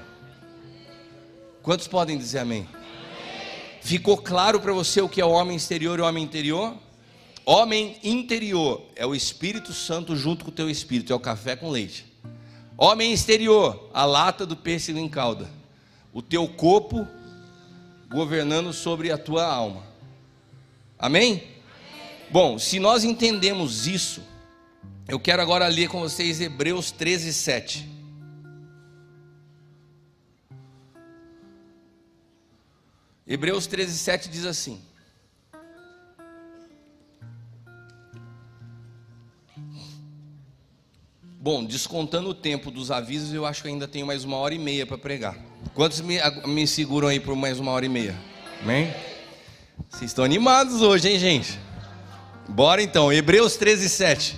Quantos 1.62 1.88
podem 1.88 2.18
dizer 2.18 2.40
amém? 2.40 2.68
Ficou 3.82 4.18
claro 4.18 4.60
para 4.60 4.74
você 4.74 5.02
o 5.02 5.10
que 5.10 5.22
é 5.22 5.26
o 5.26 5.32
homem 5.32 5.58
exterior 5.58 6.00
e 6.00 6.02
o 6.02 6.06
homem 6.06 6.24
interior? 6.24 6.76
Homem 7.46 7.98
interior 8.04 8.82
é 8.96 9.06
o 9.06 9.14
Espírito 9.14 9.74
Santo 9.74 10.16
junto 10.16 10.46
com 10.46 10.52
o 10.52 10.54
teu 10.54 10.70
espírito, 10.70 11.12
é 11.12 11.16
o 11.16 11.20
café 11.20 11.56
com 11.56 11.70
leite. 11.70 12.06
Homem 12.78 13.12
exterior, 13.12 13.90
a 13.94 14.06
lata 14.06 14.46
do 14.46 14.56
pêssego 14.56 14.98
em 14.98 15.10
calda. 15.10 15.50
O 16.14 16.22
teu 16.22 16.48
corpo 16.48 17.08
governando 18.10 18.72
sobre 18.72 19.12
a 19.12 19.18
tua 19.18 19.46
alma. 19.46 19.84
Amém? 21.00 21.44
Bom, 22.30 22.60
se 22.60 22.80
nós 22.80 23.04
entendemos 23.04 23.88
isso, 23.88 24.22
eu 25.08 25.20
quero 25.20 25.42
agora 25.42 25.68
ler 25.68 25.90
com 25.90 26.00
vocês 26.00 26.40
Hebreus 26.40 26.92
13, 26.92 27.34
7. 27.34 27.90
Hebreus 33.26 33.66
13, 33.68 33.98
7 33.98 34.30
diz 34.30 34.46
assim: 34.46 34.82
Bom, 41.40 41.66
descontando 41.66 42.30
o 42.30 42.34
tempo 42.34 42.70
dos 42.70 42.92
avisos, 42.92 43.34
eu 43.34 43.46
acho 43.46 43.64
que 43.64 43.68
ainda 43.68 43.88
tenho 43.88 44.06
mais 44.06 44.24
uma 44.24 44.38
hora 44.38 44.54
e 44.54 44.60
meia 44.60 44.86
para 44.86 44.98
pregar. 44.98 45.53
Quantos 45.74 46.02
me, 46.02 46.20
me 46.46 46.68
seguram 46.68 47.08
aí 47.08 47.20
por 47.20 47.36
mais 47.36 47.60
uma 47.60 47.72
hora 47.72 47.84
e 47.84 47.90
meia? 47.90 48.16
Amém? 48.62 48.94
Vocês 49.90 50.12
estão 50.12 50.24
animados 50.24 50.84
hoje, 50.84 51.10
hein, 51.10 51.18
gente? 51.18 51.60
Bora 52.48 52.80
então, 52.84 53.12
Hebreus 53.12 53.56
13, 53.56 53.90
7. 53.90 54.36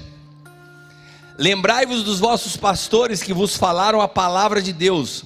Lembrai-vos 1.37 2.03
dos 2.03 2.19
vossos 2.21 2.55
pastores 2.55 3.21
que 3.21 3.33
vos 3.33 3.57
falaram 3.57 3.99
a 3.99 4.07
palavra 4.07 4.61
de 4.61 4.71
Deus, 4.71 5.25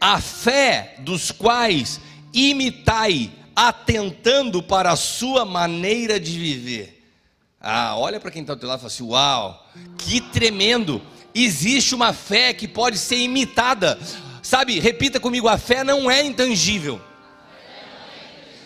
a 0.00 0.22
fé 0.22 0.94
dos 1.00 1.30
quais 1.30 2.00
imitai, 2.32 3.30
atentando 3.54 4.62
para 4.62 4.92
a 4.92 4.96
sua 4.96 5.44
maneira 5.44 6.18
de 6.18 6.38
viver. 6.38 7.04
Ah, 7.60 7.94
olha 7.94 8.18
para 8.18 8.30
quem 8.30 8.40
está 8.40 8.54
do 8.54 8.60
teu 8.60 8.68
lado 8.70 8.78
e 8.78 8.80
fala 8.80 8.92
assim: 8.92 9.04
Uau, 9.04 9.68
que 9.98 10.22
tremendo! 10.22 11.02
Existe 11.34 11.94
uma 11.94 12.14
fé 12.14 12.54
que 12.54 12.66
pode 12.66 12.96
ser 12.96 13.18
imitada. 13.18 13.98
Sabe, 14.48 14.78
repita 14.78 15.20
comigo: 15.20 15.46
a 15.46 15.58
fé 15.58 15.84
não 15.84 16.10
é 16.10 16.24
intangível. 16.24 16.98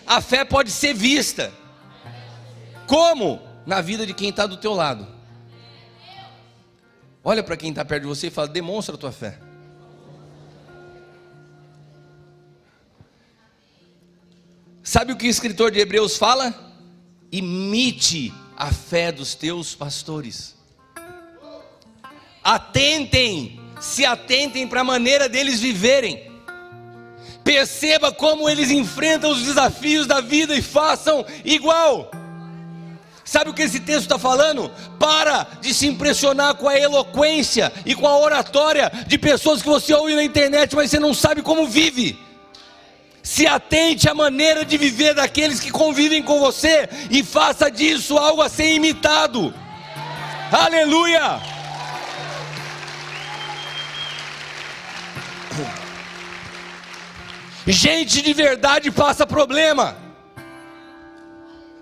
a 0.06 0.20
fé 0.20 0.44
pode 0.44 0.70
ser 0.70 0.94
vista. 0.94 1.52
Como? 2.86 3.42
Na 3.66 3.80
vida 3.80 4.06
de 4.06 4.14
quem 4.14 4.28
está 4.28 4.46
do 4.46 4.56
teu 4.56 4.74
lado. 4.74 5.08
Olha 7.24 7.42
para 7.42 7.56
quem 7.56 7.70
está 7.70 7.84
perto 7.84 8.02
de 8.02 8.08
você 8.08 8.28
e 8.28 8.30
fala: 8.30 8.46
demonstra 8.46 8.94
a 8.94 8.98
tua 8.98 9.10
fé. 9.10 9.40
Sabe 14.84 15.12
o 15.12 15.16
que 15.16 15.26
o 15.26 15.30
escritor 15.30 15.72
de 15.72 15.80
Hebreus 15.80 16.16
fala? 16.16 16.54
Imite 17.32 18.32
a 18.56 18.70
fé 18.70 19.10
dos 19.10 19.34
teus 19.34 19.74
pastores. 19.74 20.54
Atentem, 22.40 23.61
se 23.82 24.06
atentem 24.06 24.64
para 24.66 24.82
a 24.82 24.84
maneira 24.84 25.28
deles 25.28 25.58
viverem. 25.58 26.30
Perceba 27.42 28.12
como 28.12 28.48
eles 28.48 28.70
enfrentam 28.70 29.32
os 29.32 29.42
desafios 29.42 30.06
da 30.06 30.20
vida 30.20 30.54
e 30.54 30.62
façam 30.62 31.26
igual. 31.44 32.08
Sabe 33.24 33.50
o 33.50 33.52
que 33.52 33.62
esse 33.62 33.80
texto 33.80 34.02
está 34.02 34.18
falando? 34.20 34.70
Para 35.00 35.48
de 35.60 35.74
se 35.74 35.88
impressionar 35.88 36.54
com 36.54 36.68
a 36.68 36.78
eloquência 36.78 37.72
e 37.84 37.92
com 37.92 38.06
a 38.06 38.16
oratória 38.16 38.90
de 39.08 39.18
pessoas 39.18 39.60
que 39.60 39.68
você 39.68 39.92
ouve 39.92 40.14
na 40.14 40.22
internet, 40.22 40.76
mas 40.76 40.88
você 40.88 41.00
não 41.00 41.12
sabe 41.12 41.42
como 41.42 41.66
vive. 41.66 42.16
Se 43.20 43.48
atente 43.48 44.08
à 44.08 44.14
maneira 44.14 44.64
de 44.64 44.78
viver 44.78 45.14
daqueles 45.14 45.58
que 45.58 45.72
convivem 45.72 46.22
com 46.22 46.38
você 46.38 46.88
e 47.10 47.24
faça 47.24 47.68
disso 47.68 48.16
algo 48.16 48.42
a 48.42 48.48
ser 48.48 48.74
imitado. 48.74 49.52
Aleluia! 50.52 51.51
Gente 57.66 58.22
de 58.22 58.32
verdade 58.32 58.90
passa 58.90 59.26
problema. 59.26 59.96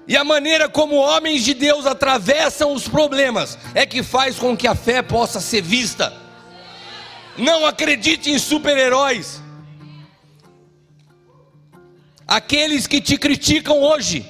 E 0.06 0.16
a 0.16 0.24
maneira 0.24 0.68
como 0.68 0.96
homens 0.96 1.44
de 1.44 1.54
Deus 1.54 1.86
atravessam 1.86 2.72
os 2.72 2.88
problemas 2.88 3.56
é 3.74 3.86
que 3.86 4.02
faz 4.02 4.36
com 4.36 4.56
que 4.56 4.66
a 4.66 4.74
fé 4.74 5.02
possa 5.02 5.40
ser 5.40 5.62
vista. 5.62 6.12
Não 7.38 7.64
acredite 7.64 8.30
em 8.30 8.38
super-heróis. 8.38 9.40
Aqueles 12.26 12.86
que 12.86 13.00
te 13.00 13.16
criticam 13.16 13.80
hoje, 13.80 14.26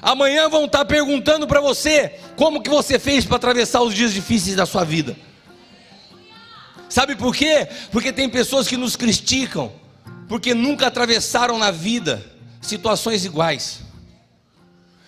amanhã 0.00 0.48
vão 0.48 0.66
estar 0.66 0.84
perguntando 0.84 1.46
para 1.46 1.60
você 1.60 2.20
como 2.36 2.62
que 2.62 2.70
você 2.70 2.98
fez 2.98 3.24
para 3.24 3.36
atravessar 3.36 3.82
os 3.82 3.94
dias 3.94 4.12
difíceis 4.12 4.56
da 4.56 4.66
sua 4.66 4.84
vida. 4.84 5.16
Sabe 6.88 7.16
por 7.16 7.34
quê? 7.34 7.66
Porque 7.90 8.12
tem 8.12 8.28
pessoas 8.28 8.68
que 8.68 8.76
nos 8.76 8.94
criticam 8.94 9.72
porque 10.28 10.54
nunca 10.54 10.86
atravessaram 10.86 11.58
na 11.58 11.70
vida 11.70 12.24
situações 12.60 13.24
iguais. 13.24 13.80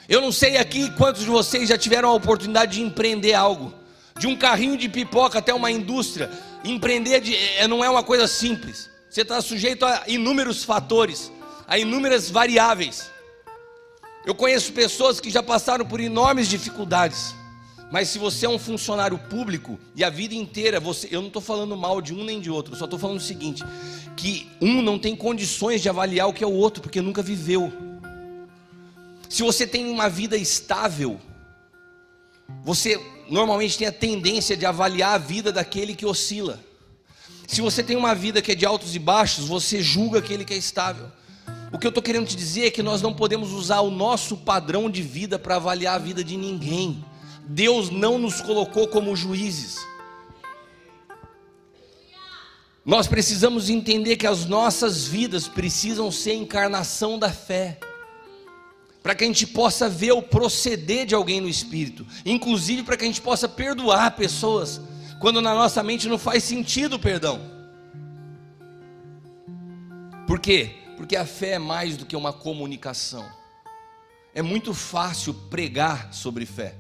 Eu 0.09 0.21
não 0.21 0.31
sei 0.31 0.57
aqui 0.57 0.91
quantos 0.93 1.23
de 1.23 1.29
vocês 1.29 1.69
já 1.69 1.77
tiveram 1.77 2.11
a 2.11 2.15
oportunidade 2.15 2.77
de 2.77 2.83
empreender 2.83 3.35
algo, 3.35 3.75
de 4.19 4.27
um 4.27 4.37
carrinho 4.37 4.77
de 4.77 4.89
pipoca 4.89 5.39
até 5.39 5.53
uma 5.53 5.71
indústria. 5.71 6.31
Empreender 6.65 7.21
de, 7.21 7.35
é, 7.35 7.67
não 7.67 7.85
é 7.85 7.91
uma 7.91 8.03
coisa 8.03 8.27
simples. 8.29 8.89
Você 9.11 9.23
está 9.23 9.41
sujeito 9.41 9.85
a 9.85 10.05
inúmeros 10.07 10.63
fatores 10.65 11.31
a 11.67 11.79
inúmeras 11.79 12.31
variáveis. 12.31 13.11
Eu 14.25 14.35
conheço 14.35 14.73
pessoas 14.73 15.21
que 15.21 15.31
já 15.31 15.43
passaram 15.43 15.85
por 15.85 16.01
enormes 16.01 16.49
dificuldades. 16.49 17.35
Mas 17.91 18.09
se 18.09 18.19
você 18.19 18.47
é 18.47 18.49
um 18.49 18.59
funcionário 18.59 19.17
público 19.17 19.79
e 19.95 20.03
a 20.03 20.11
vida 20.11 20.35
inteira 20.35 20.81
você, 20.81 21.09
eu 21.11 21.21
não 21.21 21.29
estou 21.29 21.43
falando 21.43 21.77
mal 21.77 22.01
de 22.01 22.13
um 22.13 22.25
nem 22.25 22.41
de 22.41 22.51
outro, 22.51 22.75
só 22.75 22.85
estou 22.85 22.99
falando 22.99 23.19
o 23.19 23.23
seguinte: 23.23 23.63
que 24.17 24.49
um 24.61 24.83
não 24.83 24.99
tem 24.99 25.15
condições 25.15 25.81
de 25.81 25.89
avaliar 25.89 26.29
o 26.29 26.33
que 26.33 26.43
é 26.43 26.47
o 26.47 26.53
outro, 26.53 26.83
porque 26.83 27.01
nunca 27.01 27.23
viveu. 27.23 27.73
Se 29.29 29.43
você 29.43 29.67
tem 29.67 29.89
uma 29.89 30.09
vida 30.09 30.37
estável, 30.37 31.21
você 32.65 33.01
normalmente 33.29 33.79
tem 33.79 33.87
a 33.87 33.93
tendência 33.93 34.57
de 34.57 34.67
avaliar 34.67 35.15
a 35.15 35.19
vida 35.19 35.53
daquele 35.53 35.95
que 35.95 36.07
oscila. 36.07 36.61
Se 37.47 37.61
você 37.61 37.83
tem 37.83 37.97
uma 37.97 38.15
vida 38.15 38.43
que 38.43 38.53
é 38.53 38.55
de 38.55 38.67
altos 38.67 38.95
e 38.97 38.99
baixos, 38.99 39.47
você 39.47 39.81
julga 39.81 40.19
aquele 40.19 40.45
que 40.45 40.55
é 40.55 40.57
estável. 40.57 41.07
O 41.73 41.79
que 41.79 41.87
eu 41.87 41.91
estou 41.91 42.03
querendo 42.03 42.27
te 42.27 42.37
dizer 42.37 42.67
é 42.67 42.71
que 42.71 42.83
nós 42.83 43.03
não 43.03 43.13
podemos 43.13 43.53
usar 43.53 43.81
o 43.81 43.91
nosso 43.91 44.37
padrão 44.37 44.91
de 44.91 45.03
vida 45.03 45.39
para 45.39 45.57
avaliar 45.57 45.95
a 45.95 45.99
vida 45.99 46.25
de 46.25 46.37
ninguém. 46.37 47.05
Deus 47.47 47.91
não 47.91 48.19
nos 48.19 48.41
colocou 48.41 48.89
como 48.89 49.15
juízes. 49.15 49.79
Nós 52.85 53.07
precisamos 53.07 53.69
entender 53.69 54.17
que 54.17 54.27
as 54.27 54.45
nossas 54.45 55.07
vidas 55.07 55.49
precisam 55.49 56.11
ser 56.11 56.35
encarnação 56.35 57.19
da 57.19 57.33
fé, 57.33 57.81
para 59.03 59.15
que 59.15 59.25
a 59.25 59.27
gente 59.27 59.47
possa 59.47 59.89
ver 59.89 60.13
o 60.13 60.23
proceder 60.23 61.07
de 61.07 61.15
alguém 61.15 61.41
no 61.41 61.49
espírito, 61.49 62.07
inclusive 62.25 62.83
para 62.83 62.97
que 62.97 63.05
a 63.05 63.07
gente 63.07 63.21
possa 63.21 63.49
perdoar 63.49 64.17
pessoas, 64.17 64.81
quando 65.21 65.41
na 65.41 65.55
nossa 65.55 65.83
mente 65.83 66.09
não 66.09 66.19
faz 66.19 66.45
sentido 66.45 66.95
o 66.95 66.99
perdão. 66.99 67.41
Por 70.27 70.41
quê? 70.41 70.75
Porque 70.97 71.17
a 71.17 71.27
fé 71.27 71.53
é 71.53 71.59
mais 71.59 71.97
do 71.97 72.07
que 72.07 72.17
uma 72.17 72.33
comunicação. 72.33 73.29
É 74.35 74.43
muito 74.43 74.75
fácil 74.75 75.35
pregar 75.35 76.13
sobre 76.13 76.47
fé. 76.47 76.75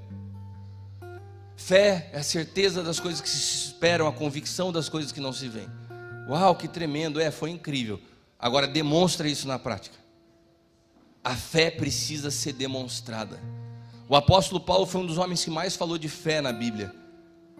Fé 1.57 2.11
é 2.13 2.19
a 2.19 2.23
certeza 2.23 2.83
das 2.83 3.01
coisas 3.01 3.21
que 3.21 3.29
se 3.29 3.69
esperam, 3.69 4.07
a 4.07 4.13
convicção 4.13 4.71
das 4.71 4.89
coisas 4.89 5.11
que 5.11 5.21
não 5.21 5.33
se 5.33 5.49
veem. 5.49 5.69
Uau, 6.29 6.55
que 6.55 6.69
tremendo, 6.69 7.19
é, 7.19 7.31
foi 7.31 7.51
incrível. 7.51 7.99
Agora 8.39 8.67
demonstra 8.67 9.27
isso 9.27 9.49
na 9.49 9.59
prática. 9.59 9.97
A 11.25 11.35
fé 11.35 11.71
precisa 11.71 12.31
ser 12.31 12.53
demonstrada. 12.53 13.41
O 14.09 14.15
apóstolo 14.15 14.61
Paulo 14.61 14.87
foi 14.87 15.01
um 15.01 15.07
dos 15.07 15.19
homens 15.19 15.43
que 15.43 15.51
mais 15.51 15.75
falou 15.75 15.97
de 15.99 16.09
fé 16.09 16.41
na 16.41 16.53
Bíblia. 16.53 16.95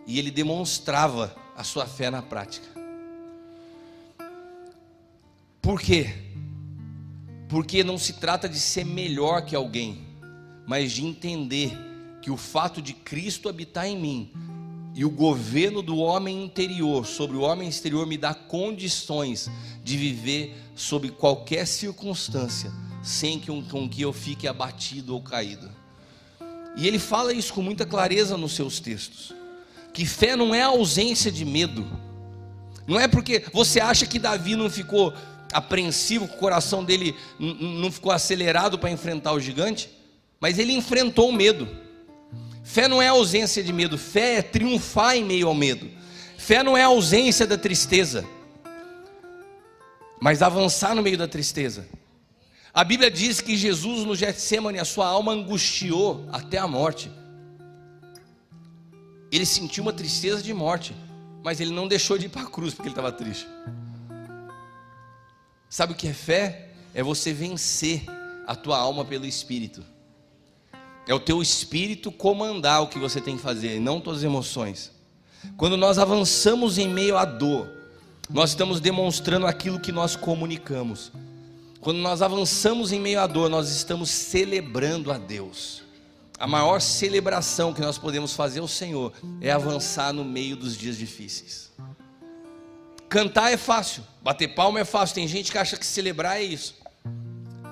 E 0.07 0.19
ele 0.19 0.31
demonstrava 0.31 1.35
a 1.57 1.65
sua 1.65 1.87
fé 1.87 2.11
na 2.11 2.23
prática. 2.23 2.67
Por 5.61 5.81
quê? 5.81 6.15
Porque 7.49 7.83
não 7.83 7.99
se 7.99 8.13
trata 8.13 8.49
de 8.49 8.61
ser 8.61 8.85
melhor 8.85 9.45
que 9.45 9.57
alguém, 9.57 10.07
mas 10.67 10.93
de 10.93 11.05
entender 11.05 11.77
que 12.27 12.31
o 12.33 12.37
fato 12.37 12.83
de 12.83 12.93
Cristo 12.93 13.49
habitar 13.49 13.87
em 13.87 13.97
mim 13.97 14.33
e 14.97 15.05
o 15.05 15.11
governo 15.11 15.81
do 15.81 15.99
homem 15.99 16.43
interior 16.43 17.07
sobre 17.07 17.37
o 17.37 17.43
homem 17.43 17.69
exterior 17.69 18.05
me 18.05 18.19
dá 18.19 18.35
condições 18.35 19.49
de 19.85 19.97
viver 19.97 20.57
sob 20.75 21.09
qualquer 21.11 21.69
circunstância, 21.69 22.73
sem 23.01 23.39
que, 23.39 23.47
com 23.71 23.89
que 23.89 24.03
eu 24.03 24.13
fique 24.13 24.49
abatido 24.49 25.15
ou 25.15 25.23
caído. 25.23 25.71
E 26.77 26.89
ele 26.89 26.99
fala 26.99 27.33
isso 27.33 27.55
com 27.55 27.63
muita 27.63 27.87
clareza 27.87 28.37
nos 28.37 28.57
seus 28.57 28.81
textos. 28.81 29.33
Que 29.93 30.05
fé 30.05 30.35
não 30.35 30.53
é 30.53 30.63
ausência 30.63 31.31
de 31.31 31.45
medo. 31.45 31.87
Não 32.89 32.99
é 32.99 33.07
porque 33.07 33.45
você 33.53 33.79
acha 33.79 34.05
que 34.05 34.19
Davi 34.19 34.57
não 34.57 34.69
ficou 34.69 35.15
apreensivo, 35.53 36.25
o 36.25 36.39
coração 36.39 36.83
dele 36.83 37.15
não 37.39 37.93
ficou 37.93 38.11
acelerado 38.11 38.81
para 38.81 38.91
enfrentar 38.91 39.33
o 39.33 39.39
gigante, 39.39 39.89
mas 40.41 40.59
ele 40.59 40.73
enfrentou 40.73 41.29
o 41.29 41.33
medo. 41.33 41.86
Fé 42.67 42.89
não 42.89 43.01
é 43.01 43.07
ausência 43.07 43.63
de 43.63 43.73
medo, 43.73 43.97
fé 43.97 44.39
é 44.39 44.43
triunfar 44.43 45.17
em 45.17 45.25
meio 45.25 45.47
ao 45.47 45.55
medo. 45.55 45.89
Fé 46.37 46.65
não 46.65 46.77
é 46.77 46.83
ausência 46.83 47.47
da 47.47 47.57
tristeza, 47.57 48.27
mas 50.21 50.43
avançar 50.43 50.93
no 50.93 51.01
meio 51.01 51.17
da 51.17 51.29
tristeza. 51.29 51.89
A 52.75 52.83
Bíblia 52.83 53.09
diz 53.09 53.41
que 53.41 53.57
Jesus 53.57 54.05
no 54.05 54.17
Getsemane 54.17 54.81
a 54.81 54.85
sua 54.85 55.07
alma 55.07 55.31
angustiou 55.31 56.29
até 56.33 56.59
a 56.59 56.67
morte. 56.67 57.09
Ele 59.31 59.47
sentiu 59.47 59.85
uma 59.85 59.93
tristeza 59.93 60.43
de 60.43 60.53
morte, 60.53 60.95
mas 61.45 61.61
ele 61.61 61.71
não 61.71 61.87
deixou 61.87 62.19
de 62.19 62.27
ir 62.27 62.31
para 62.31 62.43
a 62.43 62.51
cruz 62.51 62.75
porque 62.75 62.89
ele 62.89 62.95
estava 62.95 63.13
triste. 63.13 63.47
Sabe 65.71 65.93
o 65.93 65.97
que 65.97 66.09
é 66.09 66.13
fé? 66.13 66.71
É 66.93 67.03
você 67.03 67.33
vencer 67.33 68.03
a 68.45 68.57
tua 68.57 68.77
alma 68.77 69.05
pelo 69.05 69.25
Espírito. 69.25 69.85
É 71.07 71.15
o 71.15 71.21
teu 71.21 71.41
espírito 71.41 72.11
comandar 72.11 72.83
o 72.83 72.89
que 72.89 72.99
você 72.99 73.21
tem 73.21 73.37
que 73.37 73.43
fazer, 73.43 73.81
não 73.81 74.01
tuas 74.01 74.25
emoções. 74.25 74.91
Quando 75.57 75.77
nós 75.77 75.99
avançamos 75.99 76.79
em 76.79 76.89
meio 76.89 77.17
à 77.17 77.25
dor, 77.25 77.71
nós 78.29 78.51
estamos 78.51 78.81
demonstrando 78.81 79.47
aquilo 79.47 79.79
que 79.79 79.93
nós 79.93 80.17
comunicamos. 80.17 81.13
Quando 81.81 81.99
nós 81.99 82.23
avançamos 82.23 82.91
em 82.91 83.01
meio 83.01 83.21
à 83.21 83.27
dor, 83.27 83.49
nós 83.49 83.71
estamos 83.71 84.11
celebrando 84.11 85.13
a 85.13 85.19
Deus. 85.19 85.85
A 86.39 86.47
maior 86.47 86.81
celebração 86.81 87.73
que 87.73 87.81
nós 87.81 87.97
podemos 87.97 88.33
fazer 88.33 88.59
ao 88.59 88.69
Senhor 88.69 89.13
é 89.41 89.53
avançar 89.53 90.13
no 90.13 90.25
meio 90.25 90.57
dos 90.57 90.77
dias 90.77 90.99
difíceis. 90.99 91.71
Cantar 93.09 93.53
é 93.53 93.57
fácil, 93.57 94.03
bater 94.21 94.49
palma 94.49 94.81
é 94.81 94.85
fácil. 94.85 95.15
Tem 95.15 95.29
gente 95.29 95.53
que 95.53 95.59
acha 95.59 95.77
que 95.77 95.87
celebrar 95.87 96.39
é 96.39 96.43
isso. 96.43 96.75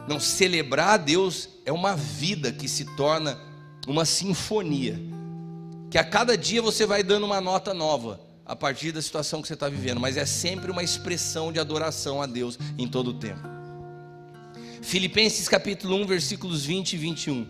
Não, 0.06 0.20
celebrar 0.20 0.90
a 0.90 0.96
Deus 0.96 1.48
é 1.64 1.72
uma 1.72 1.96
vida 1.96 2.52
que 2.52 2.68
se 2.68 2.84
torna 2.96 3.38
uma 3.86 4.04
sinfonia. 4.04 5.00
Que 5.90 5.98
a 5.98 6.04
cada 6.04 6.36
dia 6.36 6.60
você 6.60 6.86
vai 6.86 7.02
dando 7.02 7.24
uma 7.24 7.40
nota 7.40 7.72
nova 7.72 8.20
a 8.44 8.54
partir 8.54 8.92
da 8.92 9.00
situação 9.00 9.40
que 9.40 9.48
você 9.48 9.54
está 9.54 9.68
vivendo, 9.68 10.00
mas 10.00 10.16
é 10.16 10.26
sempre 10.26 10.70
uma 10.70 10.82
expressão 10.82 11.52
de 11.52 11.58
adoração 11.58 12.20
a 12.20 12.26
Deus 12.26 12.58
em 12.76 12.86
todo 12.86 13.08
o 13.08 13.14
tempo. 13.14 13.40
Filipenses 14.82 15.48
capítulo 15.48 15.96
1, 15.96 16.06
versículos 16.06 16.66
20 16.66 16.92
e 16.92 16.96
21. 16.98 17.46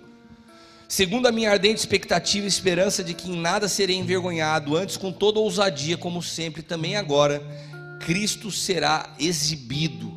Segundo 0.86 1.26
a 1.26 1.32
minha 1.32 1.50
ardente 1.50 1.80
expectativa 1.80 2.44
e 2.44 2.48
esperança 2.48 3.02
de 3.02 3.14
que 3.14 3.28
em 3.28 3.36
nada 3.36 3.68
serei 3.68 3.96
envergonhado, 3.96 4.76
antes 4.76 4.96
com 4.96 5.10
toda 5.10 5.40
ousadia, 5.40 5.96
como 5.96 6.22
sempre, 6.22 6.62
também 6.62 6.94
agora, 6.94 7.42
Cristo 8.00 8.50
será 8.52 9.12
exibido, 9.18 10.12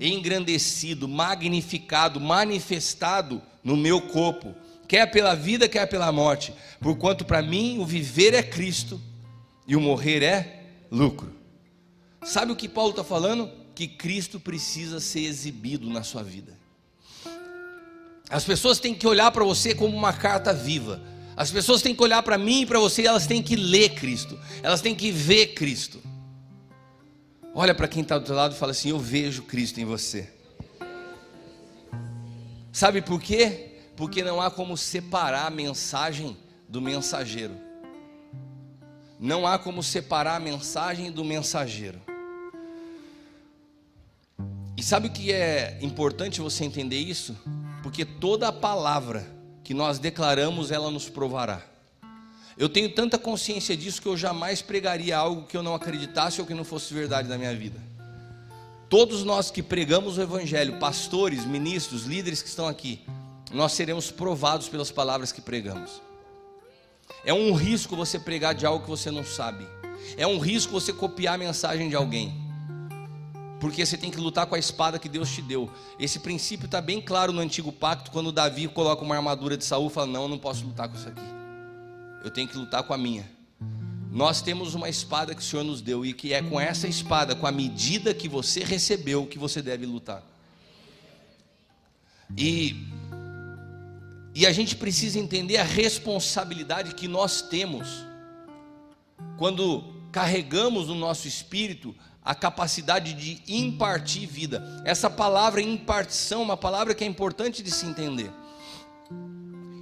engrandecido, 0.00 1.06
magnificado, 1.06 2.18
manifestado 2.18 3.42
no 3.62 3.76
meu 3.76 4.00
corpo, 4.00 4.54
quer 4.88 5.10
pela 5.10 5.34
vida, 5.34 5.68
quer 5.68 5.86
pela 5.86 6.10
morte, 6.10 6.54
porquanto 6.80 7.24
para 7.24 7.42
mim 7.42 7.78
o 7.78 7.84
viver 7.84 8.32
é 8.32 8.42
Cristo 8.42 9.00
e 9.66 9.76
o 9.76 9.80
morrer 9.80 10.22
é 10.22 10.62
lucro. 10.90 11.34
Sabe 12.22 12.50
o 12.50 12.56
que 12.56 12.68
Paulo 12.68 12.90
está 12.90 13.04
falando? 13.04 13.50
Que 13.74 13.86
Cristo 13.86 14.40
precisa 14.40 14.98
ser 15.00 15.20
exibido 15.20 15.88
na 15.88 16.02
sua 16.02 16.22
vida. 16.22 16.58
As 18.28 18.44
pessoas 18.44 18.78
têm 18.78 18.94
que 18.94 19.06
olhar 19.06 19.30
para 19.30 19.44
você 19.44 19.74
como 19.74 19.96
uma 19.96 20.12
carta 20.12 20.52
viva. 20.52 21.02
As 21.36 21.50
pessoas 21.50 21.82
têm 21.82 21.94
que 21.94 22.02
olhar 22.02 22.22
para 22.22 22.36
mim 22.36 22.62
e 22.62 22.66
para 22.66 22.78
você, 22.78 23.06
elas 23.06 23.26
têm 23.26 23.42
que 23.42 23.56
ler 23.56 23.94
Cristo, 23.94 24.38
elas 24.62 24.80
têm 24.80 24.94
que 24.94 25.10
ver 25.10 25.54
Cristo. 25.54 26.00
Olha 27.54 27.74
para 27.74 27.88
quem 27.88 28.02
está 28.02 28.18
do 28.18 28.24
teu 28.24 28.34
lado 28.34 28.54
e 28.54 28.58
fala 28.58 28.72
assim: 28.72 28.90
Eu 28.90 28.98
vejo 28.98 29.42
Cristo 29.42 29.80
em 29.80 29.84
você. 29.84 30.28
Sabe 32.72 33.02
por 33.02 33.20
quê? 33.20 33.78
Porque 33.96 34.22
não 34.22 34.40
há 34.40 34.50
como 34.50 34.76
separar 34.76 35.46
a 35.46 35.50
mensagem 35.50 36.36
do 36.68 36.80
mensageiro. 36.80 37.54
Não 39.18 39.46
há 39.46 39.58
como 39.58 39.82
separar 39.82 40.36
a 40.36 40.40
mensagem 40.40 41.10
do 41.10 41.24
mensageiro. 41.24 42.00
E 44.76 44.82
sabe 44.82 45.08
o 45.08 45.10
que 45.10 45.30
é 45.30 45.78
importante 45.82 46.40
você 46.40 46.64
entender 46.64 46.98
isso? 46.98 47.36
Porque 47.82 48.04
toda 48.04 48.48
a 48.48 48.52
palavra 48.52 49.26
que 49.62 49.74
nós 49.74 49.98
declaramos, 49.98 50.70
ela 50.70 50.90
nos 50.90 51.08
provará. 51.08 51.69
Eu 52.60 52.68
tenho 52.68 52.90
tanta 52.90 53.16
consciência 53.16 53.74
disso 53.74 54.02
que 54.02 54.06
eu 54.06 54.18
jamais 54.18 54.60
pregaria 54.60 55.16
algo 55.16 55.46
que 55.46 55.56
eu 55.56 55.62
não 55.62 55.74
acreditasse 55.74 56.42
ou 56.42 56.46
que 56.46 56.52
não 56.52 56.62
fosse 56.62 56.92
verdade 56.92 57.26
na 57.26 57.38
minha 57.38 57.56
vida. 57.56 57.80
Todos 58.86 59.24
nós 59.24 59.50
que 59.50 59.62
pregamos 59.62 60.18
o 60.18 60.20
Evangelho, 60.20 60.78
pastores, 60.78 61.46
ministros, 61.46 62.04
líderes 62.04 62.42
que 62.42 62.50
estão 62.50 62.68
aqui, 62.68 63.00
nós 63.50 63.72
seremos 63.72 64.10
provados 64.10 64.68
pelas 64.68 64.90
palavras 64.90 65.32
que 65.32 65.40
pregamos. 65.40 66.02
É 67.24 67.32
um 67.32 67.54
risco 67.54 67.96
você 67.96 68.18
pregar 68.18 68.54
de 68.54 68.66
algo 68.66 68.84
que 68.84 68.90
você 68.90 69.10
não 69.10 69.24
sabe. 69.24 69.66
É 70.18 70.26
um 70.26 70.38
risco 70.38 70.70
você 70.70 70.92
copiar 70.92 71.36
a 71.36 71.38
mensagem 71.38 71.88
de 71.88 71.96
alguém. 71.96 72.34
Porque 73.58 73.86
você 73.86 73.96
tem 73.96 74.10
que 74.10 74.20
lutar 74.20 74.44
com 74.44 74.54
a 74.54 74.58
espada 74.58 74.98
que 74.98 75.08
Deus 75.08 75.30
te 75.30 75.40
deu. 75.40 75.70
Esse 75.98 76.18
princípio 76.18 76.66
está 76.66 76.82
bem 76.82 77.00
claro 77.00 77.32
no 77.32 77.40
antigo 77.40 77.72
pacto, 77.72 78.10
quando 78.10 78.30
Davi 78.30 78.68
coloca 78.68 79.02
uma 79.02 79.16
armadura 79.16 79.56
de 79.56 79.64
Saul 79.64 79.86
e 79.86 79.90
fala: 79.90 80.08
Não, 80.08 80.24
eu 80.24 80.28
não 80.28 80.38
posso 80.38 80.62
lutar 80.62 80.86
com 80.86 80.96
isso 80.96 81.08
aqui. 81.08 81.39
Eu 82.22 82.30
tenho 82.30 82.48
que 82.48 82.56
lutar 82.56 82.82
com 82.82 82.92
a 82.92 82.98
minha. 82.98 83.30
Nós 84.10 84.42
temos 84.42 84.74
uma 84.74 84.88
espada 84.88 85.34
que 85.34 85.40
o 85.40 85.44
Senhor 85.44 85.64
nos 85.64 85.80
deu, 85.80 86.04
e 86.04 86.12
que 86.12 86.32
é 86.32 86.42
com 86.42 86.60
essa 86.60 86.88
espada, 86.88 87.34
com 87.36 87.46
a 87.46 87.52
medida 87.52 88.12
que 88.12 88.28
você 88.28 88.64
recebeu, 88.64 89.26
que 89.26 89.38
você 89.38 89.62
deve 89.62 89.86
lutar. 89.86 90.22
E, 92.36 92.86
e 94.34 94.46
a 94.46 94.52
gente 94.52 94.76
precisa 94.76 95.18
entender 95.18 95.58
a 95.58 95.64
responsabilidade 95.64 96.94
que 96.94 97.08
nós 97.08 97.42
temos 97.42 98.04
quando 99.36 99.84
carregamos 100.10 100.88
no 100.88 100.94
nosso 100.94 101.28
espírito 101.28 101.94
a 102.22 102.34
capacidade 102.34 103.12
de 103.14 103.42
impartir 103.48 104.28
vida. 104.28 104.82
Essa 104.84 105.08
palavra 105.08 105.62
impartição 105.62 106.40
é 106.40 106.44
uma 106.44 106.56
palavra 106.56 106.94
que 106.94 107.02
é 107.02 107.06
importante 107.06 107.62
de 107.62 107.70
se 107.70 107.86
entender. 107.86 108.30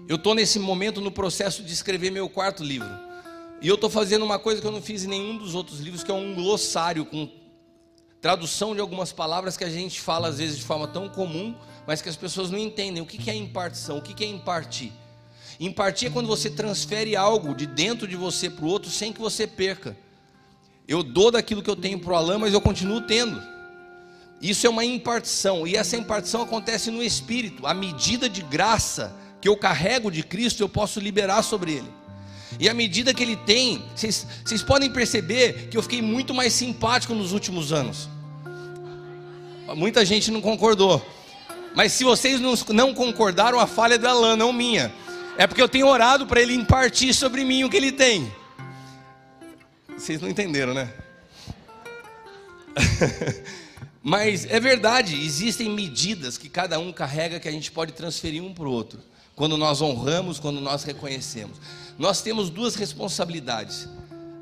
Eu 0.08 0.16
estou 0.16 0.34
nesse 0.34 0.58
momento 0.58 1.02
no 1.02 1.10
processo 1.10 1.62
de 1.62 1.70
escrever 1.70 2.10
meu 2.10 2.30
quarto 2.30 2.64
livro. 2.64 2.88
E 3.60 3.68
eu 3.68 3.74
estou 3.74 3.90
fazendo 3.90 4.24
uma 4.24 4.38
coisa 4.38 4.58
que 4.58 4.66
eu 4.66 4.72
não 4.72 4.80
fiz 4.80 5.04
em 5.04 5.08
nenhum 5.08 5.36
dos 5.36 5.54
outros 5.54 5.80
livros, 5.80 6.02
que 6.02 6.10
é 6.10 6.14
um 6.14 6.34
glossário 6.34 7.04
com 7.04 7.28
tradução 8.18 8.74
de 8.74 8.80
algumas 8.80 9.12
palavras 9.12 9.54
que 9.54 9.64
a 9.64 9.68
gente 9.68 10.00
fala 10.00 10.28
às 10.28 10.38
vezes 10.38 10.56
de 10.56 10.64
forma 10.64 10.88
tão 10.88 11.10
comum, 11.10 11.54
mas 11.86 12.00
que 12.00 12.08
as 12.08 12.16
pessoas 12.16 12.50
não 12.50 12.58
entendem. 12.58 13.02
O 13.02 13.06
que 13.06 13.28
é 13.28 13.34
impartição? 13.34 13.98
O 13.98 14.02
que 14.02 14.24
é 14.24 14.26
impartir? 14.26 14.92
Impartir 15.60 16.08
é 16.08 16.10
quando 16.10 16.26
você 16.26 16.48
transfere 16.48 17.14
algo 17.14 17.54
de 17.54 17.66
dentro 17.66 18.08
de 18.08 18.16
você 18.16 18.48
para 18.48 18.64
o 18.64 18.68
outro 18.68 18.90
sem 18.90 19.12
que 19.12 19.20
você 19.20 19.46
perca. 19.46 19.94
Eu 20.86 21.02
dou 21.02 21.30
daquilo 21.30 21.62
que 21.62 21.68
eu 21.68 21.76
tenho 21.76 21.98
para 21.98 22.14
o 22.14 22.16
Alain, 22.16 22.38
mas 22.38 22.54
eu 22.54 22.62
continuo 22.62 23.02
tendo. 23.02 23.42
Isso 24.40 24.66
é 24.66 24.70
uma 24.70 24.86
impartição, 24.86 25.66
e 25.66 25.76
essa 25.76 25.98
impartição 25.98 26.40
acontece 26.40 26.90
no 26.90 27.02
espírito. 27.02 27.66
A 27.66 27.74
medida 27.74 28.26
de 28.26 28.40
graça 28.40 29.14
que 29.40 29.48
eu 29.48 29.56
carrego 29.56 30.10
de 30.10 30.22
Cristo, 30.22 30.62
eu 30.62 30.68
posso 30.68 31.00
liberar 31.00 31.42
sobre 31.42 31.72
ele. 31.72 31.98
E 32.58 32.68
à 32.68 32.74
medida 32.74 33.14
que 33.14 33.22
ele 33.22 33.36
tem, 33.36 33.82
vocês, 33.94 34.62
podem 34.66 34.90
perceber 34.90 35.68
que 35.70 35.76
eu 35.76 35.82
fiquei 35.82 36.02
muito 36.02 36.34
mais 36.34 36.52
simpático 36.52 37.14
nos 37.14 37.32
últimos 37.32 37.72
anos. 37.72 38.08
Muita 39.76 40.04
gente 40.04 40.30
não 40.30 40.40
concordou. 40.40 41.04
Mas 41.74 41.92
se 41.92 42.02
vocês 42.02 42.40
não, 42.40 42.54
não 42.70 42.94
concordaram, 42.94 43.60
a 43.60 43.66
falha 43.66 43.94
é 43.94 43.98
da 43.98 44.10
Alain, 44.10 44.36
não 44.36 44.52
minha. 44.52 44.92
É 45.36 45.46
porque 45.46 45.62
eu 45.62 45.68
tenho 45.68 45.86
orado 45.86 46.26
para 46.26 46.40
ele 46.40 46.54
impartir 46.54 47.14
sobre 47.14 47.44
mim 47.44 47.62
o 47.64 47.70
que 47.70 47.76
ele 47.76 47.92
tem. 47.92 48.32
Vocês 49.96 50.20
não 50.20 50.28
entenderam, 50.28 50.74
né? 50.74 50.92
Mas 54.02 54.46
é 54.46 54.58
verdade, 54.58 55.14
existem 55.14 55.68
medidas 55.70 56.38
que 56.38 56.48
cada 56.48 56.78
um 56.78 56.92
carrega 56.92 57.38
que 57.38 57.48
a 57.48 57.52
gente 57.52 57.70
pode 57.70 57.92
transferir 57.92 58.42
um 58.42 58.54
para 58.54 58.64
o 58.64 58.70
outro. 58.72 59.00
Quando 59.38 59.56
nós 59.56 59.80
honramos, 59.80 60.40
quando 60.40 60.60
nós 60.60 60.82
reconhecemos. 60.82 61.58
Nós 61.96 62.20
temos 62.20 62.50
duas 62.50 62.74
responsabilidades. 62.74 63.88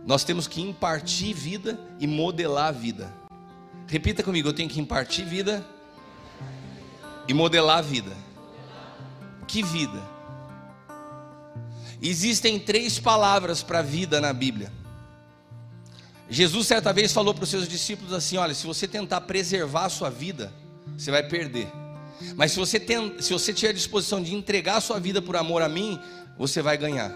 Nós 0.06 0.24
temos 0.24 0.48
que 0.48 0.62
impartir 0.62 1.34
vida 1.34 1.78
e 2.00 2.06
modelar 2.06 2.68
a 2.68 2.72
vida. 2.72 3.12
Repita 3.86 4.22
comigo, 4.22 4.48
eu 4.48 4.54
tenho 4.54 4.70
que 4.70 4.80
impartir 4.80 5.26
vida 5.26 5.62
e 7.28 7.34
modelar 7.34 7.80
a 7.80 7.82
vida. 7.82 8.16
Que 9.46 9.62
vida? 9.62 10.02
Existem 12.00 12.58
três 12.58 12.98
palavras 12.98 13.62
para 13.62 13.82
vida 13.82 14.18
na 14.18 14.32
Bíblia. 14.32 14.72
Jesus 16.30 16.66
certa 16.66 16.90
vez 16.90 17.12
falou 17.12 17.34
para 17.34 17.44
os 17.44 17.50
seus 17.50 17.68
discípulos 17.68 18.14
assim: 18.14 18.38
olha, 18.38 18.54
se 18.54 18.66
você 18.66 18.88
tentar 18.88 19.20
preservar 19.20 19.84
a 19.84 19.90
sua 19.90 20.08
vida, 20.08 20.50
você 20.96 21.10
vai 21.10 21.22
perder. 21.22 21.68
Mas 22.36 22.52
se 22.52 22.58
você, 22.58 22.80
tem, 22.80 23.20
se 23.20 23.32
você 23.32 23.52
tiver 23.52 23.70
a 23.70 23.74
disposição 23.74 24.22
de 24.22 24.34
entregar 24.34 24.76
a 24.76 24.80
sua 24.80 24.98
vida 24.98 25.20
por 25.20 25.36
amor 25.36 25.62
a 25.62 25.68
mim, 25.68 25.98
você 26.38 26.62
vai 26.62 26.76
ganhar. 26.76 27.12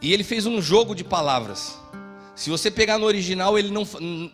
E 0.00 0.12
ele 0.12 0.24
fez 0.24 0.46
um 0.46 0.60
jogo 0.60 0.94
de 0.94 1.04
palavras. 1.04 1.78
Se 2.36 2.50
você 2.50 2.70
pegar 2.70 2.98
no 2.98 3.06
original, 3.06 3.58
ele 3.58 3.70
não, 3.70 3.86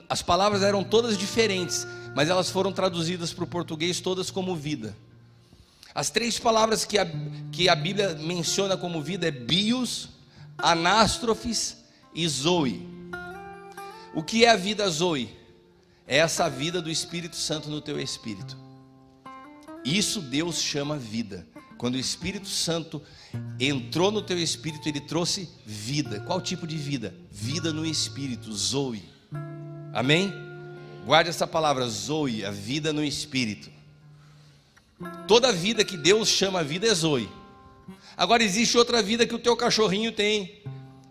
as 0.09 0.23
palavras 0.23 0.63
eram 0.63 0.83
todas 0.83 1.19
diferentes, 1.19 1.87
mas 2.15 2.29
elas 2.29 2.51
foram 2.51 2.73
traduzidas 2.73 3.33
para 3.33 3.45
o 3.45 3.47
português 3.47 4.01
todas 4.01 4.31
como 4.31 4.57
vida. 4.57 4.97
As 5.95 6.09
três 6.09 6.39
palavras 6.39 6.85
que 6.85 6.99
a, 6.99 7.07
que 7.53 7.69
a 7.69 7.75
Bíblia 7.75 8.15
menciona 8.15 8.77
como 8.77 9.03
vida 9.03 9.29
é 9.29 9.31
bios, 9.31 10.09
anástrofes 10.57 11.77
e 12.15 12.27
zoe. 12.27 12.89
O 14.15 14.23
que 14.23 14.45
é 14.45 14.51
a 14.51 14.57
vida 14.57 14.89
Zoe? 14.89 15.37
É 16.07 16.19
essa 16.19 16.49
vida 16.49 16.83
do 16.83 16.91
Espírito 16.91 17.37
Santo 17.37 17.71
no 17.71 17.81
teu 17.81 18.01
espírito. 18.01 18.57
Isso 19.85 20.21
Deus 20.21 20.61
chama 20.61 20.97
vida. 20.97 21.47
Quando 21.79 21.95
o 21.95 21.99
Espírito 21.99 22.49
Santo 22.49 23.01
entrou 23.59 24.11
no 24.11 24.21
teu 24.21 24.39
espírito, 24.39 24.89
ele 24.89 25.01
trouxe 25.01 25.49
vida. 25.65 26.21
Qual 26.21 26.41
tipo 26.41 26.67
de 26.67 26.77
vida? 26.77 27.15
Vida 27.31 27.73
no 27.73 27.87
espírito, 27.87 28.53
Zoe. 28.53 29.03
Amém? 29.93 30.33
Guarde 31.07 31.31
essa 31.31 31.47
palavra, 31.47 31.89
Zoe, 31.89 32.45
a 32.45 32.51
vida 32.51 32.93
no 32.93 33.03
espírito. 33.03 33.71
Toda 35.27 35.53
vida 35.53 35.85
que 35.85 35.97
Deus 35.97 36.29
chama 36.29 36.63
vida 36.63 36.87
é 36.87 36.95
Zoe. 36.95 37.29
Agora 38.17 38.43
existe 38.43 38.77
outra 38.77 39.03
vida 39.03 39.27
que 39.27 39.35
o 39.35 39.39
teu 39.39 39.57
cachorrinho 39.57 40.13
tem, 40.13 40.61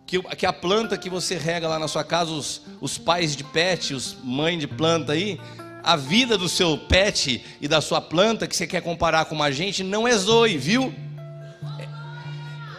que, 0.06 0.22
que 0.36 0.46
a 0.46 0.54
planta 0.54 0.98
que 0.98 1.10
você 1.10 1.36
rega 1.36 1.68
lá 1.68 1.80
na 1.80 1.88
sua 1.88 2.04
casa, 2.04 2.32
os, 2.32 2.62
os 2.80 2.98
pais 3.00 3.36
de 3.36 3.44
pet, 3.44 3.96
os 3.96 4.16
mães 4.24 4.60
de 4.60 4.68
planta 4.68 5.14
aí, 5.14 5.40
a 5.84 5.96
vida 5.96 6.38
do 6.38 6.50
seu 6.50 6.78
pet 6.78 7.44
e 7.60 7.68
da 7.68 7.82
sua 7.82 8.02
planta, 8.02 8.48
que 8.48 8.56
você 8.56 8.68
quer 8.68 8.82
comparar 8.82 9.26
com 9.26 9.36
uma 9.36 9.52
gente, 9.52 9.84
não 9.84 10.08
é 10.08 10.16
zoe, 10.16 10.58
viu? 10.58 10.94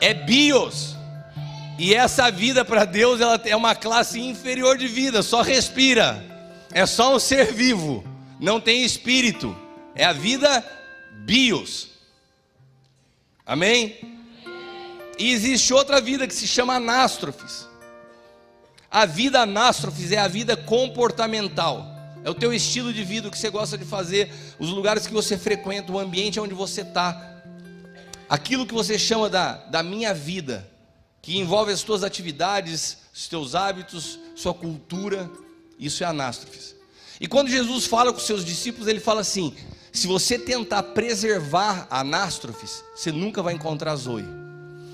É, 0.00 0.10
é 0.10 0.14
bios. 0.14 0.96
E 1.78 1.94
essa 1.94 2.30
vida 2.30 2.64
para 2.64 2.84
Deus 2.84 3.20
ela 3.20 3.40
é 3.44 3.56
uma 3.56 3.74
classe 3.74 4.20
inferior 4.20 4.76
de 4.76 4.86
vida, 4.86 5.22
só 5.22 5.42
respira. 5.42 6.22
É 6.72 6.86
só 6.86 7.14
um 7.14 7.18
ser 7.18 7.52
vivo, 7.52 8.04
não 8.38 8.60
tem 8.60 8.84
espírito. 8.84 9.56
É 9.94 10.04
a 10.04 10.12
vida 10.12 10.64
bios. 11.24 11.88
Amém? 13.46 13.98
E 15.18 15.32
existe 15.32 15.74
outra 15.74 16.00
vida 16.00 16.26
que 16.26 16.34
se 16.34 16.46
chama 16.46 16.74
anástrofes. 16.74 17.68
A 18.90 19.06
vida 19.06 19.40
anástrofes 19.40 20.12
é 20.12 20.18
a 20.18 20.28
vida 20.28 20.56
comportamental. 20.56 21.99
É 22.22 22.30
o 22.30 22.34
teu 22.34 22.52
estilo 22.52 22.92
de 22.92 23.02
vida, 23.02 23.28
o 23.28 23.30
que 23.30 23.38
você 23.38 23.48
gosta 23.48 23.78
de 23.78 23.84
fazer, 23.84 24.30
os 24.58 24.70
lugares 24.70 25.06
que 25.06 25.12
você 25.12 25.38
frequenta, 25.38 25.90
o 25.90 25.98
ambiente 25.98 26.38
onde 26.38 26.54
você 26.54 26.82
está. 26.82 27.42
Aquilo 28.28 28.66
que 28.66 28.74
você 28.74 28.98
chama 28.98 29.28
da, 29.28 29.54
da 29.54 29.82
minha 29.82 30.12
vida, 30.12 30.68
que 31.22 31.38
envolve 31.38 31.72
as 31.72 31.82
tuas 31.82 32.04
atividades, 32.04 32.98
os 33.12 33.26
teus 33.26 33.54
hábitos, 33.54 34.18
sua 34.34 34.54
cultura, 34.54 35.30
isso 35.78 36.04
é 36.04 36.06
anástrofes. 36.06 36.76
E 37.20 37.26
quando 37.26 37.48
Jesus 37.48 37.86
fala 37.86 38.12
com 38.12 38.18
seus 38.18 38.44
discípulos, 38.44 38.86
ele 38.86 39.00
fala 39.00 39.22
assim: 39.22 39.54
se 39.92 40.06
você 40.06 40.38
tentar 40.38 40.82
preservar 40.82 41.86
anástrofes, 41.90 42.84
você 42.94 43.10
nunca 43.10 43.42
vai 43.42 43.54
encontrar 43.54 43.96
Zoe. 43.96 44.24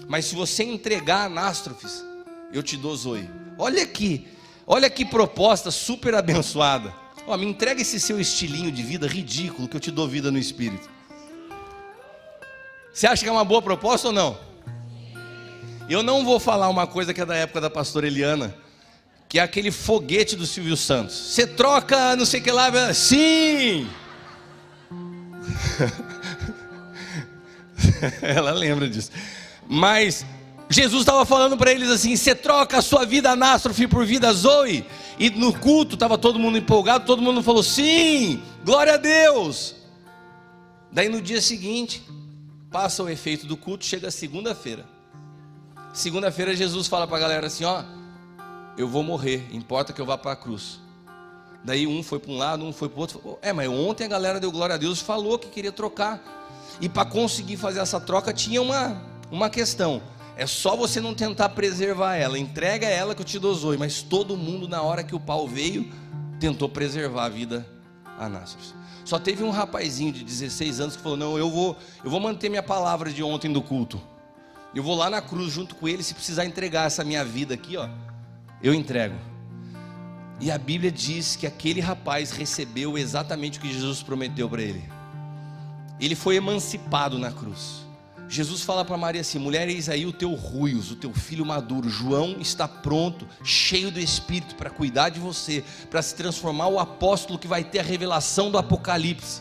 Mas 0.08 0.26
se 0.26 0.34
você 0.34 0.62
entregar 0.62 1.26
anástrofes, 1.26 2.04
eu 2.52 2.62
te 2.62 2.76
dou 2.76 2.96
Zoe. 2.96 3.28
Olha 3.58 3.82
aqui, 3.82 4.26
olha 4.66 4.88
que 4.88 5.04
proposta 5.04 5.70
super 5.70 6.14
abençoada. 6.14 7.05
Ó, 7.26 7.36
me 7.36 7.46
entrega 7.46 7.82
esse 7.82 7.98
seu 7.98 8.20
estilinho 8.20 8.70
de 8.70 8.82
vida 8.82 9.06
ridículo 9.06 9.66
que 9.66 9.76
eu 9.76 9.80
te 9.80 9.90
dou 9.90 10.06
vida 10.06 10.30
no 10.30 10.38
espírito. 10.38 10.88
Você 12.92 13.06
acha 13.06 13.22
que 13.22 13.28
é 13.28 13.32
uma 13.32 13.44
boa 13.44 13.60
proposta 13.60 14.08
ou 14.08 14.12
não? 14.12 14.38
Eu 15.88 16.02
não 16.02 16.24
vou 16.24 16.40
falar 16.40 16.68
uma 16.68 16.86
coisa 16.86 17.12
que 17.12 17.20
é 17.20 17.26
da 17.26 17.34
época 17.34 17.60
da 17.60 17.68
pastora 17.68 18.06
Eliana, 18.06 18.54
que 19.28 19.38
é 19.38 19.42
aquele 19.42 19.70
foguete 19.70 20.36
do 20.36 20.46
Silvio 20.46 20.76
Santos. 20.76 21.14
Você 21.14 21.46
troca, 21.46 22.16
não 22.16 22.24
sei 22.24 22.40
que 22.40 22.50
lá, 22.50 22.70
sim! 22.94 23.88
Ela 28.22 28.52
lembra 28.52 28.88
disso. 28.88 29.10
Mas 29.68 30.24
Jesus 30.68 31.02
estava 31.02 31.24
falando 31.24 31.56
para 31.56 31.72
eles 31.72 31.90
assim: 31.90 32.16
você 32.16 32.34
troca 32.34 32.78
a 32.78 32.82
sua 32.82 33.04
vida 33.04 33.30
anástrofe 33.30 33.86
por 33.86 34.04
vida 34.04 34.32
Zoe. 34.32 34.84
E 35.18 35.30
no 35.30 35.58
culto 35.58 35.94
estava 35.94 36.18
todo 36.18 36.38
mundo 36.38 36.58
empolgado, 36.58 37.06
todo 37.06 37.22
mundo 37.22 37.42
falou 37.42 37.62
sim, 37.62 38.42
glória 38.64 38.94
a 38.94 38.96
Deus. 38.96 39.74
Daí 40.92 41.08
no 41.08 41.22
dia 41.22 41.40
seguinte, 41.40 42.02
passa 42.70 43.02
o 43.02 43.08
efeito 43.08 43.46
do 43.46 43.56
culto, 43.56 43.84
chega 43.84 44.10
segunda-feira. 44.10 44.84
Segunda-feira 45.92 46.54
Jesus 46.54 46.86
fala 46.86 47.06
para 47.06 47.16
a 47.16 47.20
galera 47.20 47.46
assim: 47.46 47.64
ó, 47.64 47.82
eu 48.76 48.88
vou 48.88 49.02
morrer, 49.02 49.46
importa 49.52 49.92
que 49.92 50.00
eu 50.00 50.06
vá 50.06 50.18
para 50.18 50.32
a 50.32 50.36
cruz. 50.36 50.80
Daí 51.64 51.86
um 51.86 52.02
foi 52.02 52.18
para 52.18 52.30
um 52.30 52.36
lado, 52.36 52.64
um 52.64 52.72
foi 52.72 52.88
para 52.88 52.98
o 52.98 53.00
outro. 53.00 53.38
É, 53.42 53.52
mas 53.52 53.68
ontem 53.68 54.04
a 54.04 54.08
galera 54.08 54.38
deu 54.38 54.52
glória 54.52 54.74
a 54.74 54.78
Deus, 54.78 55.00
falou 55.00 55.38
que 55.38 55.48
queria 55.48 55.72
trocar. 55.72 56.20
E 56.80 56.88
para 56.88 57.04
conseguir 57.04 57.56
fazer 57.56 57.80
essa 57.80 57.98
troca 57.98 58.32
tinha 58.32 58.60
uma, 58.60 59.02
uma 59.30 59.48
questão. 59.48 60.02
É 60.36 60.46
só 60.46 60.76
você 60.76 61.00
não 61.00 61.14
tentar 61.14 61.48
preservar 61.48 62.16
ela. 62.16 62.38
Entrega 62.38 62.86
ela 62.86 63.14
que 63.14 63.22
eu 63.22 63.26
te 63.26 63.38
dou 63.38 63.54
zoe. 63.54 63.78
Mas 63.78 64.02
todo 64.02 64.36
mundo, 64.36 64.68
na 64.68 64.82
hora 64.82 65.02
que 65.02 65.14
o 65.14 65.20
pau 65.20 65.48
veio, 65.48 65.90
tentou 66.38 66.68
preservar 66.68 67.24
a 67.24 67.28
vida 67.28 67.66
a 68.18 68.28
Nássers. 68.28 68.74
Só 69.04 69.18
teve 69.18 69.42
um 69.42 69.50
rapazinho 69.50 70.12
de 70.12 70.22
16 70.22 70.80
anos 70.80 70.96
que 70.96 71.02
falou: 71.02 71.16
Não, 71.16 71.38
eu 71.38 71.50
vou, 71.50 71.76
eu 72.04 72.10
vou 72.10 72.20
manter 72.20 72.50
minha 72.50 72.62
palavra 72.62 73.10
de 73.10 73.22
ontem 73.22 73.50
do 73.50 73.62
culto. 73.62 74.00
Eu 74.74 74.82
vou 74.82 74.94
lá 74.94 75.08
na 75.08 75.22
cruz 75.22 75.52
junto 75.52 75.74
com 75.74 75.88
ele. 75.88 76.02
Se 76.02 76.12
precisar 76.12 76.44
entregar 76.44 76.86
essa 76.86 77.02
minha 77.02 77.24
vida 77.24 77.54
aqui, 77.54 77.78
ó, 77.78 77.88
eu 78.62 78.74
entrego. 78.74 79.14
E 80.38 80.50
a 80.50 80.58
Bíblia 80.58 80.92
diz 80.92 81.34
que 81.34 81.46
aquele 81.46 81.80
rapaz 81.80 82.30
recebeu 82.30 82.98
exatamente 82.98 83.58
o 83.58 83.62
que 83.62 83.72
Jesus 83.72 84.02
prometeu 84.02 84.50
para 84.50 84.60
ele. 84.60 84.84
Ele 85.98 86.14
foi 86.14 86.36
emancipado 86.36 87.18
na 87.18 87.32
cruz. 87.32 87.85
Jesus 88.28 88.62
fala 88.62 88.84
para 88.84 88.96
Maria 88.96 89.20
assim: 89.20 89.38
mulher, 89.38 89.68
eis 89.68 89.88
aí 89.88 90.04
o 90.04 90.12
teu 90.12 90.34
ruios, 90.34 90.90
o 90.90 90.96
teu 90.96 91.12
filho 91.12 91.46
maduro. 91.46 91.88
João 91.88 92.36
está 92.40 92.66
pronto, 92.66 93.26
cheio 93.44 93.90
do 93.90 94.00
Espírito, 94.00 94.54
para 94.56 94.70
cuidar 94.70 95.10
de 95.10 95.20
você, 95.20 95.62
para 95.90 96.02
se 96.02 96.14
transformar 96.14 96.68
o 96.68 96.78
apóstolo 96.78 97.38
que 97.38 97.46
vai 97.46 97.62
ter 97.62 97.80
a 97.80 97.84
revelação 97.84 98.50
do 98.50 98.58
Apocalipse. 98.58 99.40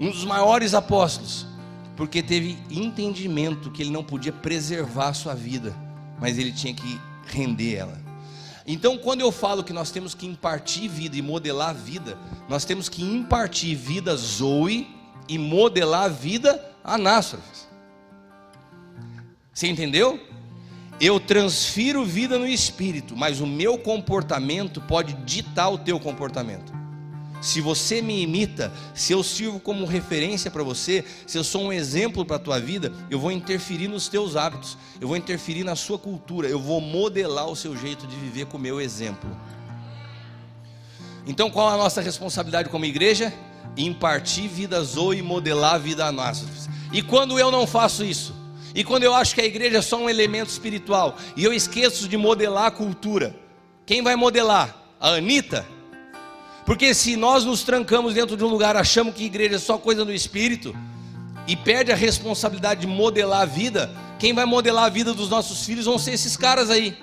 Um 0.00 0.10
dos 0.10 0.24
maiores 0.24 0.74
apóstolos, 0.74 1.46
porque 1.96 2.22
teve 2.22 2.58
entendimento 2.70 3.70
que 3.70 3.82
ele 3.82 3.90
não 3.90 4.02
podia 4.02 4.32
preservar 4.32 5.08
a 5.08 5.14
sua 5.14 5.34
vida, 5.34 5.74
mas 6.18 6.38
ele 6.38 6.50
tinha 6.50 6.74
que 6.74 7.00
render 7.26 7.76
ela. 7.76 8.02
Então, 8.66 8.96
quando 8.96 9.20
eu 9.20 9.32
falo 9.32 9.64
que 9.64 9.72
nós 9.72 9.90
temos 9.90 10.14
que 10.14 10.26
impartir 10.26 10.88
vida 10.88 11.16
e 11.16 11.22
modelar 11.22 11.74
vida, 11.74 12.16
nós 12.48 12.64
temos 12.64 12.88
que 12.88 13.02
impartir 13.02 13.76
vida 13.76 14.16
Zoe 14.16 14.88
e 15.28 15.36
modelar 15.36 16.10
vida 16.10 16.64
Anástrofes. 16.84 17.71
Você 19.52 19.66
entendeu? 19.68 20.20
Eu 21.00 21.18
transfiro 21.18 22.04
vida 22.04 22.38
no 22.38 22.46
espírito, 22.46 23.16
mas 23.16 23.40
o 23.40 23.46
meu 23.46 23.76
comportamento 23.76 24.80
pode 24.80 25.14
ditar 25.24 25.68
o 25.68 25.78
teu 25.78 25.98
comportamento. 25.98 26.72
Se 27.40 27.60
você 27.60 28.00
me 28.00 28.22
imita, 28.22 28.72
se 28.94 29.12
eu 29.12 29.20
sirvo 29.20 29.58
como 29.58 29.84
referência 29.84 30.48
para 30.48 30.62
você, 30.62 31.04
se 31.26 31.36
eu 31.36 31.42
sou 31.42 31.64
um 31.64 31.72
exemplo 31.72 32.24
para 32.24 32.36
a 32.36 32.38
tua 32.38 32.60
vida, 32.60 32.92
eu 33.10 33.18
vou 33.18 33.32
interferir 33.32 33.88
nos 33.88 34.06
teus 34.06 34.36
hábitos, 34.36 34.78
eu 35.00 35.08
vou 35.08 35.16
interferir 35.16 35.64
na 35.64 35.74
sua 35.74 35.98
cultura, 35.98 36.46
eu 36.46 36.60
vou 36.60 36.80
modelar 36.80 37.48
o 37.48 37.56
seu 37.56 37.76
jeito 37.76 38.06
de 38.06 38.14
viver 38.14 38.46
com 38.46 38.56
o 38.56 38.60
meu 38.60 38.80
exemplo. 38.80 39.28
Então, 41.26 41.50
qual 41.50 41.68
a 41.68 41.76
nossa 41.76 42.00
responsabilidade 42.00 42.68
como 42.68 42.84
igreja? 42.84 43.34
Impartir 43.76 44.48
vida 44.48 44.80
e 45.16 45.20
modelar 45.22 45.74
a 45.74 45.78
vida 45.78 46.06
a 46.06 46.12
nós. 46.12 46.68
E 46.92 47.02
quando 47.02 47.40
eu 47.40 47.50
não 47.50 47.66
faço 47.66 48.04
isso, 48.04 48.41
e 48.74 48.82
quando 48.82 49.02
eu 49.02 49.14
acho 49.14 49.34
que 49.34 49.40
a 49.40 49.44
igreja 49.44 49.78
é 49.78 49.82
só 49.82 49.96
um 49.96 50.08
elemento 50.08 50.48
espiritual 50.48 51.16
e 51.36 51.44
eu 51.44 51.52
esqueço 51.52 52.08
de 52.08 52.16
modelar 52.16 52.66
a 52.66 52.70
cultura, 52.70 53.34
quem 53.84 54.02
vai 54.02 54.16
modelar? 54.16 54.76
A 54.98 55.10
Anitta? 55.10 55.66
Porque 56.64 56.94
se 56.94 57.16
nós 57.16 57.44
nos 57.44 57.62
trancamos 57.62 58.14
dentro 58.14 58.36
de 58.36 58.44
um 58.44 58.48
lugar, 58.48 58.76
achamos 58.76 59.14
que 59.14 59.24
igreja 59.24 59.56
é 59.56 59.58
só 59.58 59.76
coisa 59.76 60.04
do 60.04 60.12
espírito 60.12 60.74
e 61.46 61.56
perde 61.56 61.90
a 61.90 61.96
responsabilidade 61.96 62.82
de 62.82 62.86
modelar 62.86 63.42
a 63.42 63.46
vida, 63.46 63.94
quem 64.18 64.32
vai 64.32 64.44
modelar 64.44 64.84
a 64.84 64.88
vida 64.88 65.12
dos 65.12 65.28
nossos 65.28 65.66
filhos 65.66 65.86
vão 65.86 65.98
ser 65.98 66.12
esses 66.12 66.36
caras 66.36 66.70
aí. 66.70 66.96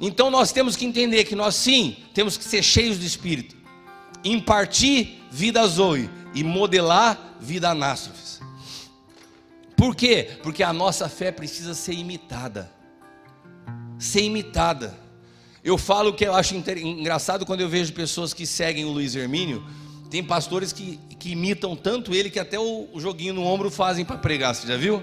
Então 0.00 0.30
nós 0.30 0.52
temos 0.52 0.76
que 0.76 0.84
entender 0.84 1.24
que 1.24 1.34
nós 1.34 1.54
sim 1.54 1.96
temos 2.12 2.36
que 2.36 2.44
ser 2.44 2.62
cheios 2.62 2.98
do 2.98 3.04
espírito, 3.04 3.56
impartir 4.24 5.22
vida 5.30 5.66
Zoe 5.66 6.10
e 6.34 6.42
modelar 6.42 7.36
vida 7.40 7.70
anástrofes. 7.70 8.40
Por 9.76 9.94
quê? 9.94 10.38
Porque 10.42 10.62
a 10.62 10.72
nossa 10.72 11.08
fé 11.08 11.30
precisa 11.30 11.74
ser 11.74 11.92
imitada. 11.92 12.70
Ser 13.98 14.22
imitada. 14.22 14.96
Eu 15.62 15.76
falo 15.76 16.14
que 16.14 16.24
eu 16.24 16.34
acho 16.34 16.54
engraçado 16.54 17.44
quando 17.44 17.60
eu 17.60 17.68
vejo 17.68 17.92
pessoas 17.92 18.32
que 18.32 18.46
seguem 18.46 18.84
o 18.84 18.90
Luiz 18.90 19.14
Hermínio. 19.14 19.66
Tem 20.10 20.22
pastores 20.22 20.72
que, 20.72 20.98
que 21.18 21.32
imitam 21.32 21.74
tanto 21.76 22.14
ele 22.14 22.30
que 22.30 22.38
até 22.38 22.58
o, 22.58 22.88
o 22.92 23.00
joguinho 23.00 23.34
no 23.34 23.44
ombro 23.44 23.70
fazem 23.70 24.04
para 24.04 24.16
pregar, 24.16 24.54
você 24.54 24.66
já 24.66 24.76
viu? 24.76 25.02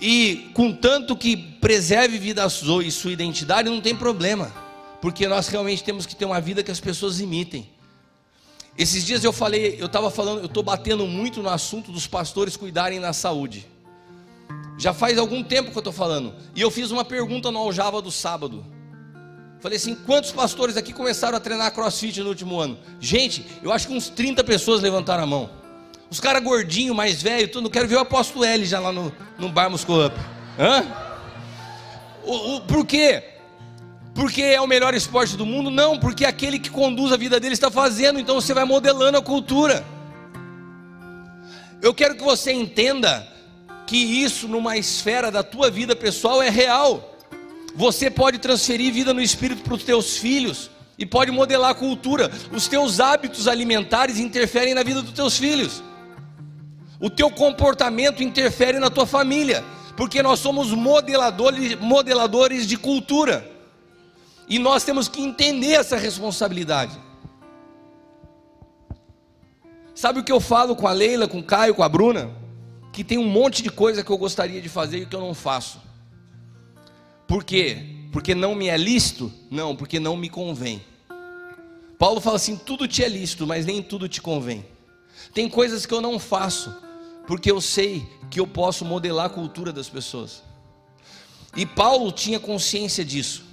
E 0.00 0.50
com 0.54 0.72
tanto 0.72 1.14
que 1.14 1.36
preserve 1.36 2.18
vida 2.18 2.44
e 2.84 2.90
sua 2.90 3.12
identidade, 3.12 3.68
não 3.68 3.80
tem 3.80 3.94
problema, 3.94 4.52
porque 5.00 5.28
nós 5.28 5.48
realmente 5.48 5.84
temos 5.84 6.06
que 6.06 6.16
ter 6.16 6.24
uma 6.24 6.40
vida 6.40 6.62
que 6.62 6.70
as 6.70 6.80
pessoas 6.80 7.20
imitem. 7.20 7.68
Esses 8.76 9.04
dias 9.04 9.22
eu 9.22 9.32
falei, 9.32 9.76
eu 9.78 9.86
estava 9.86 10.10
falando, 10.10 10.40
eu 10.40 10.46
estou 10.46 10.62
batendo 10.62 11.06
muito 11.06 11.42
no 11.42 11.48
assunto 11.48 11.92
dos 11.92 12.06
pastores 12.06 12.56
cuidarem 12.56 13.00
da 13.00 13.12
saúde. 13.12 13.66
Já 14.78 14.94
faz 14.94 15.18
algum 15.18 15.42
tempo 15.42 15.70
que 15.70 15.76
eu 15.76 15.80
estou 15.80 15.92
falando. 15.92 16.34
E 16.54 16.60
eu 16.60 16.70
fiz 16.70 16.90
uma 16.90 17.04
pergunta 17.04 17.50
no 17.50 17.58
Aljava 17.58 18.00
do 18.00 18.10
sábado. 18.10 18.64
Falei 19.60 19.76
assim: 19.76 19.94
quantos 19.94 20.32
pastores 20.32 20.76
aqui 20.76 20.92
começaram 20.92 21.36
a 21.36 21.40
treinar 21.40 21.72
crossfit 21.72 22.20
no 22.20 22.30
último 22.30 22.58
ano? 22.58 22.78
Gente, 22.98 23.46
eu 23.62 23.70
acho 23.72 23.86
que 23.86 23.94
uns 23.94 24.08
30 24.08 24.42
pessoas 24.42 24.80
levantaram 24.80 25.22
a 25.22 25.26
mão. 25.26 25.50
Os 26.10 26.18
caras 26.18 26.42
gordinhos, 26.42 26.96
mais 26.96 27.22
velhos, 27.22 27.50
tudo. 27.52 27.70
Quero 27.70 27.86
ver 27.86 27.96
o 27.96 28.00
apóstolo 28.00 28.44
L 28.44 28.64
já 28.64 28.80
lá 28.80 28.90
no, 28.90 29.12
no 29.38 29.48
Bar 29.50 29.70
Muscle 29.70 30.06
Up. 30.06 30.16
Hã? 30.58 30.84
O, 32.24 32.56
o, 32.56 32.60
por 32.62 32.84
quê? 32.84 33.31
Porque 34.14 34.42
é 34.42 34.60
o 34.60 34.66
melhor 34.66 34.94
esporte 34.94 35.36
do 35.36 35.46
mundo? 35.46 35.70
Não, 35.70 35.98
porque 35.98 36.24
aquele 36.24 36.58
que 36.58 36.70
conduz 36.70 37.12
a 37.12 37.16
vida 37.16 37.40
dele 37.40 37.54
está 37.54 37.70
fazendo, 37.70 38.20
então 38.20 38.34
você 38.34 38.52
vai 38.52 38.64
modelando 38.64 39.18
a 39.18 39.22
cultura. 39.22 39.84
Eu 41.80 41.94
quero 41.94 42.14
que 42.14 42.22
você 42.22 42.52
entenda 42.52 43.26
que 43.86 43.96
isso, 43.96 44.46
numa 44.46 44.76
esfera 44.76 45.30
da 45.30 45.42
tua 45.42 45.70
vida 45.70 45.96
pessoal, 45.96 46.42
é 46.42 46.48
real. 46.48 47.16
Você 47.74 48.10
pode 48.10 48.38
transferir 48.38 48.92
vida 48.92 49.14
no 49.14 49.20
espírito 49.20 49.62
para 49.62 49.74
os 49.74 49.82
teus 49.82 50.16
filhos 50.18 50.70
e 50.98 51.06
pode 51.06 51.30
modelar 51.30 51.70
a 51.70 51.74
cultura. 51.74 52.30
Os 52.52 52.68
teus 52.68 53.00
hábitos 53.00 53.48
alimentares 53.48 54.18
interferem 54.18 54.74
na 54.74 54.82
vida 54.82 55.02
dos 55.02 55.12
teus 55.12 55.38
filhos. 55.38 55.82
O 57.00 57.10
teu 57.10 57.30
comportamento 57.30 58.22
interfere 58.22 58.78
na 58.78 58.88
tua 58.88 59.06
família, 59.06 59.64
porque 59.96 60.22
nós 60.22 60.38
somos 60.38 60.70
modeladores, 60.70 61.74
modeladores 61.80 62.66
de 62.66 62.76
cultura. 62.76 63.51
E 64.48 64.58
nós 64.58 64.84
temos 64.84 65.08
que 65.08 65.22
entender 65.22 65.72
essa 65.72 65.96
responsabilidade. 65.96 66.98
Sabe 69.94 70.20
o 70.20 70.24
que 70.24 70.32
eu 70.32 70.40
falo 70.40 70.74
com 70.74 70.88
a 70.88 70.92
Leila, 70.92 71.28
com 71.28 71.38
o 71.38 71.44
Caio, 71.44 71.74
com 71.74 71.82
a 71.82 71.88
Bruna? 71.88 72.30
Que 72.92 73.04
tem 73.04 73.18
um 73.18 73.28
monte 73.28 73.62
de 73.62 73.70
coisa 73.70 74.02
que 74.02 74.10
eu 74.10 74.18
gostaria 74.18 74.60
de 74.60 74.68
fazer 74.68 74.98
e 74.98 75.06
que 75.06 75.14
eu 75.14 75.20
não 75.20 75.34
faço. 75.34 75.80
Por 77.26 77.44
quê? 77.44 77.86
Porque 78.10 78.34
não 78.34 78.54
me 78.54 78.68
é 78.68 78.76
lícito? 78.76 79.32
Não, 79.50 79.74
porque 79.74 79.98
não 79.98 80.16
me 80.16 80.28
convém. 80.28 80.82
Paulo 81.98 82.20
fala 82.20 82.36
assim: 82.36 82.56
tudo 82.56 82.88
te 82.88 83.02
é 83.02 83.08
lícito, 83.08 83.46
mas 83.46 83.64
nem 83.64 83.82
tudo 83.82 84.08
te 84.08 84.20
convém. 84.20 84.66
Tem 85.32 85.48
coisas 85.48 85.86
que 85.86 85.94
eu 85.94 86.00
não 86.00 86.18
faço, 86.18 86.74
porque 87.26 87.50
eu 87.50 87.60
sei 87.60 88.06
que 88.30 88.40
eu 88.40 88.46
posso 88.46 88.84
modelar 88.84 89.26
a 89.26 89.30
cultura 89.30 89.72
das 89.72 89.88
pessoas. 89.88 90.42
E 91.56 91.64
Paulo 91.64 92.10
tinha 92.10 92.40
consciência 92.40 93.04
disso. 93.04 93.44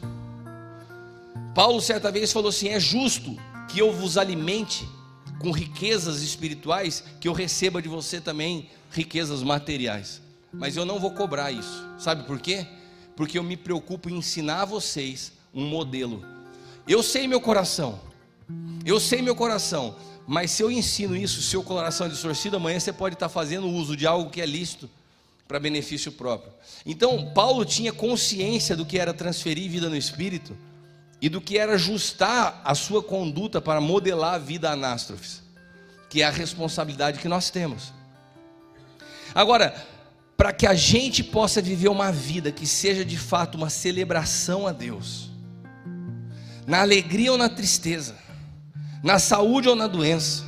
Paulo 1.59 1.81
certa 1.81 2.09
vez 2.09 2.31
falou 2.31 2.47
assim: 2.47 2.69
é 2.69 2.79
justo 2.79 3.37
que 3.67 3.79
eu 3.79 3.91
vos 3.91 4.17
alimente 4.17 4.87
com 5.39 5.51
riquezas 5.51 6.21
espirituais, 6.21 7.03
que 7.19 7.27
eu 7.27 7.33
receba 7.33 7.81
de 7.81 7.89
você 7.89 8.21
também 8.21 8.69
riquezas 8.89 9.43
materiais. 9.43 10.21
Mas 10.53 10.77
eu 10.77 10.85
não 10.85 11.01
vou 11.01 11.11
cobrar 11.11 11.51
isso. 11.51 11.85
Sabe 11.97 12.23
por 12.23 12.39
quê? 12.39 12.65
Porque 13.13 13.37
eu 13.37 13.43
me 13.43 13.57
preocupo 13.57 14.09
em 14.09 14.15
ensinar 14.19 14.61
a 14.61 14.65
vocês 14.65 15.33
um 15.53 15.65
modelo. 15.65 16.23
Eu 16.87 17.03
sei 17.03 17.27
meu 17.27 17.41
coração. 17.41 17.99
Eu 18.85 18.97
sei 18.97 19.21
meu 19.21 19.35
coração. 19.35 19.97
Mas 20.25 20.51
se 20.51 20.63
eu 20.63 20.71
ensino 20.71 21.13
isso, 21.13 21.41
seu 21.41 21.61
coração 21.61 22.07
é 22.07 22.09
distorcido, 22.09 22.55
amanhã 22.55 22.79
você 22.79 22.93
pode 22.93 23.15
estar 23.15 23.27
fazendo 23.27 23.67
uso 23.67 23.97
de 23.97 24.07
algo 24.07 24.29
que 24.29 24.39
é 24.39 24.45
lícito 24.45 24.89
para 25.45 25.59
benefício 25.59 26.09
próprio. 26.13 26.53
Então, 26.85 27.33
Paulo 27.33 27.65
tinha 27.65 27.91
consciência 27.91 28.77
do 28.77 28.85
que 28.85 28.97
era 28.97 29.13
transferir 29.13 29.69
vida 29.69 29.89
no 29.89 29.97
espírito 29.97 30.55
e 31.21 31.27
do 31.27 31.41
que 31.41 31.57
era 31.57 31.73
ajustar 31.73 32.61
a 32.63 32.73
sua 32.73 33.03
conduta 33.03 33.59
para 33.59 33.81
modelar 33.81 34.35
a 34.35 34.37
vida 34.37 34.71
anástrofes, 34.71 35.43
que 36.09 36.21
é 36.21 36.25
a 36.25 36.31
responsabilidade 36.31 37.19
que 37.19 37.27
nós 37.27 37.49
temos. 37.49 37.93
Agora, 39.33 39.75
para 40.37 40.53
que 40.53 40.65
a 40.65 40.73
gente 40.73 41.23
possa 41.23 41.61
viver 41.61 41.89
uma 41.89 42.11
vida 42.11 42.51
que 42.51 42.65
seja 42.65 43.03
de 43.03 43.17
fato 43.17 43.55
uma 43.55 43.69
celebração 43.69 44.65
a 44.65 44.71
Deus, 44.71 45.29
na 46.65 46.81
alegria 46.81 47.31
ou 47.31 47.37
na 47.37 47.49
tristeza, 47.49 48.15
na 49.03 49.19
saúde 49.19 49.67
ou 49.67 49.75
na 49.75 49.87
doença, 49.87 50.43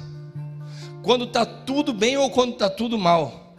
quando 1.03 1.25
está 1.25 1.45
tudo 1.45 1.93
bem 1.93 2.15
ou 2.15 2.29
quando 2.29 2.53
está 2.53 2.69
tudo 2.69 2.97
mal, 2.97 3.55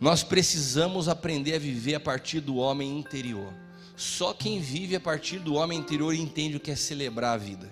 nós 0.00 0.22
precisamos 0.22 1.08
aprender 1.08 1.54
a 1.54 1.58
viver 1.58 1.94
a 1.94 2.00
partir 2.00 2.40
do 2.40 2.56
homem 2.56 2.98
interior. 2.98 3.52
Só 3.96 4.32
quem 4.32 4.60
vive 4.60 4.96
a 4.96 5.00
partir 5.00 5.38
do 5.38 5.54
homem 5.54 5.78
interior 5.78 6.14
entende 6.14 6.56
o 6.56 6.60
que 6.60 6.70
é 6.70 6.76
celebrar 6.76 7.34
a 7.34 7.36
vida. 7.36 7.70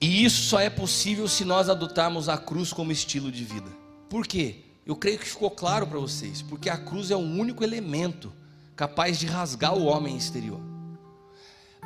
E 0.00 0.24
isso 0.24 0.42
só 0.42 0.60
é 0.60 0.68
possível 0.68 1.26
se 1.28 1.44
nós 1.44 1.68
adotarmos 1.68 2.28
a 2.28 2.36
cruz 2.36 2.72
como 2.72 2.92
estilo 2.92 3.30
de 3.30 3.44
vida. 3.44 3.70
Por 4.08 4.26
quê? 4.26 4.58
Eu 4.84 4.96
creio 4.96 5.18
que 5.18 5.26
ficou 5.26 5.50
claro 5.50 5.86
para 5.86 5.98
vocês, 5.98 6.42
porque 6.42 6.68
a 6.68 6.76
cruz 6.76 7.10
é 7.10 7.16
o 7.16 7.20
único 7.20 7.64
elemento 7.64 8.32
capaz 8.76 9.18
de 9.18 9.26
rasgar 9.26 9.74
o 9.74 9.84
homem 9.84 10.16
exterior. 10.16 10.60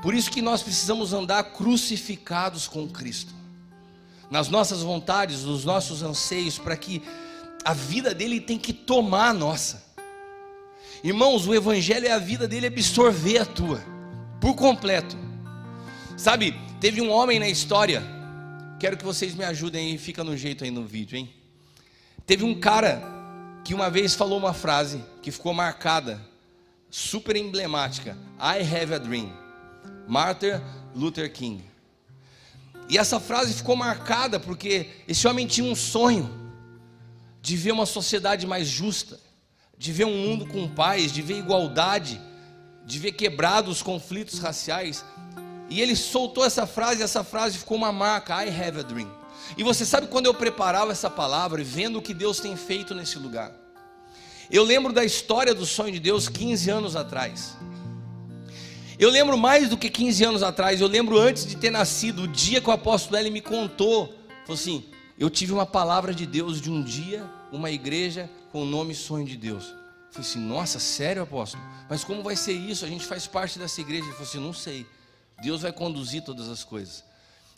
Por 0.03 0.15
isso 0.15 0.31
que 0.31 0.43
nós 0.43 0.63
precisamos 0.63 1.13
andar 1.13 1.43
crucificados 1.53 2.67
com 2.67 2.89
Cristo. 2.89 3.35
Nas 4.31 4.49
nossas 4.49 4.83
vontades, 4.83 5.45
nos 5.45 5.65
nossos 5.65 6.03
anseios, 6.03 6.59
para 6.59 6.77
que 6.77 7.03
a 7.65 7.73
vida 7.73 8.15
dele 8.15 8.41
tem 8.41 8.59
que 8.59 8.73
tomar 8.73 9.31
a 9.31 9.35
nossa. 9.35 9.88
Irmãos, 11.03 11.47
o 11.47 11.55
evangelho 11.55 12.07
é 12.07 12.13
a 12.13 12.19
vida 12.19 12.49
dele 12.49 12.67
absorver 12.67 13.39
a 13.39 13.45
tua, 13.45 13.81
por 14.41 14.55
completo. 14.55 15.17
Sabe, 16.17 16.55
teve 16.81 17.01
um 17.01 17.11
homem 17.11 17.39
na 17.39 17.49
história, 17.49 18.03
quero 18.81 18.97
que 18.97 19.05
vocês 19.05 19.35
me 19.35 19.45
ajudem 19.45 19.93
aí, 19.93 19.99
fica 19.99 20.25
no 20.25 20.37
jeito 20.37 20.65
aí 20.65 20.71
no 20.71 20.85
vídeo, 20.85 21.17
hein? 21.17 21.33
Teve 22.27 22.45
um 22.45 22.59
cara 22.59 23.01
que 23.65 23.75
uma 23.75 23.89
vez 23.89 24.15
falou 24.15 24.39
uma 24.39 24.53
frase 24.53 25.01
que 25.23 25.31
ficou 25.31 25.55
marcada, 25.55 26.21
super 26.91 27.37
emblemática: 27.37 28.17
I 28.41 28.61
have 28.63 28.93
a 28.93 28.99
dream. 28.99 29.33
Martin 30.09 30.61
Luther 30.97 31.33
King. 31.33 31.63
E 32.89 32.99
essa 32.99 33.21
frase 33.21 33.55
ficou 33.55 33.77
marcada 33.77 34.41
porque 34.41 34.89
esse 35.07 35.29
homem 35.29 35.47
tinha 35.47 35.71
um 35.71 35.77
sonho 35.77 36.29
de 37.41 37.57
ver 37.57 37.73
uma 37.73 37.87
sociedade 37.87 38.47
mais 38.47 38.67
justa 38.67 39.21
de 39.79 39.93
ver 39.93 40.05
um 40.05 40.17
mundo 40.17 40.45
com 40.47 40.69
paz, 40.69 41.13
de 41.13 41.23
ver 41.23 41.39
igualdade, 41.39 42.21
de 42.85 42.99
ver 42.99 43.13
quebrados 43.13 43.77
os 43.77 43.83
conflitos 43.83 44.41
raciais. 44.41 45.05
E 45.71 45.81
ele 45.81 45.95
soltou 45.95 46.45
essa 46.45 46.67
frase, 46.67 47.01
e 47.01 47.05
essa 47.05 47.23
frase 47.23 47.59
ficou 47.59 47.77
uma 47.77 47.93
marca: 47.93 48.45
I 48.45 48.49
have 48.49 48.81
a 48.81 48.83
dream. 48.83 49.11
E 49.57 49.63
você 49.63 49.87
sabe 49.87 50.09
quando 50.09 50.27
eu 50.27 50.35
preparava 50.35 50.91
essa 50.91 51.09
palavra, 51.09 51.63
vendo 51.63 51.99
o 51.99 52.03
que 52.03 52.13
Deus 52.13 52.41
tem 52.41 52.57
feito 52.57 52.95
nesse 52.95 53.19
lugar. 53.19 53.53
Eu 54.51 54.65
lembro 54.65 54.93
da 54.93 55.05
história 55.05 55.55
do 55.55 55.65
sonho 55.65 55.93
de 55.93 56.01
Deus 56.01 56.29
15 56.29 56.71
anos 56.71 56.97
atrás. 56.97 57.57
Eu 58.99 59.11
lembro 59.11 59.39
mais 59.39 59.69
do 59.69 59.77
que 59.77 59.89
15 59.89 60.25
anos 60.25 60.43
atrás, 60.43 60.81
eu 60.81 60.89
lembro 60.89 61.19
antes 61.19 61.47
de 61.47 61.57
ter 61.57 61.71
nascido, 61.71 62.23
o 62.23 62.29
dia 62.29 62.61
que 62.61 62.69
o 62.69 62.73
apóstolo 62.73 63.17
L 63.17 63.31
me 63.31 63.41
contou, 63.41 64.07
falou 64.43 64.55
assim: 64.55 64.85
eu 65.17 65.31
tive 65.31 65.53
uma 65.53 65.67
palavra 65.67 66.13
de 66.13 66.27
Deus 66.27 66.61
de 66.61 66.69
um 66.69 66.83
dia, 66.83 67.25
uma 67.53 67.71
igreja 67.71 68.29
com 68.51 68.63
o 68.63 68.65
nome 68.65 68.95
Sonho 68.95 69.27
de 69.27 69.37
Deus. 69.37 69.65
Eu 69.65 70.13
falei 70.13 70.29
assim, 70.29 70.41
nossa, 70.41 70.79
sério, 70.79 71.23
apóstolo? 71.23 71.63
Mas 71.89 72.05
como 72.05 72.23
vai 72.23 72.37
ser 72.37 72.53
isso? 72.53 72.85
A 72.85 72.89
gente 72.89 73.07
faz 73.07 73.27
parte 73.27 73.59
dessa 73.59 73.81
igreja. 73.81 74.05
Ele 74.05 74.13
falou 74.13 74.29
assim, 74.29 74.41
não 74.41 74.53
sei. 74.53 74.87
Deus 75.43 75.63
vai 75.63 75.73
conduzir 75.73 76.23
todas 76.23 76.49
as 76.49 76.65
coisas. 76.65 77.05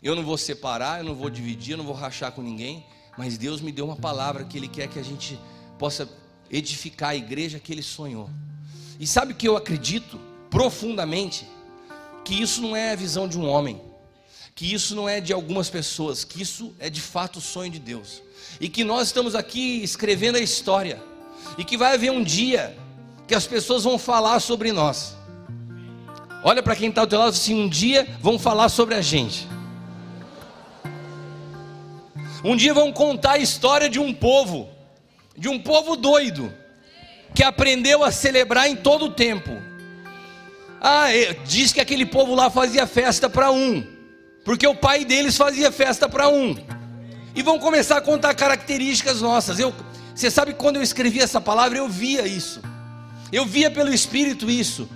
Eu 0.02 0.14
não 0.14 0.24
vou 0.24 0.36
separar, 0.36 1.00
eu 1.00 1.04
não 1.04 1.14
vou 1.14 1.30
dividir, 1.30 1.72
eu 1.72 1.78
não 1.78 1.84
vou 1.84 1.94
rachar 1.94 2.32
com 2.32 2.42
ninguém. 2.42 2.84
Mas 3.16 3.38
Deus 3.38 3.60
me 3.60 3.70
deu 3.70 3.84
uma 3.84 3.96
palavra 3.96 4.44
que 4.44 4.56
Ele 4.56 4.68
quer 4.68 4.88
que 4.88 4.98
a 4.98 5.02
gente 5.02 5.38
possa 5.78 6.08
edificar 6.50 7.10
a 7.10 7.16
igreja 7.16 7.58
que 7.58 7.72
Ele 7.72 7.82
sonhou. 7.82 8.28
E 8.98 9.06
sabe 9.06 9.32
o 9.32 9.36
que 9.36 9.46
eu 9.46 9.56
acredito 9.56 10.18
profundamente? 10.50 11.46
Que 12.24 12.34
isso 12.34 12.60
não 12.60 12.76
é 12.76 12.92
a 12.92 12.96
visão 12.96 13.28
de 13.28 13.38
um 13.38 13.48
homem 13.48 13.89
que 14.60 14.74
isso 14.74 14.94
não 14.94 15.08
é 15.08 15.22
de 15.22 15.32
algumas 15.32 15.70
pessoas, 15.70 16.22
que 16.22 16.42
isso 16.42 16.74
é 16.78 16.90
de 16.90 17.00
fato 17.00 17.38
o 17.38 17.40
sonho 17.40 17.72
de 17.72 17.78
Deus. 17.78 18.22
E 18.60 18.68
que 18.68 18.84
nós 18.84 19.06
estamos 19.06 19.34
aqui 19.34 19.82
escrevendo 19.82 20.36
a 20.36 20.38
história. 20.38 21.02
E 21.56 21.64
que 21.64 21.78
vai 21.78 21.94
haver 21.94 22.12
um 22.12 22.22
dia 22.22 22.76
que 23.26 23.34
as 23.34 23.46
pessoas 23.46 23.84
vão 23.84 23.96
falar 23.96 24.38
sobre 24.38 24.70
nós. 24.70 25.16
Olha 26.44 26.62
para 26.62 26.76
quem 26.76 26.90
está 26.90 27.00
ao 27.00 27.06
teu 27.06 27.18
lado 27.18 27.30
assim, 27.30 27.54
um 27.54 27.70
dia 27.70 28.06
vão 28.20 28.38
falar 28.38 28.68
sobre 28.68 28.94
a 28.94 29.00
gente. 29.00 29.48
Um 32.44 32.54
dia 32.54 32.74
vão 32.74 32.92
contar 32.92 33.32
a 33.32 33.38
história 33.38 33.88
de 33.88 33.98
um 33.98 34.12
povo, 34.12 34.68
de 35.38 35.48
um 35.48 35.58
povo 35.58 35.96
doido, 35.96 36.52
que 37.34 37.42
aprendeu 37.42 38.04
a 38.04 38.10
celebrar 38.10 38.68
em 38.68 38.76
todo 38.76 39.06
o 39.06 39.10
tempo. 39.10 39.52
Ah, 40.78 41.10
é, 41.10 41.32
diz 41.46 41.72
que 41.72 41.80
aquele 41.80 42.04
povo 42.04 42.34
lá 42.34 42.50
fazia 42.50 42.86
festa 42.86 43.26
para 43.30 43.50
um, 43.50 43.99
porque 44.50 44.66
o 44.66 44.74
pai 44.74 45.04
deles 45.04 45.36
fazia 45.36 45.70
festa 45.70 46.08
para 46.08 46.28
um. 46.28 46.56
E 47.36 47.40
vão 47.40 47.60
começar 47.60 47.98
a 47.98 48.00
contar 48.00 48.34
características 48.34 49.20
nossas. 49.20 49.60
Eu, 49.60 49.72
você 50.12 50.28
sabe 50.28 50.54
quando 50.54 50.74
eu 50.74 50.82
escrevi 50.82 51.20
essa 51.20 51.40
palavra, 51.40 51.78
eu 51.78 51.88
via 51.88 52.26
isso. 52.26 52.60
Eu 53.30 53.46
via 53.46 53.70
pelo 53.70 53.94
Espírito 53.94 54.50
isso. 54.50 54.90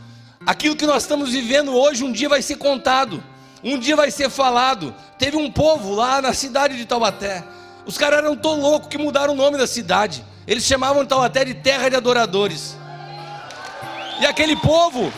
Aquilo 0.44 0.74
que 0.74 0.84
nós 0.84 1.04
estamos 1.04 1.30
vivendo 1.30 1.72
hoje, 1.72 2.02
um 2.02 2.10
dia 2.10 2.28
vai 2.28 2.42
ser 2.42 2.56
contado. 2.56 3.22
Um 3.62 3.78
dia 3.78 3.94
vai 3.94 4.10
ser 4.10 4.28
falado. 4.28 4.92
Teve 5.20 5.36
um 5.36 5.48
povo 5.48 5.94
lá 5.94 6.20
na 6.20 6.32
cidade 6.34 6.76
de 6.76 6.84
Taubaté. 6.84 7.44
Os 7.86 7.96
caras 7.96 8.18
eram 8.18 8.34
tão 8.34 8.60
loucos 8.60 8.88
que 8.88 8.98
mudaram 8.98 9.34
o 9.34 9.36
nome 9.36 9.56
da 9.56 9.68
cidade. 9.68 10.24
Eles 10.48 10.64
chamavam 10.64 11.06
Taubaté 11.06 11.44
de 11.44 11.54
terra 11.54 11.88
de 11.88 11.94
adoradores. 11.94 12.76
E 14.20 14.26
aquele 14.26 14.56
povo 14.56 15.12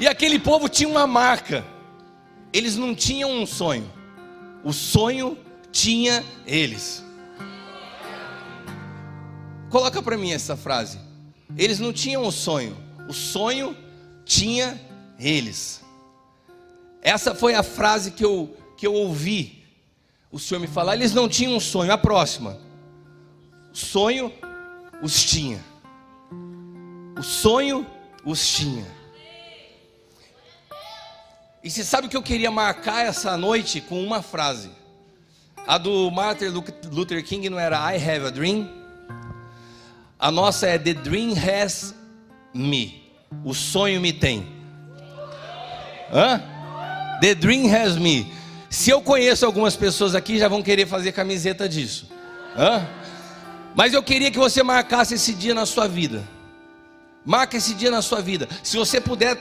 E 0.00 0.08
aquele 0.08 0.38
povo 0.38 0.66
tinha 0.66 0.88
uma 0.88 1.06
marca. 1.06 1.62
Eles 2.54 2.74
não 2.74 2.94
tinham 2.94 3.30
um 3.30 3.44
sonho. 3.44 3.92
O 4.64 4.72
sonho 4.72 5.36
tinha 5.70 6.24
eles. 6.46 7.04
Coloca 9.68 10.02
para 10.02 10.16
mim 10.16 10.32
essa 10.32 10.56
frase. 10.56 10.98
Eles 11.54 11.78
não 11.78 11.92
tinham 11.92 12.24
um 12.24 12.30
sonho. 12.30 12.74
O 13.06 13.12
sonho 13.12 13.76
tinha 14.24 14.80
eles. 15.18 15.84
Essa 17.02 17.34
foi 17.34 17.54
a 17.54 17.62
frase 17.62 18.10
que 18.10 18.24
eu, 18.24 18.56
que 18.78 18.86
eu 18.86 18.94
ouvi 18.94 19.62
o 20.32 20.38
Senhor 20.38 20.60
me 20.60 20.66
falar. 20.66 20.94
Eles 20.94 21.12
não 21.12 21.28
tinham 21.28 21.54
um 21.54 21.60
sonho. 21.60 21.92
A 21.92 21.98
próxima. 21.98 22.58
O 23.70 23.76
sonho 23.76 24.32
os 25.02 25.22
tinha. 25.24 25.62
O 27.18 27.22
sonho 27.22 27.86
os 28.24 28.48
tinha. 28.48 28.99
E 31.62 31.70
você 31.70 31.84
sabe 31.84 32.08
que 32.08 32.16
eu 32.16 32.22
queria 32.22 32.50
marcar 32.50 33.04
essa 33.04 33.36
noite 33.36 33.80
com 33.80 34.02
uma 34.02 34.22
frase. 34.22 34.70
A 35.66 35.76
do 35.76 36.10
Martin 36.10 36.46
Luther 36.90 37.22
King 37.24 37.50
não 37.50 37.58
era 37.58 37.94
I 37.94 37.96
have 37.96 38.26
a 38.26 38.30
dream? 38.30 38.68
A 40.18 40.30
nossa 40.30 40.66
é 40.66 40.78
The 40.78 40.94
dream 40.94 41.34
has 41.34 41.94
me. 42.54 43.12
O 43.44 43.54
sonho 43.54 44.00
me 44.00 44.12
tem. 44.12 44.46
Hã? 46.12 46.42
The 47.20 47.34
dream 47.34 47.72
has 47.74 47.96
me. 47.96 48.32
Se 48.70 48.90
eu 48.90 49.02
conheço 49.02 49.44
algumas 49.44 49.76
pessoas 49.76 50.14
aqui, 50.14 50.38
já 50.38 50.48
vão 50.48 50.62
querer 50.62 50.86
fazer 50.86 51.12
camiseta 51.12 51.68
disso. 51.68 52.08
Hã? 52.56 52.86
Mas 53.74 53.92
eu 53.92 54.02
queria 54.02 54.30
que 54.30 54.38
você 54.38 54.62
marcasse 54.62 55.14
esse 55.14 55.34
dia 55.34 55.54
na 55.54 55.66
sua 55.66 55.86
vida. 55.86 56.26
Marca 57.24 57.56
esse 57.56 57.74
dia 57.74 57.90
na 57.90 58.02
sua 58.02 58.20
vida. 58.20 58.48
Se 58.62 58.76
você 58.76 59.00
puder, 59.00 59.36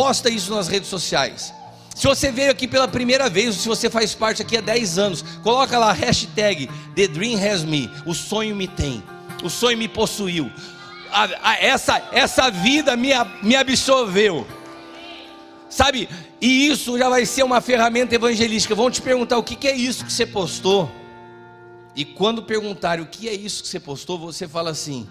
posta 0.00 0.30
isso 0.30 0.54
nas 0.54 0.66
redes 0.66 0.88
sociais. 0.88 1.52
Se 1.94 2.06
você 2.06 2.32
veio 2.32 2.50
aqui 2.50 2.66
pela 2.66 2.88
primeira 2.88 3.28
vez, 3.28 3.48
ou 3.48 3.52
se 3.52 3.68
você 3.68 3.90
faz 3.90 4.14
parte 4.14 4.40
aqui 4.40 4.56
há 4.56 4.62
10 4.62 4.98
anos, 4.98 5.22
coloca 5.42 5.78
lá 5.78 5.92
hashtag 5.92 6.70
The 6.96 7.06
Dream 7.06 7.38
Has 7.38 7.64
Me, 7.64 7.90
o 8.06 8.14
sonho 8.14 8.56
me 8.56 8.66
tem, 8.66 9.02
o 9.44 9.50
sonho 9.50 9.76
me 9.76 9.88
possuiu, 9.88 10.50
a, 11.12 11.50
a, 11.50 11.56
essa, 11.62 12.02
essa 12.12 12.50
vida 12.50 12.96
me, 12.96 13.10
me 13.42 13.54
absorveu. 13.54 14.46
Sabe, 15.68 16.08
e 16.40 16.68
isso 16.68 16.96
já 16.96 17.10
vai 17.10 17.26
ser 17.26 17.42
uma 17.42 17.60
ferramenta 17.60 18.14
evangelística. 18.14 18.74
Vão 18.74 18.90
te 18.90 19.02
perguntar 19.02 19.36
o 19.36 19.42
que, 19.42 19.54
que 19.54 19.68
é 19.68 19.76
isso 19.76 20.06
que 20.06 20.12
você 20.14 20.24
postou. 20.24 20.90
E 21.94 22.06
quando 22.06 22.42
perguntarem 22.42 23.04
o 23.04 23.06
que 23.06 23.28
é 23.28 23.34
isso 23.34 23.62
que 23.62 23.68
você 23.68 23.78
postou, 23.78 24.18
você 24.18 24.48
fala 24.48 24.70
assim: 24.70 25.06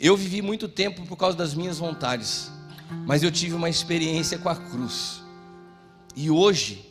Eu 0.00 0.16
vivi 0.16 0.40
muito 0.40 0.66
tempo 0.66 1.04
por 1.04 1.16
causa 1.18 1.36
das 1.36 1.52
minhas 1.52 1.76
vontades, 1.76 2.55
mas 2.90 3.22
eu 3.22 3.30
tive 3.30 3.54
uma 3.54 3.68
experiência 3.68 4.38
com 4.38 4.48
a 4.48 4.56
cruz. 4.56 5.22
E 6.14 6.30
hoje, 6.30 6.84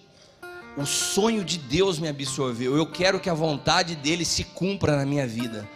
o 0.78 0.86
sonho 0.86 1.44
de 1.44 1.58
Deus 1.58 2.00
me 2.00 2.08
absorveu. 2.08 2.76
Eu 2.76 2.86
quero 2.86 3.20
que 3.20 3.30
a 3.30 3.34
vontade 3.34 3.96
dele 3.96 4.26
se 4.26 4.44
cumpra 4.44 4.98
na 4.98 5.06
minha 5.06 5.26
vida. 5.26 5.68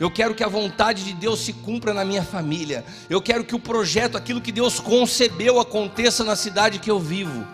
Eu 0.00 0.10
quero 0.10 0.34
que 0.34 0.44
a 0.44 0.48
vontade 0.48 1.04
de 1.04 1.12
Deus 1.12 1.40
se 1.40 1.52
cumpra 1.52 1.92
na 1.92 2.04
minha 2.04 2.22
família. 2.22 2.84
Eu 3.10 3.20
quero 3.20 3.44
que 3.44 3.54
o 3.54 3.58
projeto, 3.58 4.16
aquilo 4.16 4.40
que 4.40 4.52
Deus 4.52 4.78
concebeu, 4.78 5.58
aconteça 5.58 6.22
na 6.22 6.36
cidade 6.36 6.78
que 6.78 6.90
eu 6.90 7.00
vivo. 7.00 7.46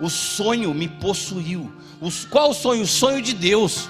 O 0.00 0.10
sonho 0.10 0.74
me 0.74 0.88
possuiu. 0.88 1.72
qual 2.30 2.50
o 2.50 2.54
sonho? 2.54 2.82
O 2.82 2.86
sonho 2.86 3.22
de 3.22 3.32
Deus. 3.32 3.88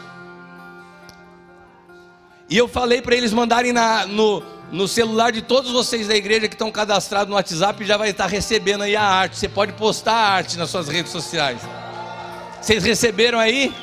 E 2.49 2.57
eu 2.57 2.69
falei 2.69 3.03
para 3.03 3.17
eles 3.17 3.33
mandarem 3.33 3.73
na, 3.73 4.07
no, 4.07 4.43
no 4.71 4.87
celular 4.87 5.33
de 5.33 5.43
todos 5.43 5.73
vocês 5.73 6.07
da 6.07 6.15
igreja 6.15 6.47
que 6.47 6.55
estão 6.55 6.71
cadastrados 6.71 7.29
no 7.29 7.35
WhatsApp, 7.35 7.85
já 7.85 7.97
vai 7.97 8.11
estar 8.11 8.27
recebendo 8.27 8.83
aí 8.83 8.95
a 8.95 9.03
arte. 9.03 9.37
Você 9.37 9.49
pode 9.49 9.73
postar 9.73 10.15
a 10.15 10.29
arte 10.31 10.57
nas 10.57 10.71
suas 10.71 10.89
redes 10.89 11.11
sociais. 11.11 11.61
Vocês 12.61 12.85
receberam 12.85 13.39
aí? 13.39 13.75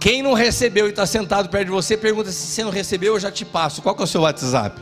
Quem 0.00 0.22
não 0.22 0.32
recebeu 0.32 0.86
e 0.86 0.90
está 0.90 1.06
sentado 1.06 1.48
perto 1.48 1.66
de 1.66 1.72
você, 1.72 1.96
pergunta 1.96 2.30
se 2.30 2.46
você 2.46 2.64
não 2.64 2.70
recebeu, 2.70 3.14
eu 3.14 3.20
já 3.20 3.30
te 3.30 3.44
passo. 3.44 3.82
Qual 3.82 3.94
que 3.94 4.02
é 4.02 4.04
o 4.04 4.06
seu 4.06 4.22
WhatsApp? 4.22 4.80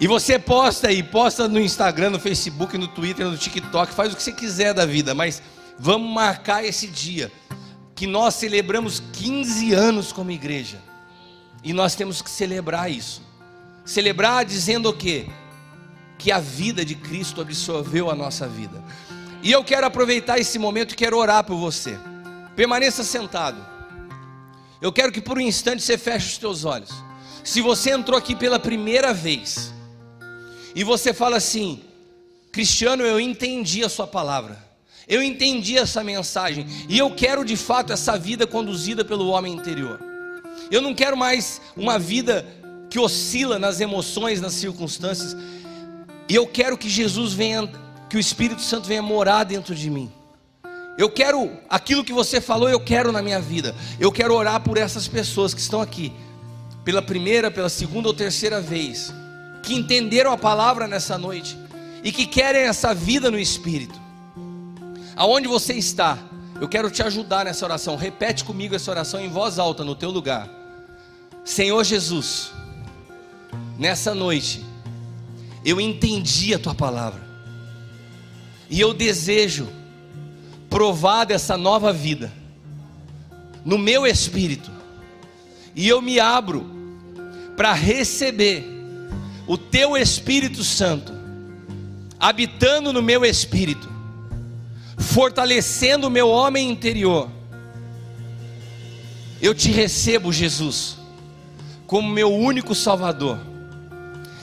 E 0.00 0.06
você 0.06 0.38
posta 0.38 0.88
aí, 0.88 1.02
posta 1.02 1.46
no 1.46 1.60
Instagram, 1.60 2.10
no 2.10 2.20
Facebook, 2.20 2.76
no 2.76 2.88
Twitter, 2.88 3.26
no 3.26 3.36
TikTok, 3.36 3.92
faz 3.92 4.12
o 4.12 4.16
que 4.16 4.22
você 4.22 4.32
quiser 4.32 4.74
da 4.74 4.84
vida, 4.84 5.14
mas 5.14 5.40
vamos 5.78 6.12
marcar 6.12 6.64
esse 6.64 6.88
dia 6.88 7.30
que 7.94 8.06
nós 8.06 8.34
celebramos 8.34 9.02
15 9.12 9.72
anos 9.72 10.12
como 10.12 10.30
igreja. 10.30 10.78
E 11.62 11.72
nós 11.72 11.94
temos 11.94 12.20
que 12.20 12.28
celebrar 12.28 12.90
isso. 12.90 13.22
Celebrar 13.84 14.44
dizendo 14.44 14.88
o 14.88 14.96
quê? 14.96 15.26
Que 16.18 16.32
a 16.32 16.38
vida 16.38 16.84
de 16.84 16.94
Cristo 16.94 17.40
absorveu 17.40 18.10
a 18.10 18.14
nossa 18.14 18.48
vida. 18.48 18.82
E 19.42 19.52
eu 19.52 19.62
quero 19.62 19.86
aproveitar 19.86 20.38
esse 20.38 20.58
momento 20.58 20.92
e 20.92 20.96
quero 20.96 21.16
orar 21.16 21.44
por 21.44 21.56
você. 21.56 21.98
Permaneça 22.56 23.04
sentado. 23.04 23.64
Eu 24.80 24.92
quero 24.92 25.12
que 25.12 25.20
por 25.20 25.38
um 25.38 25.40
instante 25.40 25.82
você 25.82 25.96
feche 25.96 26.28
os 26.28 26.38
teus 26.38 26.64
olhos. 26.64 26.90
Se 27.42 27.60
você 27.60 27.90
entrou 27.90 28.18
aqui 28.18 28.34
pela 28.34 28.58
primeira 28.58 29.12
vez 29.12 29.72
e 30.74 30.82
você 30.82 31.12
fala 31.12 31.36
assim: 31.36 31.84
Cristiano, 32.50 33.02
eu 33.02 33.20
entendi 33.20 33.84
a 33.84 33.88
sua 33.88 34.06
palavra. 34.06 34.63
Eu 35.06 35.22
entendi 35.22 35.76
essa 35.76 36.02
mensagem 36.02 36.66
e 36.88 36.98
eu 36.98 37.10
quero 37.10 37.44
de 37.44 37.56
fato 37.56 37.92
essa 37.92 38.18
vida 38.18 38.46
conduzida 38.46 39.04
pelo 39.04 39.28
homem 39.28 39.52
interior. 39.52 40.00
Eu 40.70 40.80
não 40.80 40.94
quero 40.94 41.16
mais 41.16 41.60
uma 41.76 41.98
vida 41.98 42.46
que 42.88 42.98
oscila 42.98 43.58
nas 43.58 43.80
emoções, 43.80 44.40
nas 44.40 44.54
circunstâncias. 44.54 45.36
E 46.28 46.34
eu 46.34 46.46
quero 46.46 46.78
que 46.78 46.88
Jesus 46.88 47.34
venha, 47.34 47.70
que 48.08 48.16
o 48.16 48.20
Espírito 48.20 48.62
Santo 48.62 48.88
venha 48.88 49.02
morar 49.02 49.44
dentro 49.44 49.74
de 49.74 49.90
mim. 49.90 50.10
Eu 50.96 51.10
quero 51.10 51.50
aquilo 51.68 52.04
que 52.04 52.12
você 52.12 52.40
falou, 52.40 52.68
eu 52.68 52.80
quero 52.80 53.12
na 53.12 53.20
minha 53.20 53.40
vida. 53.40 53.74
Eu 54.00 54.10
quero 54.10 54.32
orar 54.32 54.60
por 54.60 54.78
essas 54.78 55.06
pessoas 55.06 55.52
que 55.52 55.60
estão 55.60 55.80
aqui, 55.82 56.12
pela 56.82 57.02
primeira, 57.02 57.50
pela 57.50 57.68
segunda 57.68 58.08
ou 58.08 58.14
terceira 58.14 58.60
vez, 58.60 59.12
que 59.62 59.74
entenderam 59.74 60.32
a 60.32 60.38
palavra 60.38 60.86
nessa 60.86 61.18
noite 61.18 61.58
e 62.02 62.10
que 62.10 62.26
querem 62.26 62.62
essa 62.62 62.94
vida 62.94 63.30
no 63.30 63.38
Espírito 63.38 64.03
aonde 65.16 65.48
você 65.48 65.74
está, 65.74 66.18
eu 66.60 66.68
quero 66.68 66.90
te 66.90 67.02
ajudar 67.02 67.44
nessa 67.44 67.64
oração. 67.64 67.96
Repete 67.96 68.44
comigo 68.44 68.74
essa 68.74 68.90
oração 68.90 69.20
em 69.20 69.28
voz 69.28 69.58
alta 69.58 69.84
no 69.84 69.94
teu 69.94 70.10
lugar. 70.10 70.48
Senhor 71.44 71.82
Jesus, 71.84 72.52
nessa 73.78 74.14
noite, 74.14 74.64
eu 75.64 75.80
entendi 75.80 76.54
a 76.54 76.58
tua 76.58 76.74
palavra. 76.74 77.22
E 78.70 78.80
eu 78.80 78.94
desejo 78.94 79.68
provar 80.70 81.24
dessa 81.24 81.56
nova 81.56 81.92
vida 81.92 82.32
no 83.64 83.78
meu 83.78 84.06
espírito. 84.06 84.70
E 85.74 85.88
eu 85.88 86.00
me 86.00 86.20
abro 86.20 86.70
para 87.56 87.72
receber 87.72 88.64
o 89.46 89.56
teu 89.56 89.96
Espírito 89.96 90.64
Santo 90.64 91.12
habitando 92.18 92.92
no 92.92 93.02
meu 93.02 93.24
espírito 93.24 93.93
fortalecendo 95.14 96.08
o 96.08 96.10
meu 96.10 96.28
homem 96.28 96.68
interior. 96.68 97.30
Eu 99.40 99.54
te 99.54 99.70
recebo, 99.70 100.32
Jesus, 100.32 100.98
como 101.86 102.08
meu 102.08 102.34
único 102.34 102.74
Salvador. 102.74 103.38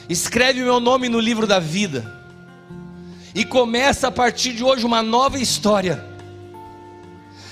Escreve 0.08 0.62
meu 0.62 0.80
nome 0.80 1.10
no 1.10 1.20
livro 1.20 1.46
da 1.46 1.58
vida. 1.58 2.10
E 3.34 3.44
começa 3.44 4.08
a 4.08 4.10
partir 4.10 4.54
de 4.54 4.64
hoje 4.64 4.86
uma 4.86 5.02
nova 5.02 5.38
história. 5.38 6.02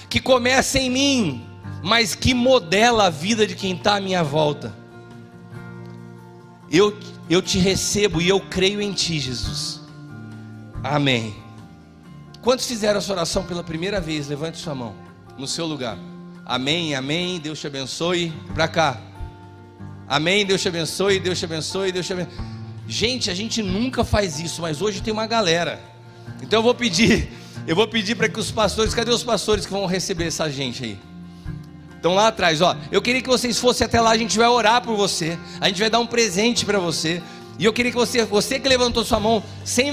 Que 0.09 0.19
começa 0.19 0.79
em 0.79 0.89
mim, 0.89 1.45
mas 1.83 2.15
que 2.15 2.33
modela 2.33 3.09
a 3.09 3.11
vida 3.11 3.47
de 3.47 3.55
quem 3.55 3.75
está 3.75 3.97
à 3.97 4.01
minha 4.01 4.25
volta. 4.25 4.75
Eu, 6.71 6.99
eu 7.29 7.43
te 7.43 7.59
recebo 7.59 8.23
e 8.23 8.31
eu 8.31 8.41
creio 8.41 8.81
em 8.81 8.95
ti, 8.95 9.21
Jesus. 9.21 9.83
Amém. 10.83 11.50
Quantos 12.43 12.67
fizeram 12.67 12.99
essa 12.99 13.13
oração 13.13 13.45
pela 13.45 13.63
primeira 13.63 14.01
vez? 14.01 14.29
Levante 14.29 14.59
sua 14.59 14.75
mão 14.75 14.95
no 15.37 15.47
seu 15.47 15.67
lugar. 15.67 15.99
Amém, 16.47 16.95
amém. 16.95 17.39
Deus 17.39 17.61
te 17.61 17.67
abençoe. 17.67 18.33
Para 18.55 18.67
cá. 18.67 19.01
Amém. 20.09 20.47
Deus 20.47 20.63
te 20.63 20.69
abençoe. 20.69 21.21
Deus 21.21 21.39
te 21.39 21.45
abençoe. 21.45 21.93
Deus 21.93 22.07
te 22.07 22.13
abençoe. 22.15 22.33
Gente, 22.89 23.31
a 23.31 23.35
gente 23.35 23.63
nunca 23.63 24.05
faz 24.05 24.41
isso, 24.41 24.63
mas 24.63 24.81
hoje 24.81 25.03
tem 25.03 25.13
uma 25.13 25.27
galera. 25.27 25.81
Então 26.43 26.59
eu 26.59 26.63
vou 26.63 26.75
pedir, 26.75 27.31
eu 27.67 27.77
vou 27.77 27.87
pedir 27.87 28.17
para 28.17 28.29
que 28.29 28.41
os 28.41 28.51
pastores, 28.51 28.95
cadê 28.95 29.11
os 29.13 29.23
pastores 29.23 29.65
que 29.65 29.71
vão 29.71 29.87
receber 29.87 30.27
essa 30.27 30.51
gente 30.51 30.83
aí? 30.83 30.99
Estão 31.95 32.15
lá 32.15 32.29
atrás, 32.29 32.63
ó. 32.63 32.75
Eu 32.91 33.03
queria 33.03 33.21
que 33.21 33.29
vocês 33.29 33.59
fossem 33.59 33.85
até 33.85 34.01
lá, 34.01 34.11
a 34.11 34.19
gente 34.19 34.37
vai 34.39 34.49
orar 34.49 34.83
por 34.83 34.97
você. 34.97 35.39
A 35.61 35.69
gente 35.69 35.79
vai 35.81 35.91
dar 35.91 36.01
um 36.01 36.07
presente 36.07 36.65
para 36.65 36.79
você. 36.79 37.23
E 37.61 37.65
eu 37.67 37.75
queria 37.75 37.93
que 37.93 37.99
você, 37.99 38.25
você 38.25 38.59
que 38.59 38.67
levantou 38.67 39.05
sua 39.05 39.21
mão, 39.21 39.43
sem 39.67 39.93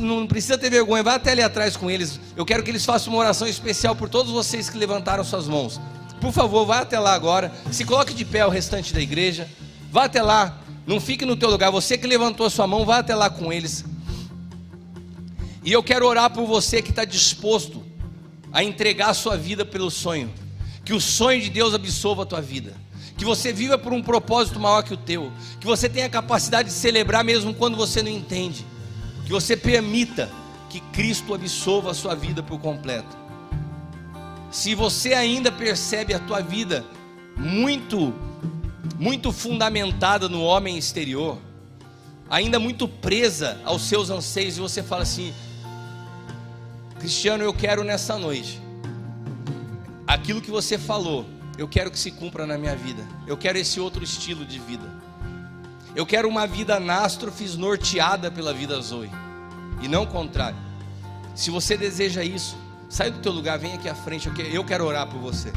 não 0.00 0.28
precisa 0.28 0.56
ter 0.56 0.70
vergonha, 0.70 1.02
vá 1.02 1.16
até 1.16 1.32
ali 1.32 1.42
atrás 1.42 1.76
com 1.76 1.90
eles. 1.90 2.20
Eu 2.36 2.46
quero 2.46 2.62
que 2.62 2.70
eles 2.70 2.84
façam 2.84 3.12
uma 3.12 3.18
oração 3.18 3.48
especial 3.48 3.96
por 3.96 4.08
todos 4.08 4.30
vocês 4.30 4.70
que 4.70 4.78
levantaram 4.78 5.24
suas 5.24 5.48
mãos. 5.48 5.80
Por 6.20 6.32
favor, 6.32 6.64
vá 6.64 6.78
até 6.82 7.00
lá 7.00 7.12
agora. 7.12 7.52
Se 7.72 7.84
coloque 7.84 8.14
de 8.14 8.24
pé 8.24 8.46
o 8.46 8.48
restante 8.48 8.94
da 8.94 9.00
igreja. 9.00 9.48
Vá 9.90 10.04
até 10.04 10.22
lá. 10.22 10.56
Não 10.86 11.00
fique 11.00 11.24
no 11.24 11.34
teu 11.34 11.50
lugar. 11.50 11.72
Você 11.72 11.98
que 11.98 12.06
levantou 12.06 12.48
sua 12.48 12.68
mão, 12.68 12.84
vá 12.84 12.98
até 12.98 13.12
lá 13.12 13.28
com 13.28 13.52
eles. 13.52 13.84
E 15.64 15.72
eu 15.72 15.82
quero 15.82 16.06
orar 16.06 16.30
por 16.30 16.46
você 16.46 16.80
que 16.80 16.90
está 16.90 17.04
disposto 17.04 17.82
a 18.52 18.62
entregar 18.62 19.10
a 19.10 19.14
sua 19.14 19.36
vida 19.36 19.64
pelo 19.64 19.90
sonho. 19.90 20.32
Que 20.84 20.92
o 20.92 21.00
sonho 21.00 21.42
de 21.42 21.50
Deus 21.50 21.74
absolva 21.74 22.22
a 22.22 22.26
tua 22.26 22.40
vida 22.40 22.72
que 23.20 23.24
você 23.26 23.52
viva 23.52 23.76
por 23.76 23.92
um 23.92 24.02
propósito 24.02 24.58
maior 24.58 24.82
que 24.82 24.94
o 24.94 24.96
teu, 24.96 25.30
que 25.60 25.66
você 25.66 25.90
tenha 25.90 26.06
a 26.06 26.08
capacidade 26.08 26.70
de 26.70 26.74
celebrar 26.74 27.22
mesmo 27.22 27.52
quando 27.52 27.76
você 27.76 28.02
não 28.02 28.10
entende, 28.10 28.64
que 29.26 29.30
você 29.30 29.54
permita 29.54 30.30
que 30.70 30.80
Cristo 30.80 31.34
absolva 31.34 31.90
a 31.90 31.94
sua 31.94 32.14
vida 32.14 32.42
por 32.42 32.58
completo. 32.58 33.14
Se 34.50 34.74
você 34.74 35.12
ainda 35.12 35.52
percebe 35.52 36.14
a 36.14 36.18
tua 36.18 36.40
vida 36.40 36.82
muito 37.36 38.14
muito 38.98 39.32
fundamentada 39.32 40.26
no 40.26 40.42
homem 40.42 40.78
exterior, 40.78 41.36
ainda 42.28 42.58
muito 42.58 42.88
presa 42.88 43.60
aos 43.66 43.82
seus 43.82 44.08
anseios 44.08 44.56
e 44.56 44.60
você 44.60 44.82
fala 44.82 45.02
assim: 45.02 45.34
Cristiano, 46.98 47.44
eu 47.44 47.52
quero 47.52 47.84
nessa 47.84 48.16
noite. 48.16 48.58
Aquilo 50.06 50.40
que 50.40 50.50
você 50.50 50.78
falou 50.78 51.26
eu 51.60 51.68
quero 51.68 51.90
que 51.90 51.98
se 51.98 52.10
cumpra 52.10 52.46
na 52.46 52.56
minha 52.56 52.74
vida. 52.74 53.06
Eu 53.26 53.36
quero 53.36 53.58
esse 53.58 53.78
outro 53.78 54.02
estilo 54.02 54.46
de 54.46 54.58
vida. 54.58 54.90
Eu 55.94 56.06
quero 56.06 56.26
uma 56.26 56.46
vida 56.46 56.80
nástrofes 56.80 57.54
norteada 57.54 58.30
pela 58.30 58.54
vida 58.54 58.80
Zoe. 58.80 59.10
E 59.82 59.86
não 59.86 60.04
o 60.04 60.06
contrário. 60.06 60.56
Se 61.34 61.50
você 61.50 61.76
deseja 61.76 62.24
isso, 62.24 62.56
sai 62.88 63.10
do 63.10 63.18
teu 63.18 63.30
lugar, 63.30 63.58
vem 63.58 63.74
aqui 63.74 63.90
à 63.90 63.94
frente. 63.94 64.30
Eu 64.50 64.64
quero 64.64 64.86
orar 64.86 65.06
por 65.06 65.20
você. 65.20 65.52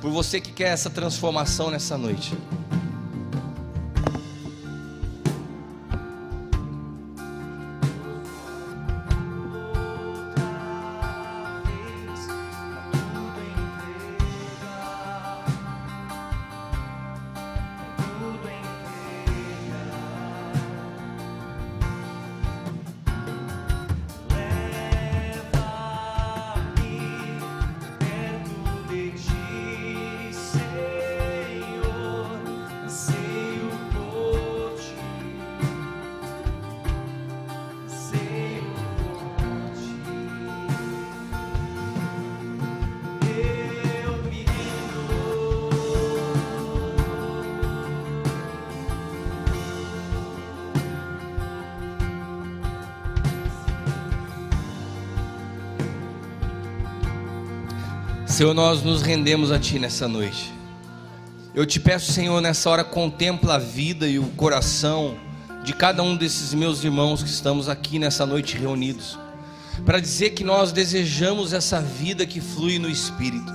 Por 0.00 0.10
você 0.10 0.40
que 0.40 0.50
quer 0.50 0.68
essa 0.68 0.88
transformação 0.88 1.70
nessa 1.70 1.98
noite. 1.98 2.32
Senhor, 58.36 58.52
nós 58.52 58.82
nos 58.82 59.00
rendemos 59.00 59.50
a 59.50 59.58
Ti 59.58 59.78
nessa 59.78 60.06
noite. 60.06 60.52
Eu 61.54 61.64
te 61.64 61.80
peço, 61.80 62.12
Senhor, 62.12 62.38
nessa 62.42 62.68
hora, 62.68 62.84
contempla 62.84 63.54
a 63.54 63.58
vida 63.58 64.06
e 64.06 64.18
o 64.18 64.24
coração 64.32 65.16
de 65.64 65.72
cada 65.72 66.02
um 66.02 66.14
desses 66.14 66.52
meus 66.52 66.84
irmãos 66.84 67.22
que 67.22 67.30
estamos 67.30 67.66
aqui 67.66 67.98
nessa 67.98 68.26
noite 68.26 68.58
reunidos, 68.58 69.18
para 69.86 69.98
dizer 70.00 70.34
que 70.34 70.44
nós 70.44 70.70
desejamos 70.70 71.54
essa 71.54 71.80
vida 71.80 72.26
que 72.26 72.38
flui 72.38 72.78
no 72.78 72.90
Espírito, 72.90 73.50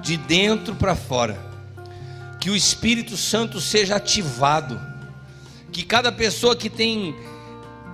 de 0.00 0.16
dentro 0.16 0.74
para 0.74 0.96
fora, 0.96 1.38
que 2.40 2.48
o 2.48 2.56
Espírito 2.56 3.14
Santo 3.14 3.60
seja 3.60 3.96
ativado, 3.96 4.80
que 5.70 5.82
cada 5.82 6.10
pessoa 6.10 6.56
que 6.56 6.70
tem 6.70 7.14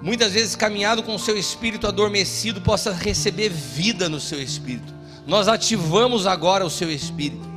muitas 0.01 0.35
vezes 0.35 0.55
caminhado 0.55 1.03
com 1.03 1.17
o 1.17 1.19
seu 1.19 1.37
espírito 1.37 1.89
adormecido 1.89 2.61
possa 2.61 2.93
receber 2.93 3.49
vida 3.49 4.09
no 4.09 4.21
seu 4.21 4.41
espírito. 4.41 4.95
Nós 5.27 5.49
ativamos 5.49 6.27
agora 6.27 6.65
o 6.65 6.71
seu 6.71 6.91
espírito 6.91 7.55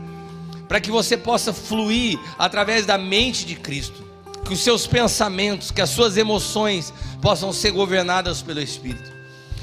para 0.68 0.82
que 0.82 0.92
você 0.92 1.16
possa 1.16 1.54
fluir 1.54 2.20
através 2.38 2.86
da 2.86 2.98
mente 2.98 3.46
de 3.46 3.56
Cristo, 3.56 4.04
que 4.46 4.54
os 4.54 4.60
seus 4.60 4.86
pensamentos, 4.86 5.72
que 5.72 5.82
as 5.82 5.90
suas 5.90 6.18
emoções 6.18 6.94
possam 7.22 7.54
ser 7.54 7.72
governadas 7.72 8.42
pelo 8.42 8.60
Espírito. 8.60 9.12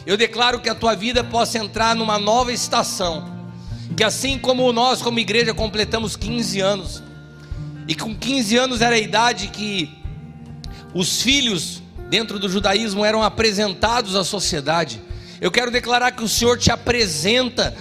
Eu 0.06 0.16
declaro 0.16 0.60
que 0.60 0.68
a 0.68 0.74
tua 0.74 0.94
vida 0.94 1.22
possa 1.22 1.58
entrar 1.58 1.94
numa 1.94 2.18
nova 2.18 2.52
estação, 2.52 3.32
que 3.96 4.04
assim 4.04 4.38
como 4.38 4.72
nós, 4.72 5.02
como 5.02 5.18
igreja, 5.18 5.54
completamos 5.54 6.16
15 6.16 6.60
anos, 6.60 7.02
e 7.86 7.94
com 7.94 8.14
15 8.14 8.56
anos 8.56 8.80
era 8.80 8.96
a 8.96 8.98
idade 8.98 9.48
que 9.48 9.90
os 10.94 11.22
filhos 11.22 11.82
dentro 12.08 12.38
do 12.38 12.48
judaísmo 12.48 13.04
eram 13.04 13.22
apresentados 13.22 14.16
à 14.16 14.24
sociedade. 14.24 15.02
Eu 15.40 15.50
quero 15.50 15.70
declarar 15.70 16.12
que 16.12 16.22
o 16.22 16.28
Senhor 16.28 16.58
te 16.58 16.70
apresenta 16.70 17.74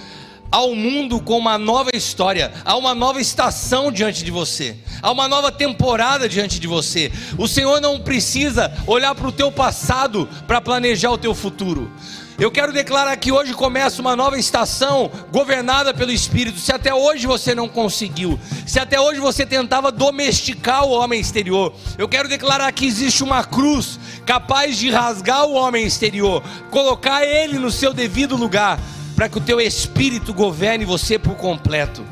ao 0.53 0.75
mundo 0.75 1.19
com 1.19 1.35
uma 1.35 1.57
nova 1.57 1.89
história, 1.95 2.53
há 2.63 2.77
uma 2.77 2.93
nova 2.93 3.19
estação 3.19 3.91
diante 3.91 4.23
de 4.23 4.29
você, 4.29 4.77
há 5.01 5.11
uma 5.11 5.27
nova 5.27 5.51
temporada 5.51 6.29
diante 6.29 6.59
de 6.59 6.67
você. 6.67 7.11
O 7.39 7.47
Senhor 7.47 7.81
não 7.81 7.99
precisa 7.99 8.71
olhar 8.85 9.15
para 9.15 9.27
o 9.27 9.31
teu 9.31 9.51
passado 9.51 10.29
para 10.45 10.61
planejar 10.61 11.09
o 11.09 11.17
teu 11.17 11.33
futuro. 11.33 11.91
Eu 12.37 12.51
quero 12.51 12.71
declarar 12.71 13.15
que 13.17 13.31
hoje 13.31 13.53
começa 13.53 13.99
uma 13.99 14.15
nova 14.15 14.37
estação 14.37 15.09
governada 15.31 15.91
pelo 15.91 16.11
Espírito. 16.11 16.59
Se 16.59 16.71
até 16.71 16.93
hoje 16.93 17.25
você 17.25 17.55
não 17.55 17.67
conseguiu, 17.67 18.39
se 18.67 18.79
até 18.79 18.99
hoje 18.99 19.19
você 19.19 19.47
tentava 19.47 19.91
domesticar 19.91 20.85
o 20.85 20.91
homem 20.91 21.19
exterior, 21.19 21.73
eu 21.97 22.07
quero 22.07 22.29
declarar 22.29 22.71
que 22.71 22.85
existe 22.85 23.23
uma 23.23 23.43
cruz 23.43 23.99
capaz 24.23 24.77
de 24.77 24.91
rasgar 24.91 25.45
o 25.45 25.53
homem 25.53 25.85
exterior, 25.85 26.43
colocar 26.69 27.25
ele 27.25 27.57
no 27.57 27.71
seu 27.71 27.91
devido 27.91 28.35
lugar 28.35 28.79
para 29.15 29.29
que 29.29 29.37
o 29.37 29.41
teu 29.41 29.59
espírito 29.59 30.33
governe 30.33 30.85
você 30.85 31.17
por 31.19 31.35
completo. 31.35 32.03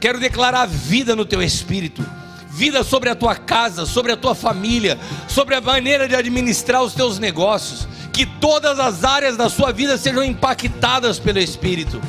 Quero 0.00 0.20
declarar 0.20 0.66
vida 0.66 1.16
no 1.16 1.24
teu 1.24 1.42
espírito, 1.42 2.04
vida 2.50 2.84
sobre 2.84 3.10
a 3.10 3.14
tua 3.14 3.34
casa, 3.34 3.86
sobre 3.86 4.12
a 4.12 4.16
tua 4.16 4.34
família, 4.34 4.98
sobre 5.28 5.54
a 5.54 5.60
maneira 5.60 6.06
de 6.06 6.14
administrar 6.14 6.82
os 6.82 6.94
teus 6.94 7.18
negócios, 7.18 7.88
que 8.12 8.26
todas 8.26 8.78
as 8.78 9.02
áreas 9.02 9.36
da 9.36 9.48
sua 9.48 9.72
vida 9.72 9.98
sejam 9.98 10.22
impactadas 10.22 11.18
pelo 11.18 11.38
espírito. 11.38 12.00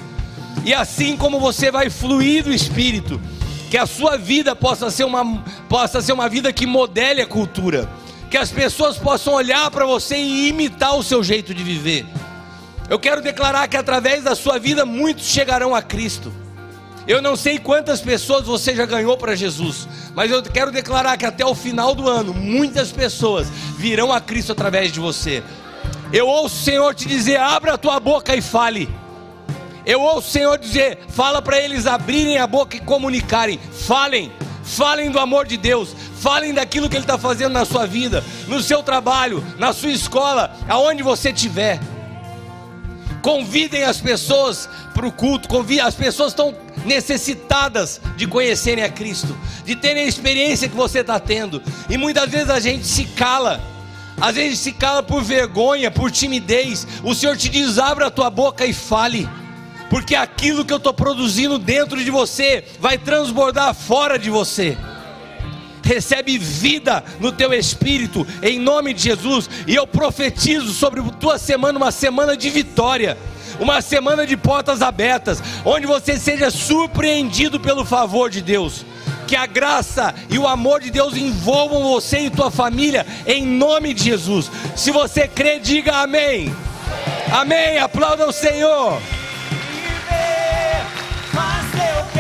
E 0.64 0.74
assim 0.74 1.16
como 1.16 1.40
você 1.40 1.72
vai 1.72 1.90
fluir 1.90 2.44
do 2.44 2.54
espírito, 2.54 3.20
que 3.72 3.78
a 3.78 3.86
sua 3.86 4.18
vida 4.18 4.56
possa 4.56 4.92
ser 4.92 5.04
uma 5.04 5.44
possa 5.68 6.02
ser 6.02 6.14
uma 6.14 6.30
vida 6.30 6.54
que 6.54 6.66
modele 6.66 7.22
a 7.22 7.28
cultura, 7.28 7.90
que 8.30 8.38
as 8.38 8.52
pessoas 8.52 8.98
possam 8.98 9.34
olhar 9.34 9.72
para 9.72 9.86
você 9.86 10.16
e 10.16 10.50
imitar 10.50 10.96
o 10.96 11.04
seu 11.04 11.24
jeito 11.24 11.54
de 11.54 11.64
viver. 11.64 12.06
Eu 12.90 13.00
quero 13.00 13.22
declarar 13.22 13.68
que 13.68 13.78
através 13.78 14.24
da 14.24 14.36
sua 14.36 14.60
vida 14.60 14.86
muitos 14.86 15.26
chegarão 15.26 15.74
a 15.74 15.82
Cristo. 15.82 16.32
Eu 17.08 17.22
não 17.22 17.36
sei 17.36 17.60
quantas 17.60 18.02
pessoas 18.02 18.46
você 18.46 18.76
já 18.76 18.86
ganhou 18.86 19.16
para 19.18 19.36
Jesus, 19.36 19.88
mas 20.16 20.32
eu 20.32 20.42
quero 20.42 20.72
declarar 20.72 21.18
que 21.18 21.26
até 21.26 21.46
o 21.46 21.54
final 21.54 21.94
do 21.94 22.10
ano 22.10 22.34
muitas 22.34 22.92
pessoas 22.92 23.48
virão 23.78 24.12
a 24.12 24.20
Cristo 24.20 24.52
através 24.52 24.92
de 24.92 25.00
você. 25.00 25.44
Eu 26.12 26.28
ouço 26.28 26.56
o 26.56 26.64
Senhor 26.64 26.96
te 26.96 27.08
dizer: 27.08 27.38
abra 27.38 27.74
a 27.74 27.78
tua 27.78 28.00
boca 28.00 28.36
e 28.36 28.42
fale. 28.42 28.90
Eu 29.86 30.02
ouço 30.02 30.30
o 30.30 30.32
Senhor 30.32 30.58
dizer: 30.58 31.00
fala 31.10 31.42
para 31.42 31.60
eles 31.60 31.86
abrirem 31.86 32.40
a 32.40 32.48
boca 32.48 32.76
e 32.76 32.80
comunicarem. 32.80 33.60
Falem, 33.72 34.32
falem 34.64 35.12
do 35.12 35.20
amor 35.20 35.46
de 35.46 35.58
Deus, 35.58 35.96
falem 36.20 36.54
daquilo 36.54 36.90
que 36.90 36.96
Ele 36.96 37.04
está 37.04 37.20
fazendo 37.20 37.54
na 37.54 37.66
sua 37.66 37.86
vida, 37.86 38.24
no 38.48 38.62
seu 38.62 38.82
trabalho, 38.82 39.44
na 39.60 39.74
sua 39.74 39.92
escola, 39.92 40.56
aonde 40.68 41.04
você 41.04 41.30
estiver. 41.30 41.80
Convidem 43.26 43.84
as 43.84 44.00
pessoas 44.00 44.70
para 44.94 45.08
o 45.08 45.12
culto. 45.12 45.50
As 45.84 45.96
pessoas 45.96 46.32
estão 46.32 46.54
necessitadas 46.86 48.00
de 48.16 48.28
conhecerem 48.28 48.84
a 48.84 48.90
Cristo, 48.90 49.36
de 49.66 49.76
terem 49.76 50.04
a 50.04 50.08
experiência 50.08 50.70
que 50.70 50.76
você 50.76 51.00
está 51.00 51.20
tendo. 51.20 51.60
E 51.90 51.98
muitas 51.98 52.30
vezes 52.30 52.52
a 52.52 52.60
gente 52.60 52.86
se 52.86 53.06
cala. 53.06 53.60
Às 54.22 54.36
vezes 54.36 54.60
se 54.60 54.72
cala 54.74 55.02
por 55.02 55.24
vergonha, 55.24 55.90
por 55.90 56.12
timidez. 56.12 56.88
O 57.04 57.16
Senhor 57.16 57.36
te 57.36 57.50
diz: 57.50 57.80
abra 57.80 58.06
a 58.06 58.12
tua 58.12 58.30
boca 58.30 58.64
e 58.64 58.74
fale. 58.74 59.28
Porque 59.90 60.14
aquilo 60.14 60.64
que 60.64 60.72
eu 60.72 60.78
estou 60.78 60.94
produzindo 60.94 61.58
dentro 61.58 62.04
de 62.04 62.12
você 62.12 62.64
vai 62.80 62.96
transbordar 62.96 63.74
fora 63.74 64.20
de 64.20 64.30
você 64.30 64.78
recebe 65.86 66.38
vida 66.38 67.04
no 67.20 67.32
teu 67.32 67.54
espírito, 67.54 68.28
em 68.42 68.60
nome 68.60 68.94
de 68.94 69.04
Jesus. 69.04 69.50
E 69.68 69.76
eu 69.76 69.86
profetizo 69.86 70.74
sobre 70.74 71.02
tua 71.20 71.38
semana, 71.38 71.78
uma 71.78 71.92
semana 71.92 72.36
de 72.36 72.50
vitória 72.50 73.18
uma 73.60 73.82
semana 73.82 74.28
de 74.28 74.36
portas 74.36 74.82
abertas, 74.82 75.42
onde 75.64 75.88
você 75.88 76.18
seja 76.18 76.52
surpreendido 76.52 77.58
pelo 77.60 77.86
favor 77.86 78.30
de 78.30 78.42
Deus. 78.42 78.86
Que 79.28 79.36
a 79.36 79.46
graça 79.46 80.14
e 80.30 80.38
o 80.38 80.48
amor 80.48 80.82
de 80.82 80.92
Deus 80.92 81.16
envolvam 81.16 81.84
você 81.84 82.20
e 82.20 82.30
tua 82.30 82.52
família, 82.52 83.06
em 83.26 83.46
nome 83.46 83.94
de 83.94 84.04
Jesus. 84.04 84.52
Se 84.76 84.92
você 84.92 85.28
crê, 85.28 85.58
diga 85.60 86.02
amém. 86.02 86.56
Amém. 87.32 87.80
Aplauda 87.80 88.28
o 88.28 88.32
Senhor. 88.32 89.02